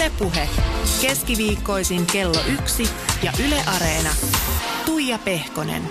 Ylepuhe 0.00 0.48
keskiviikkoisin 1.02 2.06
kello 2.12 2.40
yksi 2.52 2.82
ja 3.22 3.32
Yle 3.46 3.56
Areena. 3.76 4.10
Tuija 4.86 5.18
Pehkonen. 5.24 5.82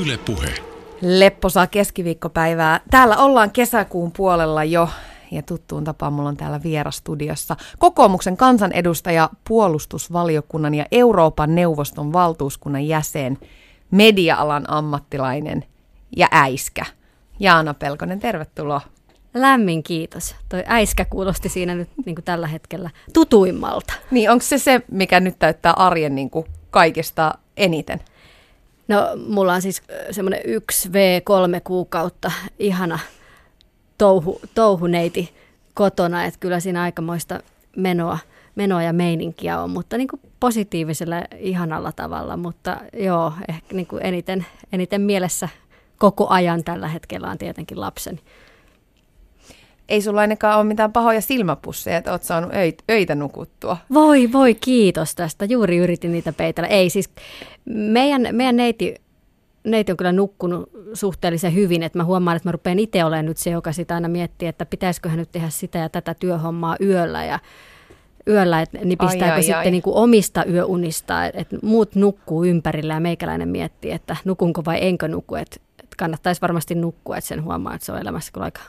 Ylepuhe. 0.00 0.54
Lepposaa 1.00 1.66
keskiviikkopäivää. 1.66 2.80
Täällä 2.90 3.16
ollaan 3.16 3.50
kesäkuun 3.50 4.12
puolella 4.12 4.64
jo 4.64 4.88
ja 5.30 5.42
tuttuun 5.42 5.84
tapaan 5.84 6.12
mulla 6.12 6.28
on 6.28 6.36
täällä 6.36 6.62
vierastudiossa 6.62 7.56
kokoomuksen 7.78 8.36
kansanedustaja, 8.36 9.30
puolustusvaliokunnan 9.48 10.74
ja 10.74 10.86
Euroopan 10.92 11.54
neuvoston 11.54 12.12
valtuuskunnan 12.12 12.86
jäsen, 12.86 13.38
media-alan 13.90 14.70
ammattilainen 14.70 15.64
ja 16.16 16.28
äiskä. 16.32 16.84
Jaana 17.40 17.74
Pelkonen, 17.74 18.20
tervetuloa. 18.20 18.80
Lämmin 19.34 19.82
kiitos. 19.82 20.36
Toi 20.48 20.64
äiskä 20.66 21.04
kuulosti 21.04 21.48
siinä 21.48 21.74
nyt 21.74 21.88
niin 22.06 22.14
kuin 22.14 22.24
tällä 22.24 22.46
hetkellä 22.46 22.90
tutuimmalta. 23.12 23.92
Niin, 24.10 24.30
onko 24.30 24.42
se 24.42 24.58
se, 24.58 24.80
mikä 24.90 25.20
nyt 25.20 25.38
täyttää 25.38 25.72
arjen 25.72 26.14
niin 26.14 26.30
kuin 26.30 26.46
kaikista 26.70 27.34
eniten? 27.56 28.00
No, 28.88 29.08
mulla 29.26 29.54
on 29.54 29.62
siis 29.62 29.82
semmoinen 30.10 30.40
1V3 30.40 31.60
kuukautta 31.64 32.32
ihana 32.58 32.98
touhu, 33.98 34.40
touhuneiti 34.54 35.34
kotona, 35.74 36.24
että 36.24 36.40
kyllä 36.40 36.60
siinä 36.60 36.82
aikamoista 36.82 37.40
menoa, 37.76 38.18
menoa 38.54 38.82
ja 38.82 38.92
meininkiä 38.92 39.60
on, 39.60 39.70
mutta 39.70 39.96
niin 39.96 40.08
kuin 40.08 40.20
positiivisella 40.40 41.16
ihanalla 41.38 41.92
tavalla, 41.92 42.36
mutta 42.36 42.76
joo, 42.92 43.32
ehkä 43.48 43.74
niin 43.74 43.86
kuin 43.86 44.06
eniten, 44.06 44.46
eniten 44.72 45.00
mielessä 45.00 45.48
koko 45.98 46.28
ajan 46.28 46.64
tällä 46.64 46.88
hetkellä 46.88 47.30
on 47.30 47.38
tietenkin 47.38 47.80
lapseni 47.80 48.20
ei 49.88 50.02
sulla 50.02 50.20
ainakaan 50.20 50.58
ole 50.58 50.64
mitään 50.64 50.92
pahoja 50.92 51.20
silmäpusseja, 51.20 51.96
että 51.96 52.12
oot 52.12 52.22
saanut 52.22 52.54
öitä, 52.54 52.84
öitä 52.90 53.14
nukuttua. 53.14 53.76
Voi, 53.94 54.32
voi, 54.32 54.54
kiitos 54.54 55.14
tästä. 55.14 55.44
Juuri 55.44 55.76
yritin 55.76 56.12
niitä 56.12 56.32
peitellä. 56.32 56.68
Ei 56.68 56.90
siis, 56.90 57.10
meidän, 57.64 58.28
meidän 58.32 58.56
neiti, 58.56 58.94
neiti 59.64 59.92
on 59.92 59.96
kyllä 59.96 60.12
nukkunut 60.12 60.70
suhteellisen 60.94 61.54
hyvin, 61.54 61.82
että 61.82 61.98
mä 61.98 62.04
huomaan, 62.04 62.36
että 62.36 62.48
mä 62.48 62.52
rupean 62.52 62.78
itse 62.78 63.04
olemaan 63.04 63.26
nyt 63.26 63.36
se, 63.36 63.50
joka 63.50 63.72
sitä 63.72 63.94
aina 63.94 64.08
miettii, 64.08 64.48
että 64.48 64.66
pitäisikö 64.66 65.08
hän 65.08 65.18
nyt 65.18 65.32
tehdä 65.32 65.48
sitä 65.48 65.78
ja 65.78 65.88
tätä 65.88 66.14
työhommaa 66.14 66.76
yöllä 66.80 67.24
ja 67.24 67.38
yöllä, 68.28 68.60
että 68.60 68.78
nipistääkö 68.84 69.24
ai, 69.24 69.38
ai, 69.38 69.42
sitten 69.42 69.58
ai. 69.58 69.70
Niin 69.70 69.82
kuin 69.82 69.96
omista 69.96 70.44
yöunista, 70.44 71.24
että 71.24 71.56
muut 71.62 71.94
nukkuu 71.94 72.44
ympärillä 72.44 72.94
ja 72.94 73.00
meikäläinen 73.00 73.48
miettii, 73.48 73.90
että 73.90 74.16
nukunko 74.24 74.62
vai 74.64 74.78
enkö 74.86 75.08
nuku, 75.08 75.34
että, 75.34 75.56
että 75.78 75.96
kannattaisi 75.98 76.40
varmasti 76.40 76.74
nukkua, 76.74 77.16
että 77.16 77.28
sen 77.28 77.44
huomaa, 77.44 77.74
että 77.74 77.86
se 77.86 77.92
on 77.92 77.98
elämässä 77.98 78.32
kyllä 78.32 78.44
aika 78.44 78.60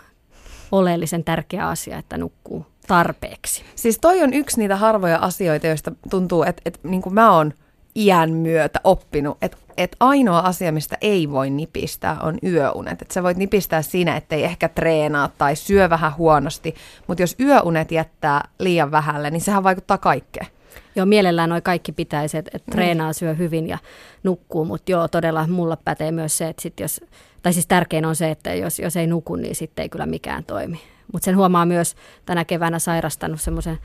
oleellisen 0.72 1.23
tärkeä 1.23 1.67
asia, 1.67 1.98
että 1.98 2.17
nukkuu 2.17 2.66
tarpeeksi. 2.88 3.64
Siis 3.75 3.98
toi 4.02 4.23
on 4.23 4.34
yksi 4.34 4.59
niitä 4.59 4.76
harvoja 4.76 5.17
asioita, 5.17 5.67
joista 5.67 5.92
tuntuu, 6.09 6.44
että, 6.44 6.61
että 6.66 6.80
niin 6.84 7.02
kuin 7.02 7.14
mä 7.14 7.31
oon 7.31 7.53
iän 7.95 8.31
myötä 8.31 8.80
oppinut, 8.84 9.38
että, 9.42 9.58
että 9.78 9.98
ainoa 10.00 10.39
asia, 10.39 10.72
mistä 10.72 10.98
ei 11.02 11.31
voi 11.31 11.50
nipistää, 11.50 12.17
on 12.22 12.38
yöunet. 12.44 13.02
Että 13.02 13.14
sä 13.14 13.23
voit 13.23 13.38
nipistää 13.38 13.81
siinä, 13.81 14.16
ettei 14.17 14.44
ehkä 14.44 14.70
treenaa 14.70 15.30
tai 15.38 15.56
syö 15.56 15.89
vähän 15.89 16.17
huonosti, 16.17 16.76
mutta 17.08 17.23
jos 17.23 17.36
yöunet 17.39 17.92
jättää 17.92 18.48
liian 18.59 18.92
vähälle, 18.92 19.31
niin 19.31 19.42
sehän 19.42 19.64
vaikuttaa 19.64 19.98
kaikkeen. 19.98 20.48
Joo, 20.95 21.06
mielellään 21.06 21.50
noi 21.50 21.62
kaikki 21.62 21.92
pitäisi, 21.92 22.38
että, 22.38 22.52
että 22.53 22.72
treenaa, 22.72 23.14
syö 23.14 23.34
hyvin 23.34 23.67
ja 23.67 23.78
nukkuu, 24.23 24.66
mutta 24.66 24.92
joo, 24.92 25.08
todella 25.08 25.48
mulla 25.48 25.78
pätee 25.78 26.11
myös 26.11 26.38
se, 26.38 26.48
että 26.48 26.61
sit 26.61 26.80
jos 26.80 27.02
tai 27.42 27.53
siis 27.53 27.67
tärkein 27.67 28.06
on 28.06 28.16
se, 28.16 28.31
että 28.31 28.53
jos, 28.53 28.80
jos 28.80 28.95
ei 28.95 29.08
nuku, 29.08 29.36
niin 29.36 29.56
sitten 29.56 29.84
ei 29.84 29.89
kyllä 29.89 30.06
mikään 30.06 30.44
toimi. 30.44 30.81
Mutta 31.14 31.26
sen 31.26 31.38
huomaa 31.38 31.66
myös 31.66 31.95
tänä 32.26 32.45
keväänä 32.45 32.80
sairastanut 32.80 33.42
semmoisen 33.42 33.78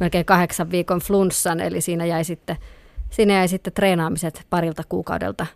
melkein 0.00 0.24
kahdeksan 0.24 0.70
viikon 0.70 1.00
flunssan, 1.00 1.60
eli 1.60 1.80
siinä 1.80 2.04
jäi 2.04 2.24
sitten, 2.24 2.56
siinä 3.10 3.34
jäi 3.34 3.48
sitten 3.48 3.72
treenaamiset 3.72 4.46
parilta 4.50 4.82
kuukaudelta 4.88 5.46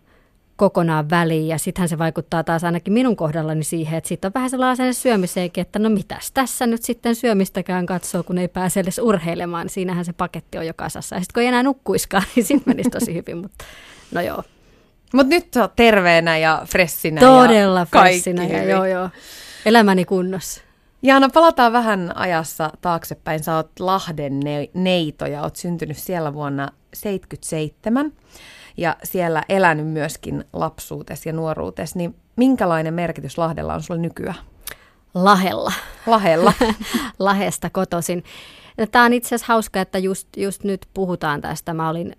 kokonaan 0.57 1.09
väliin. 1.09 1.47
Ja 1.47 1.57
sittenhän 1.57 1.89
se 1.89 1.97
vaikuttaa 1.97 2.43
taas 2.43 2.63
ainakin 2.63 2.93
minun 2.93 3.15
kohdallani 3.15 3.63
siihen, 3.63 3.97
että 3.97 4.07
sitten 4.07 4.29
on 4.29 4.33
vähän 4.33 4.49
sellainen 4.49 4.93
syömiseenkin, 4.93 5.61
että 5.61 5.79
no 5.79 5.89
mitäs 5.89 6.31
tässä 6.31 6.67
nyt 6.67 6.83
sitten 6.83 7.15
syömistäkään 7.15 7.85
katsoo, 7.85 8.23
kun 8.23 8.37
ei 8.37 8.47
pääse 8.47 8.79
edes 8.79 8.99
urheilemaan. 8.99 9.65
Niin 9.65 9.73
siinähän 9.73 10.05
se 10.05 10.13
paketti 10.13 10.57
on 10.57 10.67
jo 10.67 10.73
kasassa. 10.75 11.15
Ja 11.15 11.21
sitten 11.21 11.33
kun 11.33 11.41
ei 11.41 11.47
enää 11.47 11.63
nukkuiskaan, 11.63 12.23
niin 12.35 12.45
sitten 12.45 12.73
menisi 12.73 12.89
tosi 12.89 13.13
hyvin. 13.13 13.37
Mutta 13.37 13.65
no 14.11 14.21
joo, 14.21 14.43
mutta 15.13 15.29
nyt 15.29 15.55
oot 15.55 15.75
terveenä 15.75 16.37
ja 16.37 16.61
fressinä 16.65 17.21
Todella 17.21 17.79
ja 17.79 17.85
fressinä 17.85 18.45
ja 18.45 18.63
joo 18.63 18.85
joo. 18.85 19.09
Elämäni 19.65 20.05
kunnossa. 20.05 20.61
Jaana, 21.01 21.29
palataan 21.29 21.73
vähän 21.73 22.17
ajassa 22.17 22.71
taaksepäin. 22.81 23.43
Sä 23.43 23.55
oot 23.55 23.79
Lahden 23.79 24.39
ne- 24.39 24.69
neito 24.73 25.25
ja 25.25 25.41
oot 25.41 25.55
syntynyt 25.55 25.97
siellä 25.97 26.33
vuonna 26.33 26.71
77 26.93 28.13
ja 28.77 28.95
siellä 29.03 29.43
elänyt 29.49 29.87
myöskin 29.87 30.45
lapsuutesi 30.53 31.29
ja 31.29 31.33
nuoruutesi. 31.33 31.97
Niin 31.97 32.15
minkälainen 32.35 32.93
merkitys 32.93 33.37
Lahdella 33.37 33.73
on 33.73 33.83
sulle 33.83 34.01
nykyään? 34.01 34.35
Lahella. 35.13 35.73
Lahella. 36.05 36.53
Lahesta 37.19 37.69
kotosin. 37.69 38.23
Tämä 38.91 39.05
on 39.05 39.13
itse 39.13 39.27
asiassa 39.27 39.53
hauska, 39.53 39.81
että 39.81 39.97
just, 39.97 40.27
just 40.37 40.63
nyt 40.63 40.87
puhutaan 40.93 41.41
tästä. 41.41 41.73
Mä 41.73 41.89
olin 41.89 42.15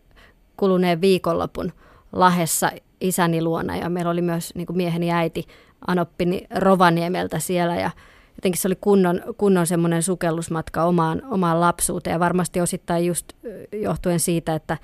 kuluneen 0.56 1.00
viikonlopun– 1.00 1.72
Lahessa 2.12 2.70
isäni 3.00 3.42
luona 3.42 3.76
ja 3.76 3.88
meillä 3.88 4.10
oli 4.10 4.22
myös 4.22 4.54
niin 4.54 4.66
mieheni 4.72 5.12
äiti 5.12 5.47
Anoppini 5.86 6.47
Rovaniemeltä 6.54 7.38
siellä 7.38 7.76
ja 7.76 7.91
jotenkin 8.36 8.60
se 8.60 8.68
oli 8.68 8.78
kunnon, 8.80 9.20
kunnon 9.36 9.66
semmoinen 9.66 10.02
sukellusmatka 10.02 10.84
omaan, 10.84 11.22
omaan 11.30 11.60
lapsuuteen 11.60 12.14
ja 12.14 12.20
varmasti 12.20 12.60
osittain 12.60 13.06
just 13.06 13.32
johtuen 13.72 14.20
siitä, 14.20 14.54
että 14.54 14.78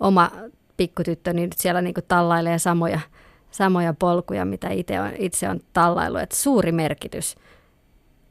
oma 0.00 0.30
pikkutyttö 0.80 1.32
niin 1.32 1.50
siellä 1.56 1.82
niin 1.82 1.94
kuin 1.94 2.04
tallailee 2.08 2.58
samoja, 2.58 3.00
samoja 3.50 3.94
polkuja, 3.94 4.44
mitä 4.44 4.68
itse 4.70 5.00
on, 5.00 5.10
itse 5.18 5.48
on 5.48 5.60
tallailu. 5.72 6.16
Että 6.16 6.36
suuri 6.36 6.72
merkitys, 6.72 7.36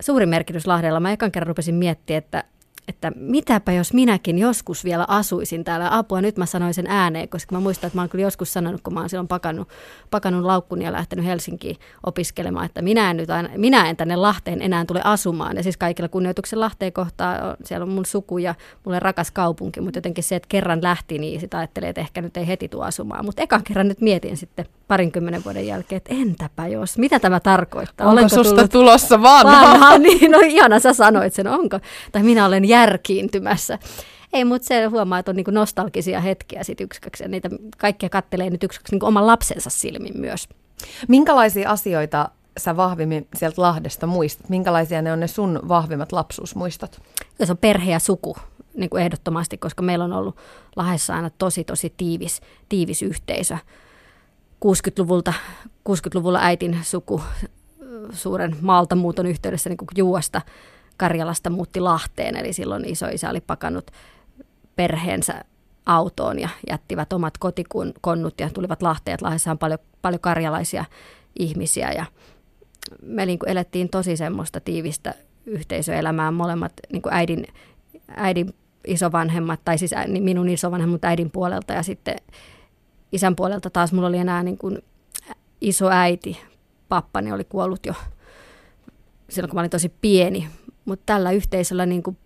suuri 0.02 0.26
merkitys 0.26 0.68
Lahdella. 0.68 1.00
Mä 1.00 1.12
ekan 1.12 1.32
kerran 1.32 1.48
rupesin 1.48 1.76
miettimään, 1.76 2.18
että 2.18 2.44
että 2.89 3.11
mitäpä 3.16 3.72
jos 3.72 3.94
minäkin 3.94 4.39
joskus 4.39 4.83
vielä 4.83 5.05
asuisin 5.07 5.63
täällä. 5.63 5.97
Apua, 5.97 6.22
nyt 6.22 6.38
mä 6.38 6.45
sanoin 6.45 6.73
sen 6.73 6.88
ääneen, 6.88 7.29
koska 7.29 7.55
mä 7.55 7.59
muistan, 7.59 7.88
että 7.88 7.97
mä 7.97 8.01
oon 8.01 8.09
kyllä 8.09 8.23
joskus 8.23 8.53
sanonut, 8.53 8.81
kun 8.81 8.94
mä 8.94 9.00
oon 9.00 9.09
silloin 9.09 9.27
pakannut, 9.27 9.67
pakannut 10.11 10.45
laukkuni 10.45 10.85
ja 10.85 10.91
lähtenyt 10.91 11.25
Helsinkiin 11.25 11.77
opiskelemaan, 12.05 12.66
että 12.66 12.81
minä 12.81 13.11
en, 13.11 13.17
nyt 13.17 13.29
aina, 13.29 13.50
minä 13.57 13.89
en 13.89 13.97
tänne 13.97 14.16
Lahteen 14.16 14.61
enää 14.61 14.85
tule 14.85 15.01
asumaan. 15.03 15.57
Ja 15.57 15.63
siis 15.63 15.77
kaikilla 15.77 16.09
kunnioituksen 16.09 16.59
Lahteen 16.59 16.94
kohtaa, 16.94 17.55
siellä 17.63 17.83
on 17.83 17.89
mun 17.89 18.05
suku 18.05 18.38
ja 18.38 18.55
mulle 18.85 19.00
rakas 19.00 19.31
kaupunki, 19.31 19.81
mutta 19.81 19.97
jotenkin 19.97 20.23
se, 20.23 20.35
että 20.35 20.50
kerran 20.50 20.83
lähti, 20.83 21.19
niin 21.19 21.39
sitä 21.39 21.57
ajattelee, 21.57 21.89
että 21.89 22.01
ehkä 22.01 22.21
nyt 22.21 22.38
ei 22.38 22.47
heti 22.47 22.67
tule 22.67 22.85
asumaan. 22.85 23.25
Mutta 23.25 23.41
ekan 23.41 23.63
kerran 23.63 23.88
nyt 23.88 24.01
mietin 24.01 24.38
sitten 24.38 24.66
parinkymmenen 24.88 25.44
vuoden 25.45 25.67
jälkeen, 25.67 25.97
että 25.97 26.13
entäpä 26.13 26.67
jos, 26.67 26.97
mitä 26.97 27.19
tämä 27.19 27.39
tarkoittaa? 27.39 28.07
Onko 28.07 28.13
Olenko 28.13 28.35
susta 28.35 28.56
tullut 28.56 28.71
tulossa 28.71 29.21
vanha? 29.21 29.61
vanha? 29.61 29.97
niin, 30.07 30.31
no 30.31 30.39
ihana 30.44 30.79
sä 30.79 30.94
sanoit 30.94 31.33
sen, 31.33 31.47
onko? 31.47 31.79
Tai 32.11 32.23
minä 32.23 32.45
olen 32.45 32.66
järkiintymässä. 32.79 33.79
Ei, 34.34 34.45
mutta 34.45 34.67
se 34.67 34.85
huomaa, 34.85 35.19
että 35.19 35.31
on 35.31 35.35
niinku 35.35 35.51
nostalgisia 35.51 36.22
hetkiä 36.22 36.63
sit 36.63 36.81
yksiköksi, 36.81 37.23
ja 37.23 37.29
niitä 37.29 37.50
kaikkia 37.78 38.09
kattelee 38.09 38.50
nyt 38.50 38.63
yksiköksi 38.63 38.94
niinku 38.94 39.06
oman 39.06 39.28
lapsensa 39.28 39.69
silmin 39.69 40.13
myös. 40.17 40.50
Minkälaisia 41.07 41.69
asioita 41.69 42.29
sä 42.57 42.78
vahvimmin 42.78 43.28
sieltä 43.35 43.62
Lahdesta 43.62 44.07
muistat? 44.07 44.50
Minkälaisia 44.50 45.01
ne 45.01 45.12
on 45.12 45.19
ne 45.19 45.28
sun 45.28 45.59
vahvimmat 45.68 46.12
lapsuusmuistot? 46.12 47.01
Se 47.44 47.51
on 47.51 47.57
perhe 47.57 47.91
ja 47.91 48.00
suku 48.00 48.38
niin 48.78 48.89
kuin 48.89 49.03
ehdottomasti, 49.03 49.57
koska 49.57 49.81
meillä 49.81 50.06
on 50.06 50.13
ollut 50.13 50.38
Lahdessa 50.75 51.16
aina 51.16 51.29
tosi, 51.29 51.63
tosi 51.63 51.94
tiivis, 51.97 52.41
tiivis 52.69 53.01
yhteisö. 53.01 53.57
60-luvulta, 54.66 55.34
60-luvulla 55.89 56.39
äitin 56.41 56.78
suku 56.84 57.22
suuren 58.12 58.56
maaltamuuton 58.62 59.25
yhteydessä 59.25 59.69
niin 59.69 59.77
kuin 59.77 59.88
Juuasta 59.98 60.42
Karjalasta 61.00 61.50
muutti 61.50 61.80
Lahteen, 61.80 62.36
eli 62.36 62.54
silloin 62.54 62.86
isoisä 62.86 63.30
oli 63.30 63.42
pakannut 63.42 63.92
perheensä 64.75 65.46
autoon 65.86 66.40
ja 66.40 66.50
jättivät 66.69 67.13
omat 67.13 67.38
kotikonnut 67.38 68.40
ja 68.40 68.50
tulivat 68.54 68.81
Lahteen. 68.81 69.18
Lahdessa 69.22 69.51
on 69.51 69.57
paljon, 69.57 69.80
paljon 70.01 70.19
karjalaisia 70.19 70.86
ihmisiä 71.40 71.92
ja 71.92 72.06
me 73.01 73.25
niin 73.25 73.40
kuin 73.40 73.50
elettiin 73.50 73.90
tosi 73.90 74.18
semmoista 74.18 74.60
tiivistä 74.60 75.13
yhteisöelämää. 75.46 76.31
Molemmat 76.31 76.74
niin 76.92 77.02
kuin 77.02 77.13
äidin, 77.13 77.48
äidin 78.07 78.54
isovanhemmat, 78.88 79.60
tai 79.66 79.78
siis 79.78 79.92
minun 80.19 80.50
isovanhemmat 80.50 81.06
äidin 81.06 81.31
puolelta 81.31 81.74
ja 81.74 81.84
sitten 81.84 82.16
isän 83.12 83.36
puolelta 83.36 83.69
taas 83.69 83.94
mulla 83.94 84.07
oli 84.07 84.18
enää 84.18 84.44
niin 84.44 84.57
kuin 84.57 84.84
iso 85.62 85.90
äiti. 85.90 86.42
Pappani 86.90 87.31
oli 87.31 87.44
kuollut 87.44 87.86
jo 87.86 87.94
silloin, 89.30 89.50
kun 89.50 89.57
mä 89.57 89.62
olin 89.62 89.72
tosi 89.72 89.94
pieni. 90.02 90.50
Mutta 90.89 91.03
tällä 91.06 91.31
yhteisöllä 91.31 91.86
niin 91.86 92.03
kuin 92.03 92.18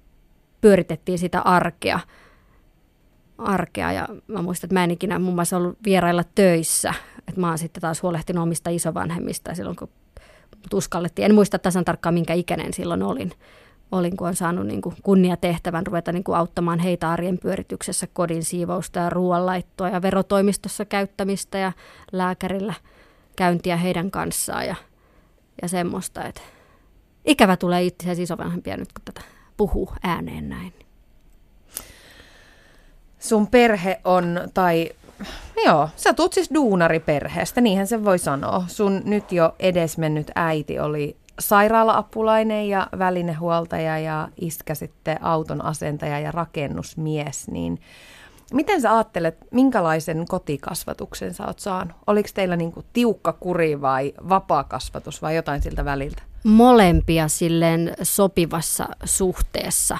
pyöritettiin 0.61 1.19
sitä 1.19 1.41
arkea. 1.41 1.99
arkea. 3.37 3.91
Ja 3.91 4.07
mä 4.27 4.41
muistan, 4.41 4.67
että 4.67 4.73
mä 4.73 4.83
en 4.83 4.91
ikinä 4.91 5.19
muun 5.19 5.35
muassa 5.35 5.57
ollut 5.57 5.77
vierailla 5.85 6.23
töissä. 6.35 6.93
Että 7.27 7.41
mä 7.41 7.49
oon 7.49 7.57
sitten 7.57 7.81
taas 7.81 8.03
huolehtinut 8.03 8.43
omista 8.43 8.69
isovanhemmista 8.69 9.55
silloin, 9.55 9.75
kun 9.75 9.89
uskallettiin. 10.73 11.25
En 11.25 11.35
muista 11.35 11.59
tasan 11.59 11.85
tarkkaan, 11.85 12.13
minkä 12.13 12.33
ikäinen 12.33 12.73
silloin 12.73 13.03
olin. 13.03 13.31
olin, 13.91 14.17
kun 14.17 14.27
on 14.27 14.35
saanut 14.35 14.67
niin 14.67 14.81
kuin 14.81 14.95
kunniatehtävän 15.03 15.87
ruveta 15.87 16.11
niin 16.11 16.23
kuin 16.23 16.37
auttamaan 16.37 16.79
heitä 16.79 17.11
arjen 17.11 17.37
pyörityksessä 17.37 18.07
kodin 18.13 18.43
siivousta 18.43 18.99
ja 18.99 19.09
ruoanlaittoa 19.09 19.89
ja 19.89 20.01
verotoimistossa 20.01 20.85
käyttämistä 20.85 21.57
ja 21.57 21.71
lääkärillä 22.11 22.73
käyntiä 23.35 23.77
heidän 23.77 24.11
kanssaan 24.11 24.67
ja, 24.67 24.75
ja 25.61 25.67
semmoista, 25.67 26.25
että 26.25 26.41
ikävä 27.25 27.57
tulee 27.57 27.83
itse 27.83 28.03
asiassa 28.03 28.23
isovanhempia 28.23 28.77
nyt, 28.77 28.93
kun 28.93 29.01
tätä 29.05 29.21
puhuu 29.57 29.93
ääneen 30.03 30.49
näin. 30.49 30.73
Sun 33.19 33.47
perhe 33.47 34.01
on, 34.03 34.39
tai 34.53 34.89
joo, 35.65 35.89
sä 35.95 36.13
tuut 36.13 36.33
siis 36.33 36.49
duunariperheestä, 36.53 37.61
niinhän 37.61 37.87
se 37.87 38.03
voi 38.03 38.19
sanoa. 38.19 38.63
Sun 38.67 39.01
nyt 39.05 39.31
jo 39.31 39.55
edesmennyt 39.59 40.31
äiti 40.35 40.79
oli 40.79 41.17
sairaala-apulainen 41.39 42.69
ja 42.69 42.87
välinehuoltaja 42.99 43.99
ja 43.99 44.29
iskä 44.41 44.75
sitten 44.75 45.23
auton 45.23 45.65
asentaja 45.65 46.19
ja 46.19 46.31
rakennusmies, 46.31 47.47
niin 47.47 47.79
miten 48.53 48.81
sä 48.81 48.95
ajattelet, 48.95 49.37
minkälaisen 49.51 50.25
kotikasvatuksen 50.27 51.33
sä 51.33 51.45
oot 51.47 51.59
saanut? 51.59 51.97
Oliko 52.07 52.29
teillä 52.33 52.55
niinku 52.55 52.83
tiukka 52.93 53.33
kuri 53.33 53.81
vai 53.81 54.13
vapaa 54.29 54.63
kasvatus 54.63 55.21
vai 55.21 55.35
jotain 55.35 55.61
siltä 55.61 55.85
väliltä? 55.85 56.23
Molempia 56.43 57.27
silleen 57.27 57.93
sopivassa 58.01 58.87
suhteessa. 59.03 59.97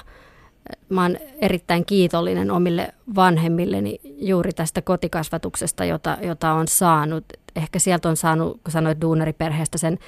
Mä 0.88 1.02
oon 1.02 1.16
erittäin 1.40 1.84
kiitollinen 1.84 2.50
omille 2.50 2.94
vanhemmilleni 3.14 4.00
juuri 4.04 4.52
tästä 4.52 4.82
kotikasvatuksesta, 4.82 5.84
jota, 5.84 6.18
jota 6.22 6.52
on 6.52 6.68
saanut. 6.68 7.24
Ehkä 7.56 7.78
sieltä 7.78 8.08
on 8.08 8.16
saanut, 8.16 8.60
kun 8.64 8.72
sanoit 8.72 9.00
duunariperheestä, 9.00 9.78
sen 9.78 9.98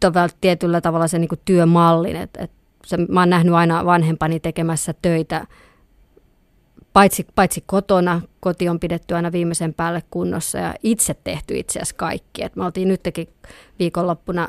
tavalla, 0.00 0.28
tietyllä 0.40 0.80
tavalla 0.80 1.08
se 1.08 1.18
niin 1.18 1.28
työmallin. 1.44 2.16
Et, 2.16 2.30
et 2.38 2.50
se, 2.84 2.96
mä 2.96 3.20
oon 3.20 3.30
nähnyt 3.30 3.54
aina 3.54 3.84
vanhempani 3.84 4.40
tekemässä 4.40 4.94
töitä, 5.02 5.46
paitsi, 6.96 7.26
paitsi 7.34 7.64
kotona, 7.66 8.20
koti 8.40 8.68
on 8.68 8.80
pidetty 8.80 9.14
aina 9.14 9.32
viimeisen 9.32 9.74
päälle 9.74 10.02
kunnossa 10.10 10.58
ja 10.58 10.74
itse 10.82 11.14
tehty 11.24 11.58
itse 11.58 11.78
asiassa 11.78 11.94
kaikki. 11.96 12.44
Et 12.44 12.56
me 12.56 12.64
oltiin 12.64 12.88
nytkin 12.88 13.28
viikonloppuna 13.78 14.48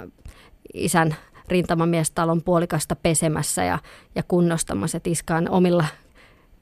isän 0.73 1.15
rintamamiestalon 1.47 2.44
puolikasta 2.44 2.95
pesemässä 2.95 3.63
ja, 3.63 3.79
ja 4.15 4.23
kunnostamassa, 4.27 4.97
että 4.97 5.09
iska 5.09 5.35
on 5.35 5.49
omilla 5.49 5.85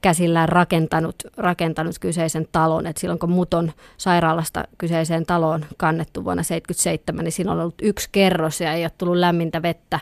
käsillään 0.00 0.48
rakentanut, 0.48 1.16
rakentanut 1.36 1.98
kyseisen 1.98 2.48
talon. 2.52 2.86
Et 2.86 2.96
silloin 2.96 3.18
kun 3.18 3.30
mut 3.30 3.54
on 3.54 3.72
sairaalasta 3.96 4.64
kyseiseen 4.78 5.26
taloon 5.26 5.64
kannettu 5.76 6.24
vuonna 6.24 6.42
1977, 6.42 7.24
niin 7.24 7.32
siinä 7.32 7.52
on 7.52 7.60
ollut 7.60 7.82
yksi 7.82 8.08
kerros 8.12 8.60
ja 8.60 8.72
ei 8.72 8.84
ole 8.84 8.92
tullut 8.98 9.16
lämmintä 9.16 9.62
vettä, 9.62 10.00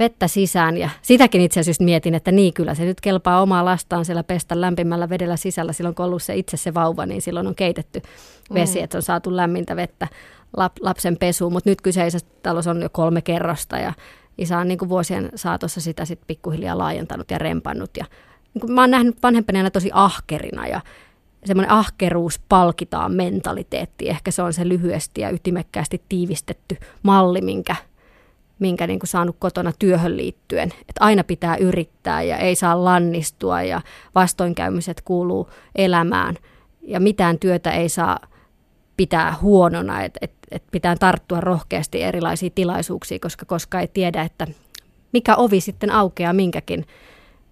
vettä 0.00 0.28
sisään. 0.28 0.76
Ja 0.76 0.90
sitäkin 1.02 1.40
itse 1.40 1.60
asiassa 1.60 1.84
mietin, 1.84 2.14
että 2.14 2.32
niin 2.32 2.54
kyllä 2.54 2.74
se 2.74 2.84
nyt 2.84 3.00
kelpaa 3.00 3.42
omaa 3.42 3.64
lastaan 3.64 4.04
siellä 4.04 4.24
pestä 4.24 4.60
lämpimällä 4.60 5.08
vedellä 5.08 5.36
sisällä. 5.36 5.72
Silloin 5.72 5.94
kun 5.94 6.04
on 6.04 6.08
ollut 6.08 6.22
se 6.22 6.36
itse 6.36 6.56
se 6.56 6.74
vauva, 6.74 7.06
niin 7.06 7.22
silloin 7.22 7.46
on 7.46 7.54
keitetty 7.54 8.02
vesi, 8.54 8.78
mm. 8.78 8.84
että 8.84 8.98
on 8.98 9.02
saatu 9.02 9.36
lämmintä 9.36 9.76
vettä 9.76 10.08
lap, 10.56 10.72
lapsen 10.80 11.16
pesuun. 11.16 11.52
Mutta 11.52 11.70
nyt 11.70 11.80
kyseisessä 11.80 12.26
talossa 12.42 12.70
on 12.70 12.82
jo 12.82 12.88
kolme 12.92 13.22
kerrosta 13.22 13.78
ja 13.78 13.92
isä 14.38 14.58
on 14.58 14.68
niin 14.68 14.78
kuin 14.78 14.88
vuosien 14.88 15.30
saatossa 15.34 15.80
sitä 15.80 16.04
sitten 16.04 16.26
pikkuhiljaa 16.26 16.78
laajentanut 16.78 17.30
ja 17.30 17.38
rempannut 17.38 17.90
ja 17.96 18.04
niin 18.54 18.60
kuin 18.60 18.72
mä 18.72 18.80
oon 18.80 18.90
nähnyt 18.90 19.22
vanhempana 19.22 19.70
tosi 19.70 19.90
ahkerina 19.92 20.66
ja 20.66 20.80
semmoinen 21.44 21.70
ahkeruus 21.70 22.40
palkitaan 22.48 23.12
mentaliteetti. 23.12 24.08
Ehkä 24.08 24.30
se 24.30 24.42
on 24.42 24.52
se 24.52 24.68
lyhyesti 24.68 25.20
ja 25.20 25.30
ytimekkäästi 25.30 26.02
tiivistetty 26.08 26.76
malli, 27.02 27.40
minkä, 27.40 27.76
minkä 28.60 28.86
niin 28.86 28.98
kuin 28.98 29.08
saanut 29.08 29.36
kotona 29.38 29.72
työhön 29.78 30.16
liittyen. 30.16 30.72
Että 30.88 31.04
aina 31.04 31.24
pitää 31.24 31.56
yrittää 31.56 32.22
ja 32.22 32.36
ei 32.36 32.54
saa 32.54 32.84
lannistua 32.84 33.62
ja 33.62 33.80
vastoinkäymiset 34.14 35.00
kuuluu 35.00 35.50
elämään 35.74 36.36
ja 36.82 37.00
mitään 37.00 37.38
työtä 37.38 37.70
ei 37.70 37.88
saa 37.88 38.18
pitää 38.96 39.34
huonona, 39.42 40.02
että 40.02 40.18
et, 40.22 40.32
et 40.50 40.62
pitää 40.72 40.96
tarttua 40.96 41.40
rohkeasti 41.40 42.02
erilaisiin 42.02 42.52
tilaisuuksiin, 42.54 43.20
koska 43.20 43.46
koska 43.46 43.80
ei 43.80 43.88
tiedä, 43.88 44.22
että 44.22 44.46
mikä 45.12 45.36
ovi 45.36 45.60
sitten 45.60 45.90
aukeaa 45.90 46.32
minkäkin, 46.32 46.86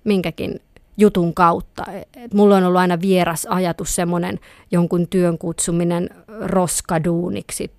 minkäkin 0.04 0.60
jutun 0.98 1.34
kautta. 1.34 1.84
Et 2.16 2.34
mulla 2.34 2.56
on 2.56 2.64
ollut 2.64 2.80
aina 2.80 3.00
vieras 3.00 3.46
ajatus 3.50 3.94
semmoinen 3.94 4.40
jonkun 4.70 5.08
työn 5.08 5.38
kutsuminen 5.38 6.10
roskaduuniksi. 6.40 7.77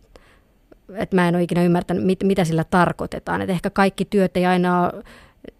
Et 0.94 1.12
mä 1.14 1.28
en 1.28 1.36
ole 1.36 1.44
ikinä 1.44 1.64
ymmärtänyt, 1.64 2.04
mit, 2.04 2.24
mitä 2.24 2.44
sillä 2.44 2.64
tarkoitetaan. 2.64 3.42
Et 3.42 3.50
ehkä 3.50 3.70
kaikki 3.70 4.06
työt 4.06 4.38
ei 4.38 4.46
aina 4.46 4.82
ole 4.82 5.04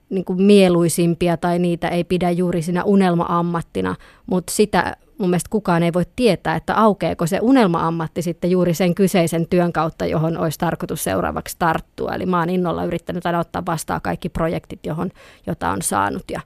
niin 0.10 0.26
kuin 0.26 0.42
mieluisimpia 0.42 1.38
tai 1.38 1.60
niitä 1.60 1.88
ei 1.88 2.04
pidä 2.04 2.32
juuri 2.32 2.62
siinä 2.62 2.84
unelma-ammattina, 2.84 3.96
mutta 4.26 4.54
sitä 4.54 4.98
mun 5.18 5.30
mielestä 5.30 5.50
kukaan 5.50 5.84
ei 5.84 5.94
voi 5.94 6.06
tietää, 6.16 6.56
että 6.56 6.76
aukeeko 6.76 7.28
se 7.28 7.40
unelma-ammatti 7.42 8.22
sitten 8.22 8.52
juuri 8.52 8.74
sen 8.74 8.96
kyseisen 8.96 9.48
työn 9.50 9.74
kautta, 9.74 10.06
johon 10.06 10.38
olisi 10.38 10.60
tarkoitus 10.60 11.04
seuraavaksi 11.04 11.56
tarttua. 11.60 12.14
Eli 12.14 12.26
mä 12.26 12.40
oon 12.40 12.50
innolla 12.50 12.84
yrittänyt 12.84 13.26
aina 13.26 13.40
ottaa 13.40 13.66
vastaan 13.66 14.02
kaikki 14.02 14.30
projektit, 14.30 14.86
johon, 14.86 15.10
jota 15.48 15.70
on 15.70 15.82
saanut 15.82 16.24
ja 16.32 16.42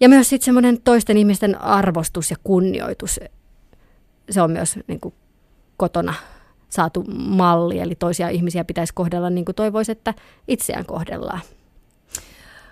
ja 0.00 0.08
myös 0.08 0.28
sitten 0.28 0.44
semmoinen 0.44 0.80
toisten 0.80 1.16
ihmisten 1.16 1.62
arvostus 1.62 2.30
ja 2.30 2.36
kunnioitus. 2.44 3.20
Se 4.30 4.42
on 4.42 4.50
myös 4.50 4.78
niin 4.86 5.00
kuin 5.00 5.14
kotona 5.76 6.14
saatu 6.70 7.04
malli, 7.18 7.78
eli 7.78 7.94
toisia 7.94 8.28
ihmisiä 8.28 8.64
pitäisi 8.64 8.94
kohdella 8.94 9.30
niin 9.30 9.44
kuin 9.44 9.54
toivoisi, 9.54 9.92
että 9.92 10.14
itseään 10.48 10.86
kohdellaan. 10.86 11.40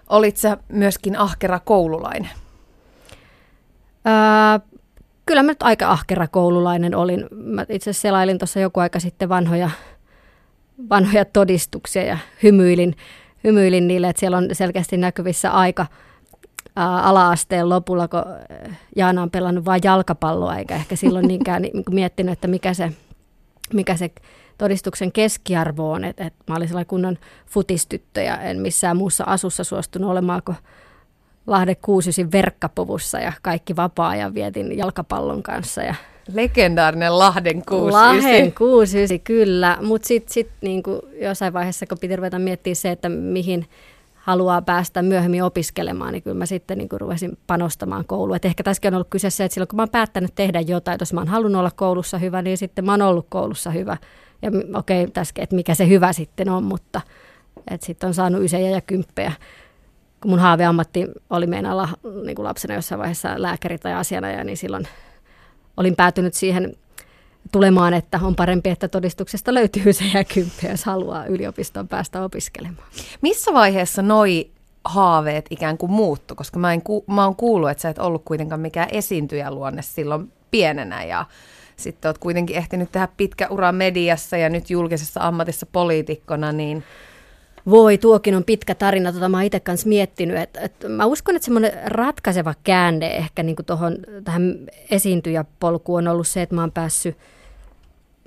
Olit 0.08 0.36
sä 0.36 0.56
myöskin 0.68 1.18
ahkera 1.18 1.60
koululainen? 1.60 2.30
Öö, 4.06 4.72
kyllä 5.26 5.42
mä 5.42 5.52
nyt 5.52 5.62
aika 5.62 5.90
ahkera 5.90 6.28
koululainen 6.28 6.94
olin. 6.94 7.26
Mä 7.30 7.62
itse 7.68 7.90
asiassa 7.90 8.02
selailin 8.02 8.38
tuossa 8.38 8.60
joku 8.60 8.80
aika 8.80 9.00
sitten 9.00 9.28
vanhoja, 9.28 9.70
vanhoja 10.90 11.24
todistuksia 11.24 12.02
ja 12.02 12.18
hymyilin, 12.42 12.96
hymyilin 13.44 13.88
niille, 13.88 14.08
että 14.08 14.20
siellä 14.20 14.36
on 14.36 14.48
selkeästi 14.52 14.96
näkyvissä 14.96 15.50
aika– 15.50 15.86
ala-asteen 16.78 17.68
lopulla, 17.68 18.08
kun 18.08 18.22
Jaana 18.96 19.22
on 19.22 19.30
pelannut 19.30 19.64
vain 19.64 19.80
jalkapalloa, 19.84 20.56
eikä 20.56 20.74
ehkä 20.74 20.96
silloin 20.96 21.28
niinkään 21.28 21.62
niin 21.62 21.82
miettinyt, 21.90 22.32
että 22.32 22.48
mikä 22.48 22.74
se, 22.74 22.92
mikä 23.74 23.96
se 23.96 24.10
todistuksen 24.58 25.12
keskiarvo 25.12 25.92
on. 25.92 26.04
Että 26.04 26.24
et 26.24 26.34
mä 26.48 26.56
olin 26.56 26.68
sellainen 26.68 26.88
kunnon 26.88 27.18
futistyttö 27.46 28.22
ja 28.22 28.40
en 28.40 28.58
missään 28.58 28.96
muussa 28.96 29.24
asussa 29.26 29.64
suostunut 29.64 30.10
olemaan 30.10 30.42
kuin 30.44 30.56
Lahde 31.46 31.74
kuusisin 31.74 32.32
verkkapuvussa 32.32 33.18
ja 33.18 33.32
kaikki 33.42 33.76
vapaa-ajan 33.76 34.34
vietin 34.34 34.78
jalkapallon 34.78 35.42
kanssa. 35.42 35.82
Ja 35.82 35.94
Legendaarinen 36.32 37.18
Lahden 37.18 37.62
69. 37.64 37.92
Lahden 37.92 38.52
69, 38.52 39.20
kyllä. 39.20 39.78
Mutta 39.82 40.08
sitten 40.08 40.32
sit, 40.32 40.48
niin 40.60 40.82
jossain 41.20 41.52
vaiheessa, 41.52 41.86
kun 41.86 41.98
piti 41.98 42.16
ruveta 42.16 42.38
miettimään 42.38 42.76
se, 42.76 42.90
että 42.90 43.08
mihin 43.08 43.66
haluaa 44.28 44.62
päästä 44.62 45.02
myöhemmin 45.02 45.42
opiskelemaan, 45.42 46.12
niin 46.12 46.22
kyllä 46.22 46.36
mä 46.36 46.46
sitten 46.46 46.78
niin 46.78 46.88
kuin 46.88 47.00
ruvesin 47.00 47.38
panostamaan 47.46 48.04
kouluun. 48.04 48.36
Et 48.36 48.44
ehkä 48.44 48.62
tässäkin 48.62 48.88
on 48.88 48.94
ollut 48.94 49.10
kyse 49.10 49.30
se, 49.30 49.44
että 49.44 49.54
silloin 49.54 49.68
kun 49.68 49.76
mä 49.76 49.82
oon 49.82 49.90
päättänyt 49.90 50.34
tehdä 50.34 50.60
jotain, 50.60 50.96
jos 51.00 51.12
mä 51.12 51.20
oon 51.20 51.28
halunnut 51.28 51.60
olla 51.60 51.70
koulussa 51.70 52.18
hyvä, 52.18 52.42
niin 52.42 52.58
sitten 52.58 52.84
mä 52.84 52.92
oon 52.92 53.02
ollut 53.02 53.26
koulussa 53.28 53.70
hyvä. 53.70 53.96
Ja 54.42 54.50
okei, 54.74 55.02
okay, 55.02 55.12
tässäkin, 55.12 55.42
että 55.42 55.56
mikä 55.56 55.74
se 55.74 55.88
hyvä 55.88 56.12
sitten 56.12 56.48
on, 56.48 56.64
mutta 56.64 57.00
että 57.70 57.86
sitten 57.86 58.06
on 58.06 58.14
saanut 58.14 58.42
ysejä 58.42 58.70
ja 58.70 58.80
kymppejä. 58.80 59.32
Kun 60.20 60.30
mun 60.30 60.38
haaveammatti 60.38 61.06
oli 61.30 61.46
meinalla 61.46 61.88
niin 62.24 62.44
lapsena 62.44 62.74
jossain 62.74 62.98
vaiheessa 62.98 63.42
lääkäri 63.42 63.78
tai 63.78 63.94
asianajaja, 63.94 64.44
niin 64.44 64.56
silloin 64.56 64.88
olin 65.76 65.96
päätynyt 65.96 66.34
siihen 66.34 66.76
tulemaan, 67.52 67.94
että 67.94 68.20
on 68.22 68.36
parempi, 68.36 68.70
että 68.70 68.88
todistuksesta 68.88 69.54
löytyy 69.54 69.92
se 69.92 70.04
ja 70.14 70.24
kymppi, 70.24 70.66
jos 70.70 70.84
haluaa 70.84 71.26
yliopistoon 71.26 71.88
päästä 71.88 72.24
opiskelemaan. 72.24 72.88
Missä 73.20 73.52
vaiheessa 73.52 74.02
noi 74.02 74.50
haaveet 74.84 75.46
ikään 75.50 75.78
kuin 75.78 75.92
muuttu, 75.92 76.34
koska 76.34 76.58
mä, 76.58 76.72
en 76.72 76.82
ku, 76.82 77.04
mä 77.06 77.24
oon 77.24 77.36
kuullut, 77.36 77.70
että 77.70 77.82
sä 77.82 77.88
et 77.88 77.98
ollut 77.98 78.22
kuitenkaan 78.24 78.60
mikään 78.60 78.88
esiintyjäluonne 78.92 79.82
silloin 79.82 80.32
pienenä 80.50 81.04
ja 81.04 81.24
sitten 81.76 82.08
oot 82.08 82.18
kuitenkin 82.18 82.56
ehtinyt 82.56 82.92
tehdä 82.92 83.08
pitkä 83.16 83.48
ura 83.48 83.72
mediassa 83.72 84.36
ja 84.36 84.48
nyt 84.48 84.70
julkisessa 84.70 85.20
ammatissa 85.22 85.66
poliitikkona, 85.66 86.52
niin 86.52 86.84
voi, 87.70 87.98
tuokin 87.98 88.34
on 88.34 88.44
pitkä 88.44 88.74
tarina, 88.74 89.12
tota 89.12 89.28
mä 89.28 89.36
oon 89.36 89.44
itse 89.44 89.60
kanssa 89.60 89.88
miettinyt, 89.88 90.36
että, 90.36 90.60
että 90.60 90.88
mä 90.88 91.06
uskon, 91.06 91.36
että 91.36 91.44
semmoinen 91.44 91.72
ratkaiseva 91.86 92.54
käänne 92.64 93.16
ehkä 93.16 93.42
niin 93.42 93.56
tohon, 93.66 93.96
tähän 94.24 94.58
esiintyjäpolkuun 94.90 96.08
on 96.08 96.12
ollut 96.12 96.28
se, 96.28 96.42
että 96.42 96.54
mä 96.54 96.60
oon 96.60 96.72
päässyt 96.72 97.16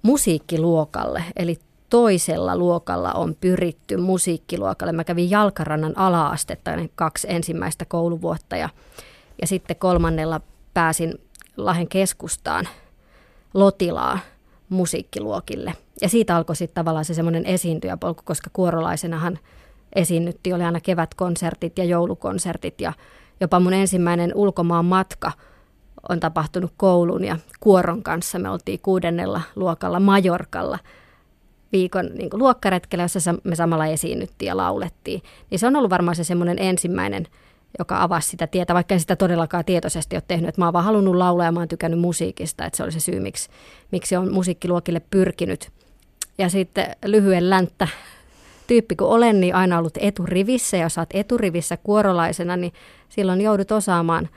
musiikkiluokalle, 0.04 1.24
eli 1.36 1.58
toisella 1.90 2.58
luokalla 2.58 3.12
on 3.12 3.36
pyritty 3.42 3.98
musiikkiluokalle. 3.98 4.92
Mä 4.92 5.04
kävin 5.04 5.30
Jalkarannan 5.30 5.98
ala-astetta 5.98 6.72
kaksi 6.96 7.28
ensimmäistä 7.30 7.86
kouluvuotta 7.86 8.56
ja, 8.56 8.70
ja 9.42 9.48
sitten 9.48 9.76
kolmannella 9.76 10.42
pääsin 10.74 11.14
Lahen 11.58 11.88
keskustaan 11.88 12.68
Lotilaan 13.54 14.20
musiikkiluokille. 14.72 15.74
Ja 16.02 16.10
siitä 16.10 16.36
alkoi 16.36 16.56
sitten 16.56 16.76
tavallaan 16.76 17.06
se 17.06 17.14
semmoinen 17.14 17.46
esiintyjäpolku, 17.46 18.22
koska 18.26 18.50
kuorolaisenahan 18.54 19.40
esiinnyttiin. 19.96 20.56
Oli 20.56 20.64
aina 20.64 20.80
kevätkonsertit 20.80 21.78
ja 21.78 21.84
joulukonsertit 21.84 22.82
ja 22.82 22.94
jopa 23.40 23.60
mun 23.60 23.74
ensimmäinen 23.74 24.32
ulkomaan 24.36 24.86
matka 24.86 25.32
on 26.10 26.20
tapahtunut 26.20 26.74
koulun 26.78 27.24
ja 27.24 27.38
kuoron 27.60 28.04
kanssa. 28.04 28.40
Me 28.40 28.50
oltiin 28.50 28.80
kuudennella 28.80 29.42
luokalla 29.56 30.00
Majorkalla 30.00 30.80
viikon 31.72 32.10
niin 32.18 32.30
luokkaretkellä, 32.34 33.04
jossa 33.04 33.36
me 33.44 33.56
samalla 33.56 33.86
esiinnyttiin 33.86 34.48
ja 34.48 34.58
laulettiin. 34.58 35.22
Niin 35.50 35.60
se 35.60 35.68
on 35.68 35.76
ollut 35.76 35.90
varmaan 35.90 36.16
se 36.16 36.24
semmoinen 36.24 36.60
ensimmäinen 36.60 37.28
joka 37.80 38.04
avasi 38.04 38.30
sitä 38.30 38.48
tietä, 38.48 38.74
vaikka 38.74 38.94
en 38.94 39.00
sitä 39.00 39.16
todellakaan 39.16 39.66
tietoisesti 39.66 40.16
ole 40.16 40.24
tehnyt. 40.28 40.50
Että 40.50 40.62
mä 40.62 40.66
oon 40.66 40.74
vaan 40.74 40.86
halunnut 40.86 41.16
laulaa 41.16 41.46
ja 41.46 41.52
mä 41.52 41.60
oon 41.60 41.68
tykännyt 41.68 42.00
musiikista, 42.00 42.66
että 42.66 42.78
se 42.78 42.84
oli 42.84 42.92
se 42.92 43.00
syy, 43.00 43.20
miksi, 43.20 43.50
miksi 43.92 44.16
on 44.16 44.34
musiikkiluokille 44.34 45.02
pyrkinyt. 45.10 45.72
Ja 46.38 46.50
sitten 46.50 46.96
lyhyen 47.06 47.50
länttä 47.50 47.88
tyyppi 48.68 48.96
kun 48.96 49.08
olen, 49.08 49.42
niin 49.42 49.56
aina 49.56 49.78
ollut 49.78 49.98
eturivissä 50.00 50.78
ja 50.78 50.84
jos 50.84 50.98
olet 50.98 51.10
eturivissä 51.14 51.78
kuorolaisena, 51.78 52.58
niin 52.58 52.74
silloin 53.10 53.42
joudut 53.42 53.72
osaamaan 53.72 54.30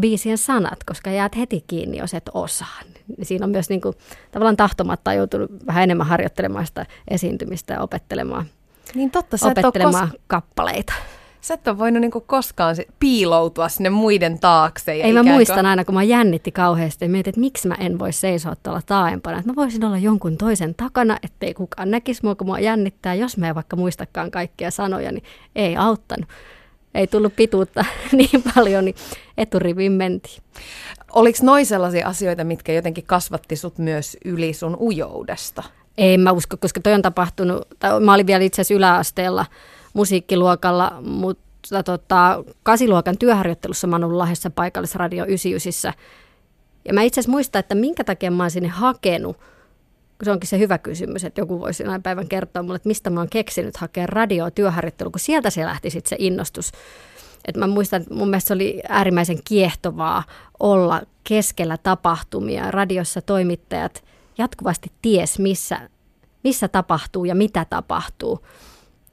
biisien 0.00 0.38
sanat, 0.38 0.84
koska 0.86 1.10
jäät 1.10 1.36
heti 1.36 1.64
kiinni, 1.66 1.98
jos 1.98 2.14
et 2.14 2.30
osaa. 2.34 2.80
Siinä 3.22 3.44
on 3.44 3.50
myös 3.50 3.68
niin 3.68 3.80
kuin, 3.80 3.94
tavallaan 4.32 4.56
tahtomatta 4.56 5.14
joutunut 5.14 5.50
vähän 5.66 5.82
enemmän 5.82 6.06
harjoittelemaan 6.06 6.66
sitä 6.66 6.86
esiintymistä 7.08 7.74
ja 7.74 7.80
opettelemaan, 7.80 8.46
niin 8.94 9.10
totta, 9.10 9.36
sä 9.36 9.46
opettelemaan 9.46 10.08
kos- 10.08 10.20
kappaleita. 10.26 10.92
Sä 11.44 11.54
et 11.54 11.68
ole 11.68 11.78
voinut 11.78 12.00
niinku 12.00 12.20
koskaan 12.20 12.76
piiloutua 13.00 13.68
sinne 13.68 13.90
muiden 13.90 14.38
taakse. 14.38 14.92
Ei 14.92 15.12
mä 15.12 15.22
muistan 15.22 15.56
kuin... 15.56 15.66
aina, 15.66 15.84
kun 15.84 15.94
mä 15.94 16.02
jännitti 16.02 16.52
kauheasti 16.52 17.04
ja 17.04 17.08
mietin, 17.08 17.30
että 17.30 17.40
miksi 17.40 17.68
mä 17.68 17.74
en 17.78 17.98
voi 17.98 18.12
seisoa 18.12 18.56
tuolla 18.62 18.80
taaempana. 18.86 19.38
Että 19.38 19.50
mä 19.50 19.56
voisin 19.56 19.84
olla 19.84 19.98
jonkun 19.98 20.38
toisen 20.38 20.74
takana, 20.74 21.18
ettei 21.22 21.54
kukaan 21.54 21.90
näkisi 21.90 22.20
mua, 22.22 22.34
kun 22.34 22.46
mua 22.46 22.58
jännittää. 22.58 23.14
Jos 23.14 23.36
mä 23.36 23.48
en 23.48 23.54
vaikka 23.54 23.76
muistakaan 23.76 24.30
kaikkia 24.30 24.70
sanoja, 24.70 25.12
niin 25.12 25.24
ei 25.56 25.76
auttanut. 25.76 26.28
Ei 26.94 27.06
tullut 27.06 27.36
pituutta 27.36 27.84
niin 28.12 28.42
paljon, 28.54 28.84
niin 28.84 28.96
eturiviin 29.38 29.92
mentiin. 29.92 30.42
Oliko 31.12 31.38
noin 31.42 31.66
sellaisia 31.66 32.08
asioita, 32.08 32.44
mitkä 32.44 32.72
jotenkin 32.72 33.04
kasvatti 33.06 33.56
sut 33.56 33.78
myös 33.78 34.16
yli 34.24 34.52
sun 34.52 34.76
ujoudesta? 34.80 35.62
Ei 35.98 36.18
mä 36.18 36.32
usko, 36.32 36.56
koska 36.56 36.80
toi 36.80 36.92
on 36.92 37.02
tapahtunut, 37.02 37.68
tai 37.78 38.00
mä 38.00 38.14
olin 38.14 38.26
vielä 38.26 38.44
itse 38.44 38.62
asiassa 38.62 38.74
yläasteella 38.74 39.46
musiikkiluokalla, 39.94 41.00
mutta 41.02 41.82
tota, 41.82 42.44
kasiluokan 42.62 43.18
työharjoittelussa 43.18 43.86
mä 43.86 43.96
oon 43.96 44.04
ollut 44.04 44.18
Lahdessa 44.18 44.50
paikallisradio 44.50 45.24
99. 45.24 45.92
Ja 46.84 46.94
mä 46.94 47.02
itse 47.02 47.20
asiassa 47.20 47.30
muistan, 47.30 47.60
että 47.60 47.74
minkä 47.74 48.04
takia 48.04 48.30
mä 48.30 48.42
oon 48.42 48.50
sinne 48.50 48.68
hakenut, 48.68 49.36
se 50.22 50.30
onkin 50.30 50.48
se 50.48 50.58
hyvä 50.58 50.78
kysymys, 50.78 51.24
että 51.24 51.40
joku 51.40 51.60
voisi 51.60 51.84
näin 51.84 52.02
päivän 52.02 52.28
kertoa 52.28 52.62
mulle, 52.62 52.76
että 52.76 52.88
mistä 52.88 53.10
mä 53.10 53.20
oon 53.20 53.28
keksinyt 53.28 53.76
hakea 53.76 54.06
radio 54.06 54.50
työharjoittelu, 54.50 55.10
kun 55.10 55.20
sieltä 55.20 55.50
se 55.50 55.64
lähti 55.64 55.90
sitten 55.90 56.08
se 56.08 56.16
innostus. 56.18 56.72
Et 57.44 57.56
mä 57.56 57.66
muistan, 57.66 58.02
että 58.02 58.14
mun 58.14 58.28
mielestä 58.28 58.48
se 58.48 58.54
oli 58.54 58.82
äärimmäisen 58.88 59.38
kiehtovaa 59.44 60.22
olla 60.60 61.02
keskellä 61.24 61.76
tapahtumia. 61.76 62.70
Radiossa 62.70 63.22
toimittajat 63.22 64.04
jatkuvasti 64.38 64.92
ties, 65.02 65.38
missä, 65.38 65.90
missä 66.44 66.68
tapahtuu 66.68 67.24
ja 67.24 67.34
mitä 67.34 67.66
tapahtuu. 67.70 68.46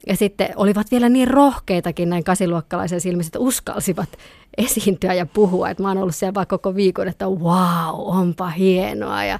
Ja 0.06 0.16
sitten 0.16 0.48
olivat 0.56 0.90
vielä 0.90 1.08
niin 1.08 1.28
rohkeitakin 1.28 2.10
näin 2.10 2.24
kasiluokkalaisen 2.24 3.00
silmissä, 3.00 3.28
että 3.28 3.38
uskalsivat 3.38 4.08
esiintyä 4.58 5.14
ja 5.14 5.26
puhua. 5.26 5.70
Että 5.70 5.82
mä 5.82 5.88
oon 5.88 5.98
ollut 5.98 6.14
siellä 6.14 6.34
vaan 6.34 6.46
koko 6.46 6.74
viikon, 6.74 7.08
että 7.08 7.26
wow, 7.26 7.94
onpa 7.94 8.50
hienoa. 8.50 9.24
Ja, 9.24 9.38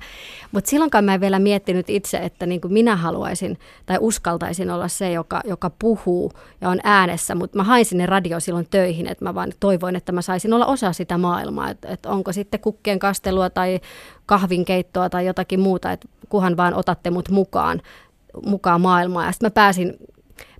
mutta 0.52 0.70
silloinkaan 0.70 1.04
mä 1.04 1.14
en 1.14 1.20
vielä 1.20 1.38
miettinyt 1.38 1.90
itse, 1.90 2.18
että 2.18 2.46
niin 2.46 2.60
kuin 2.60 2.72
minä 2.72 2.96
haluaisin 2.96 3.58
tai 3.86 3.96
uskaltaisin 4.00 4.70
olla 4.70 4.88
se, 4.88 5.12
joka, 5.12 5.40
joka 5.44 5.70
puhuu 5.78 6.32
ja 6.60 6.68
on 6.68 6.80
äänessä. 6.84 7.34
Mutta 7.34 7.56
mä 7.56 7.64
hain 7.64 7.84
sinne 7.84 8.06
radio 8.06 8.40
silloin 8.40 8.66
töihin, 8.70 9.06
että 9.06 9.24
mä 9.24 9.34
vaan 9.34 9.52
toivoin, 9.60 9.96
että 9.96 10.12
mä 10.12 10.22
saisin 10.22 10.52
olla 10.52 10.66
osa 10.66 10.92
sitä 10.92 11.18
maailmaa. 11.18 11.70
Että, 11.70 11.88
että 11.88 12.10
onko 12.10 12.32
sitten 12.32 12.60
kukkien 12.60 12.98
kastelua 12.98 13.50
tai 13.50 13.80
kahvinkeittoa 14.26 15.10
tai 15.10 15.26
jotakin 15.26 15.60
muuta, 15.60 15.92
että 15.92 16.08
kuhan 16.28 16.56
vaan 16.56 16.74
otatte 16.74 17.10
mut 17.10 17.28
mukaan 17.28 17.82
mukaan 18.46 18.80
maailmaa. 18.80 19.24
Ja 19.24 19.32
sitten 19.32 19.46
mä 19.46 19.50
pääsin 19.50 19.96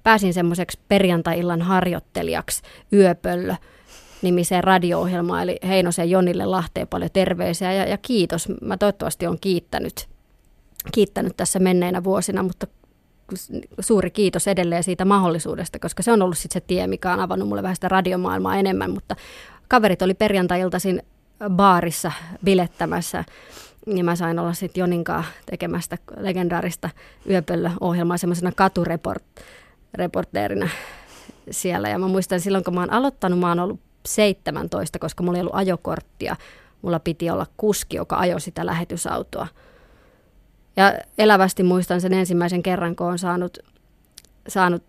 pääsin 0.02 0.35
semmoiseksi 0.35 0.78
perjantai-illan 0.88 1.62
harjoittelijaksi 1.62 2.62
yöpöllö 2.92 3.54
nimiseen 4.23 4.64
radio-ohjelmaan, 4.64 5.42
eli 5.42 5.59
Heinosen 5.66 6.11
Jonille 6.11 6.47
Lahteen 6.47 6.88
paljon 6.88 7.11
terveisiä 7.12 7.73
ja, 7.73 7.85
ja 7.85 7.99
kiitos. 7.99 8.49
Mä 8.61 8.76
toivottavasti 8.76 9.26
on 9.26 9.38
kiittänyt, 9.40 10.09
kiittänyt 10.92 11.37
tässä 11.37 11.59
menneinä 11.59 12.04
vuosina, 12.04 12.42
mutta 12.42 12.66
suuri 13.80 14.11
kiitos 14.11 14.49
edelleen 14.49 14.85
siitä 14.85 15.04
mahdollisuudesta, 15.04 15.78
koska 15.78 16.02
se 16.02 16.12
on 16.12 16.23
ollut 16.23 16.38
sitten 16.38 16.62
se 16.62 16.66
tie, 16.66 16.87
mikä 16.87 17.12
on 17.12 17.21
avannut 17.21 17.49
mulle 17.49 17.62
vähän 17.62 17.76
sitä 17.76 17.88
radiomaailmaa 17.88 18.56
enemmän, 18.56 18.90
mutta 18.90 19.16
kaverit 19.68 20.02
oli 20.02 20.14
perjantai-iltaisin 20.14 21.02
baarissa 21.50 22.12
bilettämässä 22.44 23.25
ja 23.87 24.04
mä 24.04 24.16
sain 24.16 24.38
olla 24.38 24.52
sitten 24.52 24.80
Joninkaan 24.80 25.25
tekemästä 25.50 25.99
legendaarista 26.16 26.90
yöpöllö-ohjelmaa 27.30 28.16
semmoisena 28.16 28.52
katureport 28.56 29.23
reporteerina 29.94 30.68
siellä. 31.50 31.88
Ja 31.88 31.99
mä 31.99 32.08
muistan 32.08 32.40
silloin, 32.40 32.64
kun 32.64 32.75
mä 32.75 32.80
oon 32.80 32.92
aloittanut, 32.92 33.38
mä 33.38 33.49
oon 33.49 33.61
ollut 33.61 33.80
17, 34.06 34.99
koska 34.99 35.22
mulla 35.22 35.38
ei 35.38 35.42
ollut 35.42 35.54
ajokorttia. 35.54 36.37
Mulla 36.82 37.00
piti 37.00 37.30
olla 37.30 37.46
kuski, 37.56 37.96
joka 37.96 38.18
ajoi 38.18 38.40
sitä 38.40 38.66
lähetysautoa. 38.66 39.46
Ja 40.76 40.94
elävästi 41.18 41.62
muistan 41.62 42.00
sen 42.00 42.12
ensimmäisen 42.12 42.62
kerran, 42.62 42.96
kun 42.96 43.06
on 43.06 43.18
saanut, 43.18 43.58
saanut 44.49 44.82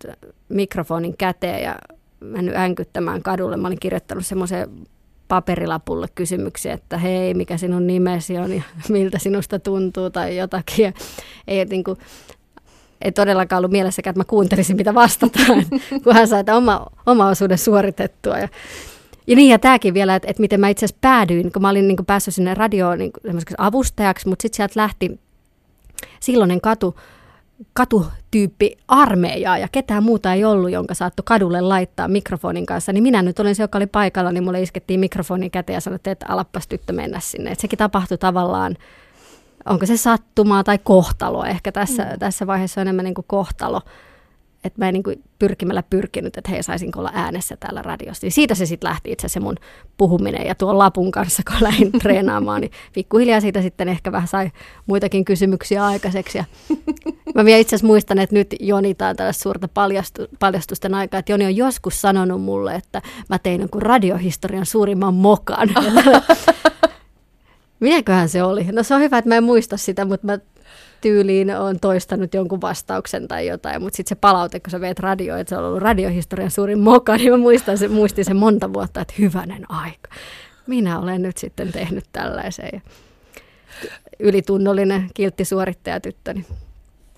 mikrofonin 0.48 1.16
käteen 1.16 1.62
ja 1.62 1.76
mennyt 2.20 2.56
änkyttämään 2.56 3.22
kadulle. 3.22 3.56
Mä 3.56 3.66
olin 3.66 3.80
kirjoittanut 3.80 4.26
semmoisen 4.26 4.70
paperilapulle 5.28 6.06
kysymyksiä, 6.14 6.72
että 6.72 6.98
hei, 6.98 7.34
mikä 7.34 7.56
sinun 7.56 7.86
nimesi 7.86 8.38
on 8.38 8.52
ja 8.52 8.62
miltä 8.88 9.18
sinusta 9.18 9.58
tuntuu 9.58 10.10
tai 10.10 10.36
jotakin. 10.36 10.84
Ja 10.84 10.92
ei, 11.48 11.64
niin 11.64 11.84
kuin, 11.84 11.98
ei 13.04 13.12
todellakaan 13.12 13.58
ollut 13.58 13.70
mielessäkään, 13.70 14.12
että 14.12 14.20
mä 14.20 14.24
kuuntelisin, 14.24 14.76
mitä 14.76 14.94
vastataan, 14.94 15.64
kun 16.04 16.14
hän 16.14 16.28
sai 16.28 16.44
oma, 16.56 16.86
oma 17.06 17.28
osuuden 17.28 17.58
suoritettua. 17.58 18.38
Ja, 18.38 18.48
ja 19.26 19.36
niin, 19.36 19.50
ja 19.50 19.58
tämäkin 19.58 19.94
vielä, 19.94 20.14
että, 20.14 20.28
että 20.30 20.40
miten 20.40 20.60
mä 20.60 20.68
itse 20.68 20.86
asiassa 20.86 20.98
päädyin, 21.00 21.52
kun 21.52 21.62
mä 21.62 21.68
olin 21.68 21.88
niin 21.88 21.96
kuin 21.96 22.06
päässyt 22.06 22.34
sinne 22.34 22.54
radioon 22.54 22.98
niin 22.98 23.12
avustajaksi, 23.58 24.28
mutta 24.28 24.42
sitten 24.42 24.56
sieltä 24.56 24.80
lähti 24.80 25.20
silloinen 26.20 26.60
katu, 26.60 26.96
katutyyppi 27.72 28.76
armeijaa 28.88 29.58
ja 29.58 29.68
ketään 29.72 30.02
muuta 30.02 30.32
ei 30.32 30.44
ollut, 30.44 30.70
jonka 30.70 30.94
saattoi 30.94 31.22
kadulle 31.26 31.60
laittaa 31.60 32.08
mikrofonin 32.08 32.66
kanssa, 32.66 32.92
niin 32.92 33.02
minä 33.02 33.22
nyt 33.22 33.38
olin 33.38 33.54
se, 33.54 33.62
joka 33.62 33.78
oli 33.78 33.86
paikalla, 33.86 34.32
niin 34.32 34.44
mulle 34.44 34.62
iskettiin 34.62 35.00
mikrofonin 35.00 35.50
käteen 35.50 35.74
ja 35.74 35.80
sanottiin, 35.80 36.12
että 36.12 36.26
alappas 36.28 36.68
tyttö 36.68 36.92
mennä 36.92 37.20
sinne. 37.20 37.50
Et 37.50 37.60
sekin 37.60 37.78
tapahtui 37.78 38.18
tavallaan 38.18 38.76
onko 39.68 39.86
se 39.86 39.96
sattumaa 39.96 40.64
tai 40.64 40.78
kohtalo. 40.78 41.44
Ehkä 41.44 41.72
tässä, 41.72 42.02
mm. 42.02 42.18
tässä 42.18 42.46
vaiheessa 42.46 42.80
on 42.80 42.86
enemmän 42.86 43.04
niin 43.04 43.14
kuin 43.14 43.24
kohtalo. 43.28 43.80
Että 44.64 44.78
mä 44.78 44.88
en 44.88 44.92
niin 44.92 45.02
kuin 45.02 45.22
pyrkimällä 45.38 45.82
pyrkinyt, 45.82 46.36
että 46.36 46.50
hei, 46.50 46.62
saisinko 46.62 46.98
olla 47.00 47.10
äänessä 47.14 47.56
täällä 47.56 47.82
radiossa. 47.82 48.26
Niin 48.26 48.32
siitä 48.32 48.54
se 48.54 48.66
sitten 48.66 48.88
lähti 48.88 49.12
itse 49.12 49.28
se 49.28 49.40
mun 49.40 49.56
puhuminen. 49.96 50.46
Ja 50.46 50.54
tuon 50.54 50.78
lapun 50.78 51.10
kanssa, 51.10 51.42
kun 51.48 51.56
lähdin 51.60 51.92
treenaamaan, 52.02 52.60
niin 52.60 52.70
pikkuhiljaa 52.92 53.40
siitä 53.40 53.62
sitten 53.62 53.88
ehkä 53.88 54.12
vähän 54.12 54.28
sai 54.28 54.50
muitakin 54.86 55.24
kysymyksiä 55.24 55.86
aikaiseksi. 55.86 56.38
Ja 56.38 56.44
mä 57.34 57.44
vielä 57.44 57.58
itse 57.58 57.76
asiassa 57.76 57.86
muistan, 57.86 58.18
että 58.18 58.36
nyt 58.36 58.54
Joni, 58.60 58.94
tai 58.94 59.14
tällaista 59.14 59.42
suurta 59.42 59.68
paljastu, 59.68 60.22
paljastusten 60.38 60.94
aikaa, 60.94 61.20
että 61.20 61.32
Joni 61.32 61.44
on 61.44 61.56
joskus 61.56 62.00
sanonut 62.00 62.42
mulle, 62.42 62.74
että 62.74 63.02
mä 63.28 63.38
tein 63.38 63.60
jonkun 63.60 63.82
radiohistorian 63.82 64.66
suurimman 64.66 65.14
mokan. 65.14 65.68
Mikäköhän 67.80 68.28
se 68.28 68.42
oli? 68.42 68.64
No 68.72 68.82
se 68.82 68.94
on 68.94 69.00
hyvä, 69.00 69.18
että 69.18 69.28
mä 69.28 69.36
en 69.36 69.44
muista 69.44 69.76
sitä, 69.76 70.04
mutta 70.04 70.26
mä 70.26 70.38
tyyliin 71.00 71.56
on 71.56 71.80
toistanut 71.80 72.34
jonkun 72.34 72.60
vastauksen 72.60 73.28
tai 73.28 73.46
jotain, 73.46 73.82
mutta 73.82 73.96
sitten 73.96 74.16
se 74.16 74.20
palaute, 74.20 74.60
kun 74.60 74.70
sä 74.70 74.80
veet 74.80 74.98
radioon, 74.98 75.40
että 75.40 75.48
se 75.48 75.56
on 75.56 75.64
ollut 75.64 75.82
radiohistorian 75.82 76.50
suurin 76.50 76.78
moka, 76.78 77.16
niin 77.16 77.30
mä 77.32 77.36
muistan 77.36 77.78
se, 77.78 77.88
muistin 77.88 78.24
sen 78.24 78.36
monta 78.36 78.72
vuotta, 78.72 79.00
että 79.00 79.14
hyvänen 79.18 79.70
aika. 79.70 80.10
Minä 80.66 80.98
olen 80.98 81.22
nyt 81.22 81.36
sitten 81.36 81.72
tehnyt 81.72 82.04
tällaisen. 82.12 82.82
Ylitunnollinen 84.18 85.10
kiltti 85.14 85.44
suorittajatyttöni. 85.44 86.46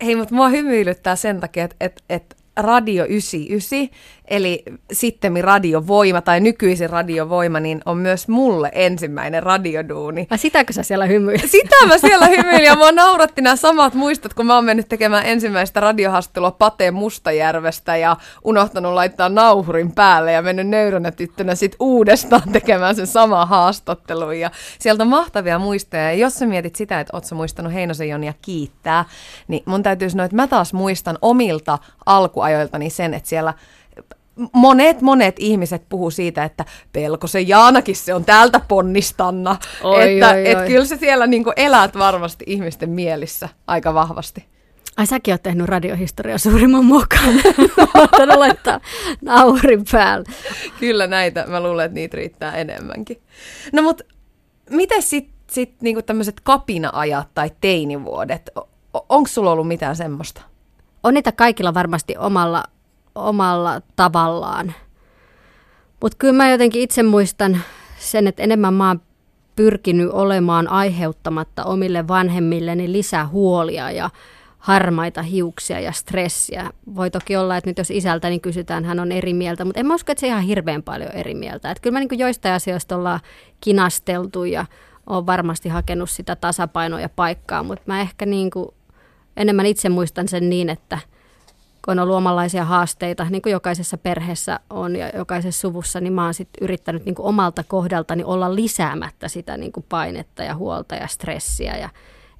Hei, 0.02 0.16
mutta 0.16 0.34
mua 0.34 0.48
hymyilyttää 0.48 1.16
sen 1.16 1.40
takia, 1.40 1.64
että, 1.64 1.76
että, 1.80 2.02
että 2.08 2.36
Radio 2.56 3.04
99, 3.04 3.88
eli 4.28 4.62
sitten 4.92 5.44
radiovoima 5.44 6.20
tai 6.20 6.40
nykyisin 6.40 6.90
radiovoima, 6.90 7.60
niin 7.60 7.82
on 7.86 7.98
myös 7.98 8.28
mulle 8.28 8.70
ensimmäinen 8.74 9.42
radioduuni. 9.42 10.26
Vai 10.30 10.38
sitäkö 10.38 10.72
sä 10.72 10.82
siellä 10.82 11.06
hymyilit? 11.06 11.50
Sitä 11.50 11.86
mä 11.86 11.98
siellä 11.98 12.26
hymyilin 12.26 12.64
ja 12.64 12.76
mua 12.76 12.92
nauratti 12.92 13.42
nämä 13.42 13.56
samat 13.56 13.94
muistot, 13.94 14.34
kun 14.34 14.46
mä 14.46 14.54
oon 14.54 14.64
mennyt 14.64 14.88
tekemään 14.88 15.26
ensimmäistä 15.26 15.80
radiohastelua 15.80 16.50
Pate 16.50 16.90
Mustajärvestä 16.90 17.96
ja 17.96 18.16
unohtanut 18.44 18.94
laittaa 18.94 19.28
nauhurin 19.28 19.92
päälle 19.92 20.32
ja 20.32 20.42
mennyt 20.42 20.68
nöyränä 20.68 21.10
tyttönä 21.10 21.54
sit 21.54 21.76
uudestaan 21.80 22.52
tekemään 22.52 22.96
sen 22.96 23.06
sama 23.06 23.46
haastattelu. 23.46 24.30
Ja 24.30 24.50
sieltä 24.78 25.02
on 25.02 25.08
mahtavia 25.08 25.58
muistoja. 25.58 26.02
Ja 26.02 26.12
jos 26.12 26.34
sä 26.34 26.46
mietit 26.46 26.76
sitä, 26.76 27.00
että 27.00 27.16
oot 27.16 27.24
sä 27.24 27.34
muistanut 27.34 27.72
Heinosen 27.72 28.08
Jonia 28.08 28.34
kiittää, 28.42 29.04
niin 29.48 29.62
mun 29.66 29.82
täytyy 29.82 30.10
sanoa, 30.10 30.24
että 30.24 30.36
mä 30.36 30.46
taas 30.46 30.72
muistan 30.72 31.18
omilta 31.22 31.78
alkuajoiltani 32.06 32.90
sen, 32.90 33.14
että 33.14 33.28
siellä 33.28 33.54
monet, 34.52 35.00
monet 35.00 35.36
ihmiset 35.38 35.82
puhuu 35.88 36.10
siitä, 36.10 36.44
että 36.44 36.64
pelko 36.92 37.26
se 37.26 37.40
Jaanakin 37.40 37.96
se 37.96 38.14
on 38.14 38.24
täältä 38.24 38.60
ponnistanna. 38.60 39.56
Oi, 39.82 40.12
että 40.12 40.30
oi, 40.30 40.48
et 40.50 40.58
oi. 40.58 40.66
kyllä 40.66 40.84
se 40.84 40.96
siellä 40.96 41.26
niinku 41.26 41.52
elät 41.56 41.98
varmasti 41.98 42.44
ihmisten 42.48 42.90
mielissä 42.90 43.48
aika 43.66 43.94
vahvasti. 43.94 44.44
Ai 44.96 45.06
säkin 45.06 45.34
oot 45.34 45.42
tehnyt 45.42 45.66
radiohistoriaa 45.66 46.38
suurimman 46.38 46.84
mokan. 46.84 47.34
Mä 48.26 48.38
laittaa 48.38 48.80
naurin 49.20 49.84
päälle. 49.92 50.24
Kyllä 50.80 51.06
näitä, 51.06 51.44
mä 51.46 51.62
luulen, 51.62 51.86
että 51.86 51.94
niitä 51.94 52.16
riittää 52.16 52.56
enemmänkin. 52.56 53.22
No 53.72 53.82
mut, 53.82 54.02
miten 54.70 55.02
sitten 55.02 55.36
sit 55.50 55.82
niinku 55.82 56.02
tämmöiset 56.02 56.40
kapina-ajat 56.40 57.28
tai 57.34 57.50
teinivuodet, 57.60 58.50
onko 59.08 59.28
sulla 59.28 59.52
ollut 59.52 59.68
mitään 59.68 59.96
semmoista? 59.96 60.42
On 61.06 61.14
niitä 61.14 61.32
kaikilla 61.32 61.74
varmasti 61.74 62.16
omalla, 62.18 62.64
omalla 63.14 63.80
tavallaan. 63.96 64.74
Mutta 66.02 66.16
kyllä 66.18 66.34
mä 66.34 66.50
jotenkin 66.50 66.82
itse 66.82 67.02
muistan 67.02 67.60
sen, 67.98 68.26
että 68.26 68.42
enemmän 68.42 68.74
mä 68.74 68.88
oon 68.88 69.00
pyrkinyt 69.56 70.10
olemaan 70.10 70.68
aiheuttamatta 70.68 71.64
omille 71.64 72.08
vanhemmilleni 72.08 72.92
lisää 72.92 73.26
huolia 73.26 73.90
ja 73.90 74.10
harmaita 74.58 75.22
hiuksia 75.22 75.80
ja 75.80 75.92
stressiä. 75.92 76.70
Voi 76.94 77.10
toki 77.10 77.36
olla, 77.36 77.56
että 77.56 77.70
nyt 77.70 77.78
jos 77.78 77.90
isältäni 77.90 78.40
kysytään, 78.40 78.84
hän 78.84 79.00
on 79.00 79.12
eri 79.12 79.34
mieltä, 79.34 79.64
mutta 79.64 79.80
en 79.80 79.86
mä 79.86 79.94
usko, 79.94 80.12
että 80.12 80.20
se 80.20 80.26
ihan 80.26 80.42
hirveän 80.42 80.82
paljon 80.82 81.12
eri 81.12 81.34
mieltä. 81.34 81.70
Että 81.70 81.82
kyllä 81.82 81.98
mä 81.98 82.00
niin 82.00 82.18
joistain 82.18 82.54
asioista 82.54 82.96
ollaan 82.96 83.20
kinasteltu 83.60 84.44
ja 84.44 84.66
on 85.06 85.26
varmasti 85.26 85.68
hakenut 85.68 86.10
sitä 86.10 86.36
tasapainoa 86.36 87.00
ja 87.00 87.08
paikkaa, 87.08 87.62
mutta 87.62 87.84
mä 87.86 88.00
ehkä 88.00 88.26
niin 88.26 88.50
kuin 88.50 88.68
enemmän 89.36 89.66
itse 89.66 89.88
muistan 89.88 90.28
sen 90.28 90.50
niin, 90.50 90.68
että 90.68 90.98
kun 91.84 91.92
on 91.92 91.98
ollut 91.98 92.16
omanlaisia 92.16 92.64
haasteita, 92.64 93.26
niin 93.30 93.42
kuin 93.42 93.50
jokaisessa 93.50 93.98
perheessä 93.98 94.60
on 94.70 94.96
ja 94.96 95.08
jokaisessa 95.08 95.60
suvussa, 95.60 96.00
niin 96.00 96.12
mä 96.12 96.24
oon 96.24 96.34
sit 96.34 96.48
yrittänyt 96.60 97.04
niin 97.04 97.14
kuin 97.14 97.26
omalta 97.26 97.64
kohdaltani 97.64 98.24
olla 98.24 98.54
lisäämättä 98.54 99.28
sitä 99.28 99.56
niin 99.56 99.72
kuin 99.72 99.86
painetta 99.88 100.42
ja 100.42 100.54
huolta 100.54 100.94
ja 100.94 101.06
stressiä 101.06 101.76
ja 101.76 101.88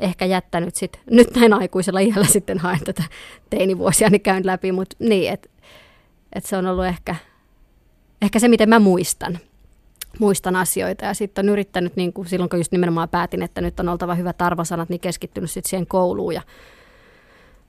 ehkä 0.00 0.24
jättänyt 0.24 0.74
sit, 0.74 1.00
nyt 1.10 1.34
näin 1.36 1.52
aikuisella 1.52 2.00
iällä 2.00 2.26
sitten 2.26 2.58
haen 2.58 2.84
tätä 2.84 3.02
teinivuosia, 3.50 4.10
niin 4.10 4.20
käyn 4.20 4.46
läpi, 4.46 4.72
mutta 4.72 4.96
niin, 4.98 5.32
että 5.32 5.48
et 6.32 6.44
se 6.44 6.56
on 6.56 6.66
ollut 6.66 6.84
ehkä, 6.84 7.16
ehkä 8.22 8.38
se, 8.38 8.48
miten 8.48 8.68
mä 8.68 8.78
muistan 8.78 9.38
muistan 10.18 10.56
asioita. 10.56 11.04
Ja 11.04 11.14
sitten 11.14 11.44
on 11.44 11.52
yrittänyt, 11.52 11.96
niin 11.96 12.12
kuin 12.12 12.28
silloin 12.28 12.50
kun 12.50 12.58
just 12.58 12.72
nimenomaan 12.72 13.08
päätin, 13.08 13.42
että 13.42 13.60
nyt 13.60 13.80
on 13.80 13.88
oltava 13.88 14.14
hyvät 14.14 14.42
arvosanat, 14.42 14.88
niin 14.88 15.00
keskittynyt 15.00 15.50
sitten 15.50 15.70
siihen 15.70 15.86
kouluun 15.86 16.34
ja, 16.34 16.42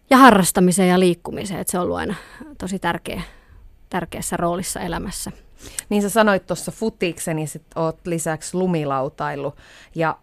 ja 0.09 0.17
harrastamiseen 0.17 0.89
ja 0.89 0.99
liikkumiseen, 0.99 1.59
että 1.59 1.71
se 1.71 1.77
on 1.79 1.83
ollut 1.83 1.97
aina 1.97 2.15
tosi 2.57 2.79
tärkeä, 2.79 3.21
tärkeässä 3.89 4.37
roolissa 4.37 4.79
elämässä. 4.79 5.31
Niin 5.89 6.01
sä 6.01 6.09
sanoit 6.09 6.47
tuossa 6.47 6.71
futiksen 6.71 7.39
ja 7.39 7.47
sitten 7.47 7.81
oot 7.81 8.07
lisäksi 8.07 8.57
lumilautailu 8.57 9.53
ja 9.95 10.17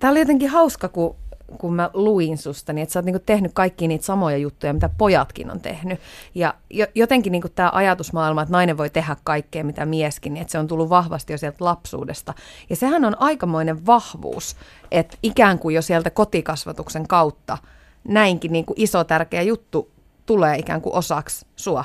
tämä 0.00 0.10
oli 0.10 0.18
jotenkin 0.18 0.50
hauska, 0.50 0.88
kun 0.88 1.16
kun 1.58 1.74
mä 1.74 1.90
luin 1.94 2.38
susta, 2.38 2.72
niin 2.72 2.82
että 2.82 2.92
sä 2.92 2.98
oot 2.98 3.04
niinku 3.04 3.22
tehnyt 3.26 3.52
kaikki 3.54 3.88
niitä 3.88 4.04
samoja 4.04 4.36
juttuja, 4.36 4.72
mitä 4.72 4.90
pojatkin 4.98 5.50
on 5.50 5.60
tehnyt. 5.60 6.00
Ja 6.34 6.54
jotenkin 6.94 7.32
niinku 7.32 7.48
tämä 7.48 7.70
ajatusmaailma, 7.74 8.42
että 8.42 8.52
nainen 8.52 8.78
voi 8.78 8.90
tehdä 8.90 9.16
kaikkea, 9.24 9.64
mitä 9.64 9.86
mieskin, 9.86 10.34
niin 10.34 10.42
että 10.42 10.52
se 10.52 10.58
on 10.58 10.66
tullut 10.66 10.88
vahvasti 10.88 11.32
jo 11.32 11.38
sieltä 11.38 11.64
lapsuudesta. 11.64 12.34
Ja 12.70 12.76
sehän 12.76 13.04
on 13.04 13.20
aikamoinen 13.20 13.86
vahvuus, 13.86 14.56
että 14.90 15.16
ikään 15.22 15.58
kuin 15.58 15.74
jo 15.74 15.82
sieltä 15.82 16.10
kotikasvatuksen 16.10 17.08
kautta 17.08 17.58
näinkin 18.04 18.52
niinku 18.52 18.74
iso 18.76 19.04
tärkeä 19.04 19.42
juttu 19.42 19.90
tulee 20.26 20.58
ikään 20.58 20.80
kuin 20.80 20.94
osaksi 20.94 21.46
sua. 21.56 21.84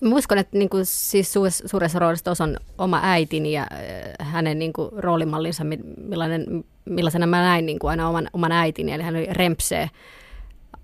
Mä 0.00 0.14
uskon, 0.14 0.38
että 0.38 0.58
niin 0.58 0.68
kuin, 0.68 0.86
siis 0.86 1.34
suuressa 1.66 1.98
roolissa 1.98 2.30
on 2.40 2.56
oma 2.78 3.00
äitini 3.02 3.52
ja 3.52 3.62
äh, 3.62 4.28
hänen 4.32 4.58
niin 4.58 4.72
kuin, 4.72 4.90
roolimallinsa, 4.96 5.64
millainen, 5.96 6.64
millaisena 6.84 7.26
mä 7.26 7.42
näin 7.42 7.66
niin 7.66 7.78
kuin 7.78 7.90
aina 7.90 8.08
oman, 8.08 8.28
oman 8.32 8.52
äitini. 8.52 8.92
Eli 8.92 9.02
hän 9.02 9.16
oli 9.16 9.26
rempsee 9.30 9.90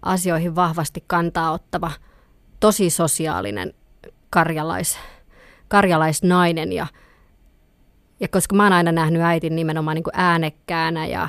asioihin 0.03 0.55
vahvasti 0.55 1.05
kantaa 1.07 1.53
ottava, 1.53 1.90
tosi 2.61 2.90
sosiaalinen 2.90 3.74
karjalais, 4.31 4.98
karjalaisnainen. 5.68 6.72
Ja, 6.72 6.87
ja 8.20 8.29
koska 8.29 8.57
mä 8.57 8.62
oon 8.62 8.72
aina 8.72 8.92
nähnyt 8.92 9.22
äitin 9.22 9.57
nimenomaan 9.57 9.94
niin 9.94 10.05
kuin 10.05 10.16
äänekkäänä 10.16 11.07
ja 11.07 11.29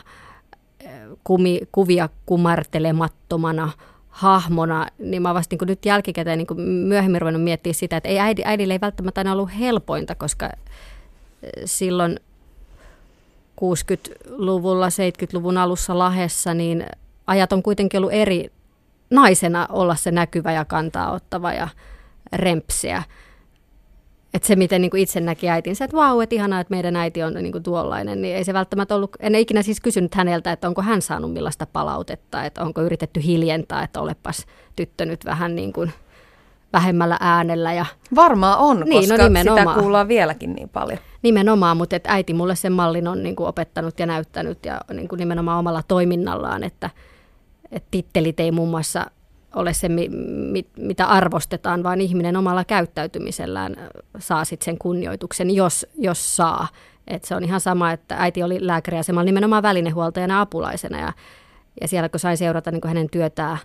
kumi, 1.23 1.61
kuvia 1.71 2.09
kumartelemattomana– 2.25 3.71
hahmona, 4.15 4.87
niin 4.99 5.21
mä 5.21 5.33
vasta 5.33 5.55
niin 5.55 5.67
nyt 5.67 5.85
jälkikäteen 5.85 6.37
niin 6.37 6.61
myöhemmin 6.61 7.21
ruvennut 7.21 7.43
miettiä 7.43 7.73
sitä, 7.73 7.97
että 7.97 8.09
ei 8.09 8.19
äidi, 8.19 8.41
äidille 8.45 8.73
ei 8.73 8.81
välttämättä 8.81 9.21
aina 9.21 9.31
ollut 9.31 9.59
helpointa, 9.59 10.15
koska 10.15 10.45
eh, 10.45 10.51
silloin 11.65 12.19
60-luvulla, 13.61 14.87
70-luvun 14.89 15.57
alussa 15.57 15.99
Lahessa, 15.99 16.53
niin 16.53 16.85
ajat 17.27 17.53
on 17.53 17.63
kuitenkin 17.63 17.97
ollut 17.97 18.13
eri 18.13 18.51
naisena 19.09 19.67
olla 19.69 19.95
se 19.95 20.11
näkyvä 20.11 20.51
ja 20.51 20.65
kantaa 20.65 21.11
ottava 21.11 21.53
ja 21.53 21.67
rempsiä. 22.33 23.03
Että 24.35 24.47
se, 24.47 24.55
miten 24.55 24.81
niin 24.81 24.91
kuin 24.91 25.03
itse 25.03 25.19
näki 25.19 25.49
äitinsä, 25.49 25.85
että 25.85 25.97
vau, 25.97 26.19
että 26.19 26.35
ihanaa, 26.35 26.59
että 26.59 26.73
meidän 26.73 26.95
äiti 26.95 27.23
on 27.23 27.33
niin 27.33 27.51
kuin 27.51 27.63
tuollainen, 27.63 28.21
niin 28.21 28.35
ei 28.35 28.43
se 28.43 28.53
välttämättä 28.53 28.95
ollut, 28.95 29.15
en 29.19 29.35
ikinä 29.35 29.61
siis 29.61 29.81
kysynyt 29.81 30.15
häneltä, 30.15 30.51
että 30.51 30.67
onko 30.67 30.81
hän 30.81 31.01
saanut 31.01 31.33
millaista 31.33 31.67
palautetta, 31.73 32.45
että 32.45 32.63
onko 32.63 32.81
yritetty 32.81 33.23
hiljentää, 33.23 33.83
että 33.83 34.01
olepas 34.01 34.45
tyttö 34.75 35.05
nyt 35.05 35.25
vähän 35.25 35.55
niin 35.55 35.73
kuin 35.73 35.93
vähemmällä 36.73 37.17
äänellä. 37.19 37.73
Ja... 37.73 37.85
Varmaan 38.15 38.59
on, 38.59 38.79
niin, 38.79 39.09
no 39.09 39.17
koska 39.17 39.29
no 39.29 39.57
sitä 39.57 39.73
kuullaan 39.79 40.07
vieläkin 40.07 40.53
niin 40.53 40.69
paljon. 40.69 40.99
Nimenomaan, 41.21 41.77
mutta 41.77 41.95
että 41.95 42.13
äiti 42.13 42.33
mulle 42.33 42.55
sen 42.55 42.73
mallin 42.73 43.07
on 43.07 43.23
niin 43.23 43.35
kuin 43.35 43.47
opettanut 43.47 43.99
ja 43.99 44.05
näyttänyt 44.05 44.65
ja 44.65 44.81
niin 44.93 45.07
kuin 45.07 45.19
nimenomaan 45.19 45.59
omalla 45.59 45.83
toiminnallaan, 45.87 46.63
että, 46.63 46.89
että 47.71 47.87
tittelit 47.91 48.39
ei 48.39 48.51
muun 48.51 48.69
muassa 48.69 49.05
ole 49.55 49.73
se, 49.73 49.89
mi, 49.89 50.09
mi, 50.51 50.65
mitä 50.77 51.05
arvostetaan, 51.05 51.83
vaan 51.83 52.01
ihminen 52.01 52.37
omalla 52.37 52.63
käyttäytymisellään 52.63 53.75
saa 54.19 54.45
sitten 54.45 54.65
sen 54.65 54.77
kunnioituksen, 54.77 55.51
jos, 55.51 55.85
jos 55.97 56.35
saa. 56.35 56.67
Et 57.07 57.23
se 57.23 57.35
on 57.35 57.43
ihan 57.43 57.61
sama, 57.61 57.91
että 57.91 58.15
äiti 58.19 58.43
oli 58.43 58.67
lääkäriasemalla 58.67 59.25
nimenomaan 59.25 59.63
välinehuoltajana 59.63 60.41
apulaisena 60.41 60.99
ja, 60.99 61.13
ja 61.81 61.87
siellä 61.87 62.09
kun 62.09 62.19
sain 62.19 62.37
seurata 62.37 62.71
niin 62.71 62.81
hänen 62.87 63.09
työtään 63.09 63.57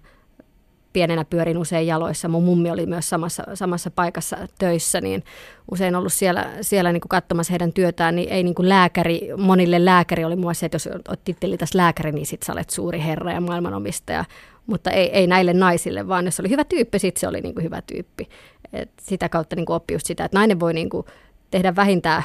pienenä 0.93 1.25
pyörin 1.25 1.59
usein 1.59 1.87
jaloissa. 1.87 2.29
Mun 2.29 2.45
mummi 2.45 2.71
oli 2.71 2.87
myös 2.87 3.09
samassa, 3.09 3.43
samassa 3.55 3.91
paikassa 3.91 4.37
töissä, 4.59 5.01
niin 5.01 5.25
usein 5.71 5.95
ollut 5.95 6.13
siellä, 6.13 6.51
siellä 6.61 6.93
niin 6.93 7.01
kuin 7.01 7.09
katsomassa 7.09 7.53
heidän 7.53 7.73
työtään, 7.73 8.17
niin 8.17 8.29
ei 8.29 8.43
niin 8.43 8.55
kuin 8.55 8.69
lääkäri, 8.69 9.21
monille 9.37 9.85
lääkäri 9.85 10.25
oli 10.25 10.37
muassa 10.37 10.67
että 10.67 10.77
jos 10.77 10.89
olet 11.09 11.25
tittelitäs 11.25 11.75
lääkäri, 11.75 12.13
niin 12.13 12.27
sit 12.27 12.43
sä 12.43 12.53
olet 12.53 12.71
suuri 12.71 13.03
herra 13.03 13.33
ja 13.33 13.41
maailmanomistaja 13.41 14.25
mutta 14.71 14.91
ei, 14.91 15.11
ei 15.11 15.27
näille 15.27 15.53
naisille, 15.53 16.09
vaan 16.09 16.25
jos 16.25 16.41
oli 16.41 16.51
hyvä 16.51 16.65
tyyppi, 16.65 16.99
sitten 16.99 17.21
se 17.21 17.29
oli 17.29 17.41
niin 17.41 17.55
kuin 17.55 17.65
hyvä 17.65 17.83
tyyppi. 17.83 18.29
Et 18.73 18.91
sitä 19.03 19.29
kautta 19.29 19.57
niin 19.57 19.67
kuin 19.67 19.77
oppi 19.77 19.95
just 19.95 20.07
sitä, 20.07 20.25
että 20.25 20.39
nainen 20.39 20.61
voi 20.61 20.75
niin 20.75 20.91
kuin 20.91 21.07
tehdä 21.51 21.77
vähintään 21.77 22.23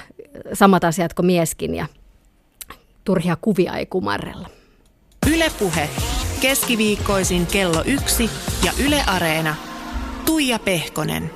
samat 0.53 0.83
asiat 0.83 1.13
kuin 1.13 1.25
mieskin 1.25 1.75
ja 1.75 1.87
turhia 3.03 3.37
kuvia 3.41 3.73
ei 3.77 3.85
kumarrella. 3.85 4.49
Ylepuhe 5.33 5.89
keskiviikkoisin 6.45 7.45
kello 7.45 7.83
yksi 7.85 8.29
ja 8.65 8.71
Yle 8.85 9.01
Areena. 9.07 9.55
Tuija 10.25 10.59
Pehkonen. 10.59 11.31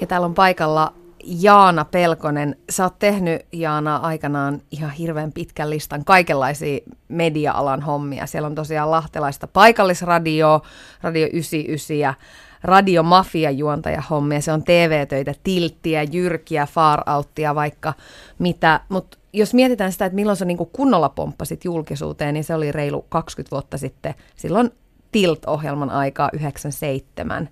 Ja 0.00 0.06
täällä 0.06 0.24
on 0.24 0.34
paikalla 0.34 0.94
Jaana 1.24 1.84
Pelkonen. 1.84 2.56
Sä 2.70 2.84
oot 2.84 2.98
tehnyt, 2.98 3.46
Jaana, 3.52 3.96
aikanaan 3.96 4.60
ihan 4.70 4.90
hirveän 4.90 5.32
pitkän 5.32 5.70
listan 5.70 6.04
kaikenlaisia 6.04 6.78
media-alan 7.08 7.82
hommia. 7.82 8.26
Siellä 8.26 8.46
on 8.46 8.54
tosiaan 8.54 8.90
lahtelaista 8.90 9.46
paikallisradio, 9.46 10.62
Radio 11.02 11.28
99 11.32 13.92
ja 13.92 14.02
hommia. 14.10 14.40
Se 14.40 14.52
on 14.52 14.64
TV-töitä, 14.64 15.34
tilttiä, 15.44 16.02
jyrkiä, 16.02 16.66
far 16.66 17.10
outtia, 17.10 17.54
vaikka 17.54 17.94
mitä. 18.38 18.80
Mutta 18.88 19.18
jos 19.32 19.54
mietitään 19.54 19.92
sitä, 19.92 20.04
että 20.04 20.14
milloin 20.14 20.36
sä 20.36 20.44
niinku 20.44 20.66
kunnolla 20.66 21.08
pomppasit 21.08 21.64
julkisuuteen, 21.64 22.34
niin 22.34 22.44
se 22.44 22.54
oli 22.54 22.72
reilu 22.72 23.06
20 23.08 23.50
vuotta 23.50 23.78
sitten. 23.78 24.14
Silloin 24.36 24.70
Tilt-ohjelman 25.12 25.90
aikaa 25.90 26.30
97. 26.32 27.48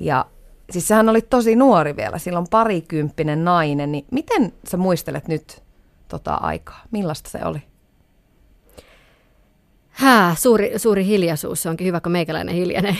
Ja 0.00 0.26
siis 0.70 0.88
sehän 0.88 1.08
oli 1.08 1.22
tosi 1.22 1.56
nuori 1.56 1.96
vielä, 1.96 2.18
silloin 2.18 2.46
parikymppinen 2.50 3.44
nainen, 3.44 3.92
niin 3.92 4.04
miten 4.10 4.52
sä 4.68 4.76
muistelet 4.76 5.28
nyt 5.28 5.62
tota 6.08 6.34
aikaa? 6.34 6.80
Millaista 6.90 7.30
se 7.30 7.44
oli? 7.44 7.62
Hää, 9.88 10.34
suuri, 10.34 10.72
suuri 10.76 11.06
hiljaisuus, 11.06 11.62
se 11.62 11.68
onkin 11.68 11.86
hyvä, 11.86 12.00
kun 12.00 12.12
meikäläinen 12.12 12.54
hiljainen, 12.54 12.96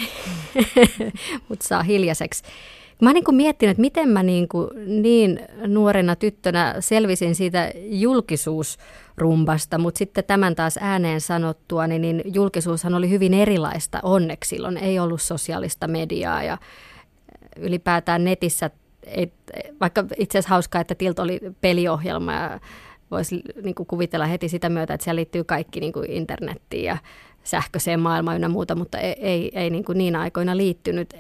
mutta 1.49 1.69
saa 1.69 1.83
hiljaiseksi. 1.83 2.43
Mä 3.01 3.13
niin 3.13 3.35
miettinyt, 3.35 3.71
että 3.71 3.81
miten 3.81 4.09
mä 4.09 4.23
niin, 4.23 4.49
kuin 4.49 4.69
niin 5.03 5.41
nuorena 5.67 6.17
tyttönä 6.17 6.75
selvisin 6.81 7.35
siitä 7.35 7.73
julkisuusrumbasta, 7.77 9.79
mutta 9.79 9.99
sitten 9.99 10.25
tämän 10.25 10.55
taas 10.55 10.79
ääneen 10.81 11.21
sanottua, 11.21 11.87
niin, 11.87 12.03
niin 12.03 12.23
julkisuushan 12.25 12.95
oli 12.95 13.11
hyvin 13.11 13.35
erilaista 13.35 14.01
onneksi 14.03 14.49
silloin. 14.49 14.77
Ei 14.77 14.99
ollut 14.99 15.23
sosiaalista 15.23 15.89
mediaa 15.89 16.43
ja 16.43 16.59
ylipäätään 17.57 18.25
netissä, 18.25 18.71
et, 19.07 19.33
vaikka 19.81 20.05
itse 20.19 20.39
asiassa 20.39 20.55
hauskaa, 20.55 20.81
että 20.81 20.95
Tilt 20.95 21.19
oli 21.19 21.41
peliohjelma 21.61 22.33
ja 22.33 22.61
voisi 23.11 23.43
niin 23.63 23.75
kuin 23.75 23.87
kuvitella 23.87 24.27
heti 24.27 24.49
sitä 24.49 24.69
myötä, 24.69 24.95
että 24.95 25.05
siellä 25.05 25.19
liittyy 25.19 25.45
kaikki 25.45 25.81
niin 25.81 25.93
kuin 25.93 26.11
internettiin 26.11 26.85
ja 26.85 26.97
sähköiseen 27.45 28.01
maailmaan 28.01 28.37
ynnä 28.37 28.49
muuta, 28.49 28.75
mutta 28.75 28.99
ei, 28.99 29.15
ei, 29.19 29.51
ei 29.55 29.71
niin, 29.71 29.85
kuin 29.85 29.99
niin 29.99 30.17
aikoina 30.17 30.57
liittynyt. 30.57 31.15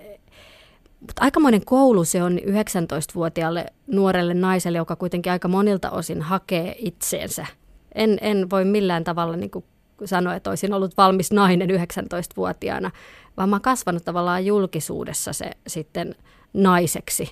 Mutta 1.00 1.22
aikamoinen 1.22 1.64
koulu 1.64 2.04
se 2.04 2.22
on 2.22 2.38
19-vuotiaalle 2.38 3.66
nuorelle 3.86 4.34
naiselle, 4.34 4.78
joka 4.78 4.96
kuitenkin 4.96 5.32
aika 5.32 5.48
monilta 5.48 5.90
osin 5.90 6.22
hakee 6.22 6.74
itseensä. 6.78 7.46
En, 7.94 8.18
en 8.20 8.50
voi 8.50 8.64
millään 8.64 9.04
tavalla 9.04 9.36
niin 9.36 9.50
kuin 9.50 9.64
sanoa, 10.04 10.34
että 10.34 10.50
olisin 10.50 10.74
ollut 10.74 10.96
valmis 10.96 11.32
nainen 11.32 11.70
19-vuotiaana, 11.70 12.90
vaan 13.36 13.48
mä 13.48 13.56
oon 13.56 13.62
kasvanut 13.62 14.04
tavallaan 14.04 14.46
julkisuudessa 14.46 15.32
se 15.32 15.50
sitten 15.66 16.14
naiseksi. 16.52 17.30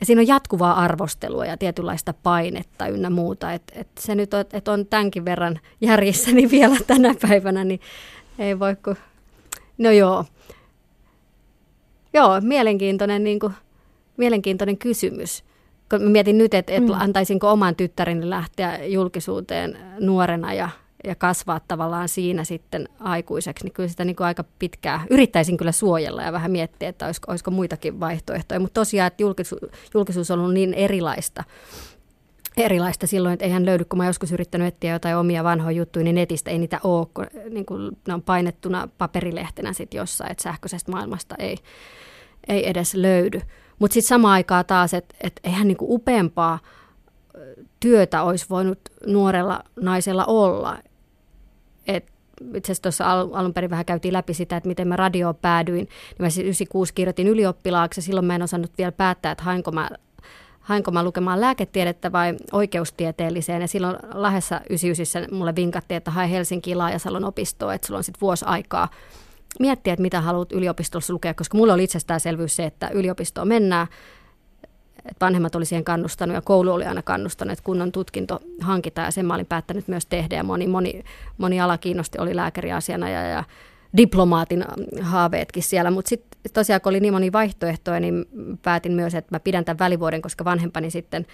Ja 0.00 0.06
siinä 0.06 0.20
on 0.20 0.26
jatkuvaa 0.26 0.80
arvostelua 0.80 1.46
ja 1.46 1.56
tietynlaista 1.56 2.14
painetta 2.22 2.86
ynnä 2.86 3.10
muuta. 3.10 3.52
Että 3.52 3.72
et 3.80 3.88
se 3.98 4.14
nyt, 4.14 4.34
että 4.34 4.72
on 4.72 4.86
tämänkin 4.86 5.24
verran 5.24 5.60
järjissäni 5.80 6.50
vielä 6.56 6.76
tänä 6.86 7.14
päivänä, 7.28 7.64
niin 7.64 7.80
ei 8.38 8.58
voi 8.58 8.76
kuin... 8.76 8.96
No 9.78 9.90
joo. 9.90 10.24
Joo, 12.14 12.40
mielenkiintoinen, 12.40 13.24
niin 13.24 13.40
kuin, 13.40 13.52
mielenkiintoinen 14.16 14.78
kysymys. 14.78 15.44
Kun 15.90 16.02
mietin 16.02 16.38
nyt, 16.38 16.54
että, 16.54 16.72
että 16.72 16.92
mm. 16.92 17.00
antaisinko 17.00 17.52
oman 17.52 17.76
tyttäreni 17.76 18.30
lähteä 18.30 18.84
julkisuuteen 18.84 19.78
nuorena 20.00 20.54
ja 20.54 20.68
ja 21.06 21.14
kasvaa 21.14 21.60
tavallaan 21.68 22.08
siinä 22.08 22.44
sitten 22.44 22.88
aikuiseksi, 23.00 23.64
niin 23.64 23.72
kyllä 23.72 23.88
sitä 23.88 24.04
niin 24.04 24.16
kuin 24.16 24.26
aika 24.26 24.44
pitkää 24.58 25.04
yrittäisin 25.10 25.56
kyllä 25.56 25.72
suojella 25.72 26.22
ja 26.22 26.32
vähän 26.32 26.50
miettiä, 26.50 26.88
että 26.88 27.06
olisiko, 27.06 27.30
olisiko 27.30 27.50
muitakin 27.50 28.00
vaihtoehtoja. 28.00 28.60
Mutta 28.60 28.80
tosiaan, 28.80 29.06
että 29.06 29.22
julkisu, 29.22 29.56
julkisuus 29.94 30.30
on 30.30 30.40
ollut 30.40 30.54
niin 30.54 30.74
erilaista, 30.74 31.44
erilaista 32.56 33.06
silloin, 33.06 33.32
että 33.32 33.44
eihän 33.44 33.66
löydy, 33.66 33.84
kun 33.84 33.98
mä 33.98 34.06
joskus 34.06 34.32
yrittänyt 34.32 34.68
etsiä 34.68 34.92
jotain 34.92 35.16
omia 35.16 35.44
vanhoja 35.44 35.76
juttuja, 35.76 36.04
niin 36.04 36.14
netistä 36.14 36.50
ei 36.50 36.58
niitä 36.58 36.80
ole, 36.84 37.06
kun 37.14 37.26
niin 37.50 37.66
kuin 37.66 37.96
ne 38.08 38.14
on 38.14 38.22
painettuna 38.22 38.88
paperilehtenä 38.98 39.72
sitten 39.72 39.98
jossain, 39.98 40.30
että 40.30 40.42
sähköisestä 40.42 40.92
maailmasta 40.92 41.34
ei, 41.38 41.56
ei 42.48 42.68
edes 42.68 42.94
löydy. 42.94 43.40
Mutta 43.78 43.94
sitten 43.94 44.08
samaan 44.08 44.34
aikaan 44.34 44.66
taas, 44.66 44.94
että 44.94 45.14
et 45.20 45.40
eihän 45.44 45.68
niin 45.68 45.76
kuin 45.76 45.92
upeampaa 45.92 46.58
työtä 47.80 48.22
olisi 48.22 48.46
voinut 48.50 48.78
nuorella 49.06 49.64
naisella 49.80 50.24
olla. 50.24 50.78
Et 51.86 52.12
itse 52.54 52.72
asiassa 52.72 52.82
tuossa 52.82 53.12
al- 53.12 53.28
alun 53.32 53.54
perin 53.54 53.70
vähän 53.70 53.84
käytiin 53.84 54.14
läpi 54.14 54.34
sitä, 54.34 54.56
että 54.56 54.68
miten 54.68 54.88
mä 54.88 54.96
radioon 54.96 55.36
päädyin. 55.36 55.76
Niin 55.76 55.88
mä 56.18 56.30
siis 56.30 56.44
96 56.44 56.94
kirjoitin 56.94 57.26
ylioppilaaksi 57.26 57.98
ja 57.98 58.02
silloin 58.02 58.26
mä 58.26 58.34
en 58.34 58.42
osannut 58.42 58.72
vielä 58.78 58.92
päättää, 58.92 59.32
että 59.32 59.44
hainko 59.44 59.72
mä, 59.72 59.90
hainko 60.64 60.90
mä 60.90 61.04
lukemaan 61.04 61.40
lääketiedettä 61.40 62.12
vai 62.12 62.34
oikeustieteelliseen. 62.52 63.62
Ja 63.62 63.68
silloin 63.68 63.96
Lahdessa 64.14 64.60
99 64.70 65.26
mulle 65.32 65.56
vinkattiin, 65.56 65.96
että 65.96 66.10
hae 66.10 66.30
Helsinkiin 66.30 66.78
Laajasalon 66.78 67.24
opistoon, 67.24 67.74
että 67.74 67.86
sulla 67.86 67.98
on 67.98 68.04
sitten 68.04 68.20
vuosi 68.20 68.44
aikaa 68.44 68.88
miettiä, 69.60 69.92
että 69.92 70.02
mitä 70.02 70.20
haluat 70.20 70.52
yliopistossa 70.52 71.12
lukea, 71.12 71.34
koska 71.34 71.58
mulle 71.58 71.72
oli 71.72 71.84
itsestäänselvyys 71.84 72.56
se, 72.56 72.64
että 72.64 72.88
yliopistoon 72.88 73.48
mennään, 73.48 73.86
että 74.96 75.26
vanhemmat 75.26 75.54
oli 75.54 75.64
siihen 75.64 75.84
kannustanut 75.84 76.34
ja 76.34 76.42
koulu 76.42 76.72
oli 76.72 76.84
aina 76.84 77.02
kannustanut, 77.02 77.52
että 77.52 77.64
kunnon 77.64 77.92
tutkinto 77.92 78.40
hankitaan 78.60 79.06
ja 79.06 79.10
sen 79.10 79.26
mä 79.26 79.34
olin 79.34 79.46
päättänyt 79.46 79.88
myös 79.88 80.06
tehdä 80.06 80.36
ja 80.36 80.44
moni, 80.44 80.66
moni, 80.66 81.04
moni 81.38 81.60
ala 81.60 81.78
kiinnosti, 81.78 82.18
oli 82.18 82.36
lääkäriasiana 82.36 83.08
ja, 83.08 83.22
ja 83.22 83.44
diplomaatin 83.96 84.64
haaveetkin 85.00 85.62
siellä, 85.62 85.90
mutta 85.90 86.08
sitten 86.08 86.52
tosiaan 86.52 86.80
kun 86.80 86.90
oli 86.90 87.00
niin 87.00 87.12
moni 87.12 87.32
vaihtoehtoja, 87.32 88.00
niin 88.00 88.26
päätin 88.62 88.92
myös, 88.92 89.14
että 89.14 89.34
mä 89.34 89.40
pidän 89.40 89.64
tämän 89.64 89.78
välivuoden, 89.78 90.22
koska 90.22 90.44
vanhempani 90.44 90.90
sitten 90.90 91.26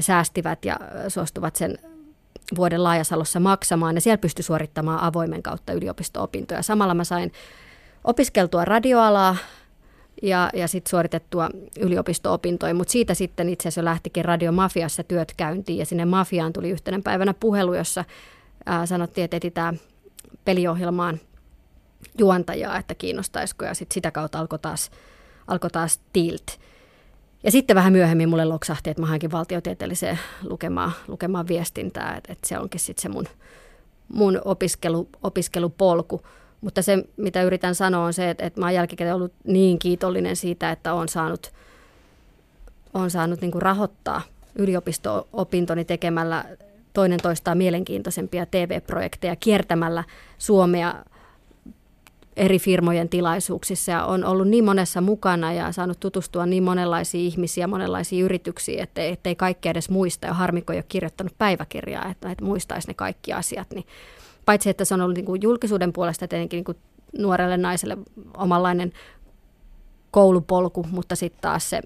säästivät 0.00 0.64
ja 0.64 0.80
suostuvat 1.08 1.56
sen 1.56 1.78
vuoden 2.56 2.84
Laajasalossa 2.84 3.40
maksamaan. 3.40 3.94
Ja 3.94 4.00
siellä 4.00 4.18
pystyi 4.18 4.42
suorittamaan 4.42 5.00
avoimen 5.00 5.42
kautta 5.42 5.72
yliopisto-opintoja. 5.72 6.62
Samalla 6.62 6.94
mä 6.94 7.04
sain 7.04 7.32
opiskeltua 8.04 8.64
radioalaa, 8.64 9.36
ja, 10.22 10.50
ja 10.54 10.68
sitten 10.68 10.90
suoritettua 10.90 11.50
yliopisto-opintoja, 11.80 12.74
mutta 12.74 12.92
siitä 12.92 13.14
sitten 13.14 13.48
itse 13.48 13.68
asiassa 13.68 13.84
lähtikin 13.84 14.24
radiomafiassa 14.24 15.02
työt 15.02 15.32
käyntiin 15.36 15.78
ja 15.78 15.86
sinne 15.86 16.04
mafiaan 16.04 16.52
tuli 16.52 16.70
yhtenä 16.70 17.00
päivänä 17.04 17.34
puhelu, 17.40 17.74
jossa 17.74 18.04
ää, 18.66 18.86
sanottiin, 18.86 19.24
että 19.24 19.36
etsitään 19.36 19.80
peliohjelmaan 20.44 21.20
juontajaa, 22.18 22.78
että 22.78 22.94
kiinnostaisiko 22.94 23.64
ja 23.64 23.74
sitten 23.74 23.94
sitä 23.94 24.10
kautta 24.10 24.38
alkoi 24.38 24.58
taas, 24.58 24.90
alkoi 25.46 25.70
taas 25.70 26.00
Tilt. 26.12 26.46
Ja 27.42 27.50
sitten 27.50 27.76
vähän 27.76 27.92
myöhemmin 27.92 28.28
mulle 28.28 28.44
loksahti, 28.44 28.90
että 28.90 29.02
mä 29.02 29.06
hankin 29.06 29.32
valtiotieteelliseen 29.32 30.18
lukemaan, 30.42 30.92
lukemaan 31.08 31.48
viestintää, 31.48 32.16
että, 32.16 32.32
että 32.32 32.48
se 32.48 32.58
onkin 32.58 32.80
sitten 32.80 33.02
se 33.02 33.08
mun, 33.08 33.26
mun 34.08 34.40
opiskelu, 34.44 35.08
opiskelupolku. 35.22 36.22
Mutta 36.60 36.82
se, 36.82 37.04
mitä 37.16 37.42
yritän 37.42 37.74
sanoa, 37.74 38.04
on 38.04 38.12
se, 38.12 38.30
että, 38.30 38.46
että 38.46 38.60
mä 38.60 38.66
oon 38.66 38.74
jälkikäteen 38.74 39.14
ollut 39.14 39.32
niin 39.44 39.78
kiitollinen 39.78 40.36
siitä, 40.36 40.70
että 40.70 40.94
olen 40.94 41.08
saanut, 41.08 41.52
on 42.94 43.10
saanut 43.10 43.40
niin 43.40 43.62
rahoittaa 43.62 44.22
yliopisto-opintoni 44.58 45.84
tekemällä 45.84 46.44
toinen 46.92 47.20
toistaan 47.22 47.58
mielenkiintoisempia 47.58 48.46
TV-projekteja, 48.46 49.36
kiertämällä 49.36 50.04
Suomea 50.38 50.94
eri 52.36 52.58
firmojen 52.58 53.08
tilaisuuksissa 53.08 53.92
ja 53.92 54.04
on 54.04 54.24
ollut 54.24 54.48
niin 54.48 54.64
monessa 54.64 55.00
mukana 55.00 55.52
ja 55.52 55.72
saanut 55.72 56.00
tutustua 56.00 56.46
niin 56.46 56.62
monenlaisiin 56.62 57.26
ihmisiä, 57.26 57.66
monenlaisiin 57.66 58.24
yrityksiin, 58.24 58.80
että 58.80 59.00
ei 59.24 59.36
kaikkea 59.36 59.70
edes 59.70 59.90
muista. 59.90 60.26
Ja 60.26 60.34
harmikko 60.34 60.72
ei 60.72 60.78
ole 60.78 60.84
kirjoittanut 60.88 61.38
päiväkirjaa, 61.38 62.10
että, 62.10 62.30
että 62.30 62.44
muistaisi 62.44 62.88
ne 62.88 62.94
kaikki 62.94 63.32
asiat, 63.32 63.70
niin 63.74 63.86
paitsi 64.44 64.70
että 64.70 64.84
se 64.84 64.94
on 64.94 65.00
ollut 65.00 65.16
niin 65.16 65.24
kuin 65.24 65.42
julkisuuden 65.42 65.92
puolesta 65.92 66.28
tietenkin 66.28 66.56
niin 66.56 66.64
kuin 66.64 66.78
nuorelle 67.18 67.56
naiselle 67.56 67.96
omanlainen 68.36 68.92
koulupolku, 70.10 70.86
mutta 70.90 71.16
sitten 71.16 71.42
taas 71.42 71.70
se 71.70 71.80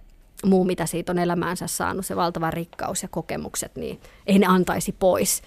muu, 0.44 0.64
mitä 0.64 0.86
siitä 0.86 1.12
on 1.12 1.18
elämäänsä 1.18 1.66
saanut, 1.66 2.06
se 2.06 2.16
valtava 2.16 2.50
rikkaus 2.50 3.02
ja 3.02 3.08
kokemukset, 3.08 3.76
niin 3.76 4.00
ei 4.26 4.38
ne 4.38 4.46
antaisi 4.46 4.92
pois. 4.98 5.42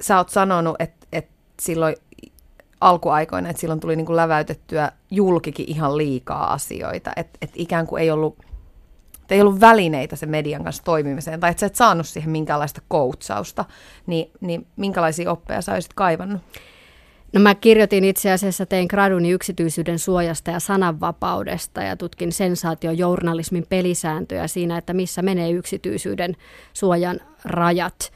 Sä 0.00 0.16
oot 0.16 0.28
sanonut, 0.28 0.76
että, 0.78 1.06
että 1.12 1.32
silloin 1.60 1.96
alkuaikoina, 2.80 3.50
että 3.50 3.60
silloin 3.60 3.80
tuli 3.80 3.96
niin 3.96 4.06
kuin 4.06 4.16
läväytettyä 4.16 4.92
julkikin 5.10 5.66
ihan 5.68 5.96
liikaa 5.96 6.52
asioita, 6.52 7.12
että, 7.16 7.38
että 7.42 7.54
ikään 7.58 7.86
kuin 7.86 8.02
ei 8.02 8.10
ollut 8.10 8.38
ei 9.30 9.40
ollut 9.40 9.60
välineitä 9.60 10.16
sen 10.16 10.30
median 10.30 10.64
kanssa 10.64 10.84
toimimiseen, 10.84 11.40
tai 11.40 11.50
että 11.50 11.60
sä 11.60 11.66
et 11.66 11.74
saanut 11.74 12.06
siihen 12.06 12.30
minkäänlaista 12.30 12.80
koutsausta, 12.88 13.64
niin, 14.06 14.30
niin 14.40 14.66
minkälaisia 14.76 15.30
oppeja 15.30 15.62
sä 15.62 15.72
olisit 15.72 15.94
kaivannut? 15.94 16.42
No 17.32 17.40
mä 17.40 17.54
kirjoitin 17.54 18.04
itse 18.04 18.32
asiassa, 18.32 18.66
tein 18.66 18.86
graduni 18.90 19.30
yksityisyyden 19.30 19.98
suojasta 19.98 20.50
ja 20.50 20.60
sananvapaudesta 20.60 21.82
ja 21.82 21.96
tutkin 21.96 22.32
sensaatiojournalismin 22.32 23.66
pelisääntöjä 23.68 24.46
siinä, 24.46 24.78
että 24.78 24.94
missä 24.94 25.22
menee 25.22 25.50
yksityisyyden 25.50 26.36
suojan 26.72 27.20
rajat– 27.44 27.94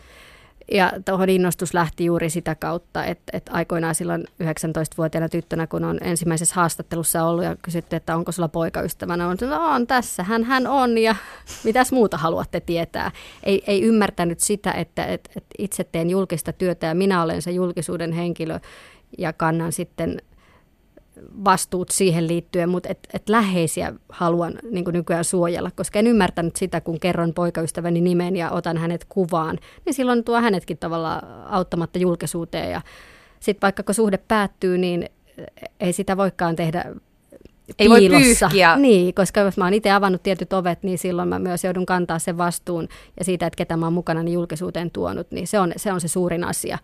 ja 0.73 0.93
tuohon 1.05 1.29
innostus 1.29 1.75
lähti 1.75 2.05
juuri 2.05 2.31
sitä 2.31 2.55
kautta, 2.55 3.05
että, 3.05 3.37
että 3.37 3.53
aikoinaan 3.53 3.95
silloin 3.95 4.25
19-vuotiaana 4.43 5.29
tyttönä, 5.29 5.67
kun 5.67 5.85
on 5.85 5.99
ensimmäisessä 6.01 6.55
haastattelussa 6.55 7.25
ollut 7.25 7.45
ja 7.45 7.57
kysytty, 7.63 7.97
että 7.97 8.17
onko 8.17 8.33
sulla 8.33 8.49
poikaystävänä, 8.49 9.29
on, 9.29 9.37
no 9.41 9.67
on 9.75 9.87
tässä, 9.87 10.23
hän, 10.23 10.45
hän 10.45 10.67
on 10.67 10.99
ja 10.99 11.15
mitäs 11.65 11.93
muuta 11.93 12.17
haluatte 12.17 12.61
tietää. 12.61 13.11
Ei, 13.43 13.63
ei 13.67 13.83
ymmärtänyt 13.83 14.41
sitä, 14.41 14.73
että, 14.73 15.05
että, 15.05 15.31
että 15.37 15.55
itse 15.59 15.85
teen 15.85 16.11
julkista 16.11 16.53
työtä 16.53 16.87
ja 16.87 16.95
minä 16.95 17.23
olen 17.23 17.43
se 17.43 17.51
julkisuuden 17.51 18.13
henkilö 18.13 18.61
ja 19.19 19.33
kannan 19.33 19.73
sitten 19.73 20.23
vastuut 21.45 21.91
siihen 21.91 22.29
liittyen, 22.29 22.69
mutta 22.69 22.89
et, 22.89 22.99
et 23.13 23.29
läheisiä 23.29 23.95
haluan 24.09 24.59
niin 24.71 24.85
nykyään 24.93 25.25
suojella, 25.25 25.71
koska 25.71 25.99
en 25.99 26.07
ymmärtänyt 26.07 26.57
sitä, 26.57 26.81
kun 26.81 27.01
kerron 27.01 27.35
poikaystäväni 27.35 28.01
nimen 28.01 28.37
ja 28.37 28.51
otan 28.51 28.77
hänet 28.77 29.07
kuvaan, 29.09 29.59
niin 29.85 29.95
silloin 29.95 30.25
tuo 30.25 30.41
hänetkin 30.41 30.79
tavallaan 30.79 31.23
auttamatta 31.47 31.99
julkisuuteen 31.99 32.71
ja 32.71 32.81
sitten 33.41 33.63
vaikka 33.63 33.83
kun 33.83 33.95
suhde 33.95 34.19
päättyy, 34.19 34.79
niin 34.79 35.11
ei 35.81 35.93
sitä 35.93 36.17
voikaan 36.17 36.57
tehdä 36.57 36.85
ei 37.79 37.89
voi 37.89 38.09
pyyhkiä. 38.09 38.77
Niin, 38.77 39.15
koska 39.15 39.41
jos 39.41 39.57
mä 39.57 39.65
oon 39.65 39.75
itse 39.75 39.91
avannut 39.91 40.23
tietyt 40.23 40.53
ovet, 40.53 40.83
niin 40.83 40.99
silloin 40.99 41.29
mä 41.29 41.39
myös 41.39 41.65
joudun 41.65 41.87
kantaa 41.87 42.19
sen 42.19 42.39
vastuun 42.39 42.89
ja 43.19 43.25
siitä, 43.25 43.47
että 43.47 43.57
ketä 43.57 43.77
mä 43.77 43.87
oon 43.87 43.93
mukana 43.93 44.23
niin 44.23 44.35
julkisuuteen 44.35 44.91
tuonut, 44.91 45.31
niin 45.31 45.47
se 45.47 45.59
on 45.59 45.73
se, 45.77 45.93
on 45.93 46.01
se 46.01 46.09
suurin 46.09 46.45
asia. 46.45 46.79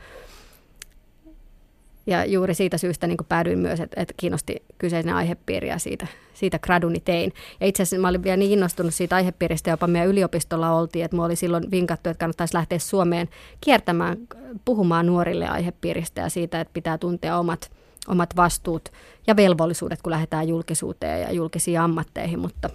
Ja 2.07 2.25
juuri 2.25 2.55
siitä 2.55 2.79
syystä 2.79 3.07
niin 3.07 3.19
päädyin 3.29 3.59
myös, 3.59 3.81
että, 3.81 4.01
että 4.01 4.15
kiinnosti 4.17 4.63
kyseinen 4.79 5.15
aihepiiri 5.15 5.69
ja 5.69 5.79
siitä, 5.79 6.07
siitä 6.35 6.59
graduni 6.59 7.01
tein. 7.01 7.33
Ja 7.61 7.67
itse 7.67 7.83
asiassa 7.83 8.03
mä 8.03 8.09
olin 8.09 8.23
vielä 8.23 8.37
niin 8.37 8.53
innostunut 8.53 8.95
siitä 8.95 9.17
aihepiiristä, 9.17 9.71
jopa 9.71 9.87
meidän 9.87 10.09
yliopistolla 10.09 10.73
oltiin, 10.73 11.05
että 11.05 11.17
mulla 11.17 11.27
oli 11.27 11.37
silloin 11.37 11.71
vinkattu, 11.71 12.11
että 12.11 12.21
kannattaisi 12.21 12.55
lähteä 12.55 12.79
Suomeen 12.79 13.29
kiertämään, 13.61 14.17
puhumaan 14.65 15.07
nuorille 15.07 15.49
aihepiiristä 15.49 16.21
ja 16.21 16.29
siitä, 16.29 16.61
että 16.61 16.75
pitää 16.75 16.99
tuntea 16.99 17.39
omat, 17.39 17.71
omat 18.09 18.37
vastuut 18.37 18.89
ja 19.27 19.37
velvollisuudet, 19.37 20.03
kun 20.03 20.11
lähdetään 20.11 20.49
julkisuuteen 20.49 21.23
ja 21.23 21.33
julkisiin 21.33 21.81
ammatteihin, 21.81 22.39
mutta 22.39 22.71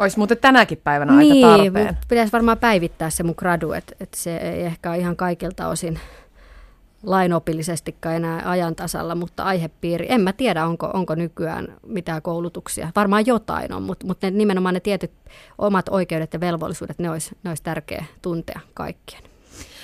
olisi 0.00 0.18
muuten 0.18 0.38
tänäkin 0.38 0.80
päivänä 0.84 1.16
niin, 1.16 1.46
aika 1.46 1.58
tarpeen. 1.58 1.98
pitäisi 2.08 2.32
varmaan 2.32 2.58
päivittää 2.58 3.10
se 3.10 3.22
mun 3.22 3.34
gradu, 3.38 3.72
että, 3.72 3.92
että 4.00 4.18
se 4.18 4.36
ei 4.36 4.62
ehkä 4.62 4.90
ole 4.90 4.98
ihan 4.98 5.16
kaikilta 5.16 5.68
osin 5.68 5.98
lainopillisestikaan 7.06 8.16
enää 8.16 8.42
ajan 8.44 8.74
tasalla, 8.74 9.14
mutta 9.14 9.42
aihepiiri, 9.42 10.06
en 10.08 10.20
mä 10.20 10.32
tiedä, 10.32 10.66
onko, 10.66 10.90
onko 10.94 11.14
nykyään 11.14 11.68
mitään 11.86 12.22
koulutuksia. 12.22 12.88
Varmaan 12.96 13.26
jotain 13.26 13.72
on, 13.72 13.82
mutta, 13.82 14.06
mutta 14.06 14.26
ne, 14.26 14.36
nimenomaan 14.36 14.74
ne 14.74 14.80
tietyt 14.80 15.12
omat 15.58 15.88
oikeudet 15.88 16.32
ja 16.32 16.40
velvollisuudet, 16.40 16.98
ne 16.98 17.10
olisi, 17.10 17.36
ne 17.44 17.50
olisi 17.50 17.62
tärkeä 17.62 18.04
tuntea 18.22 18.60
kaikkien. 18.74 19.22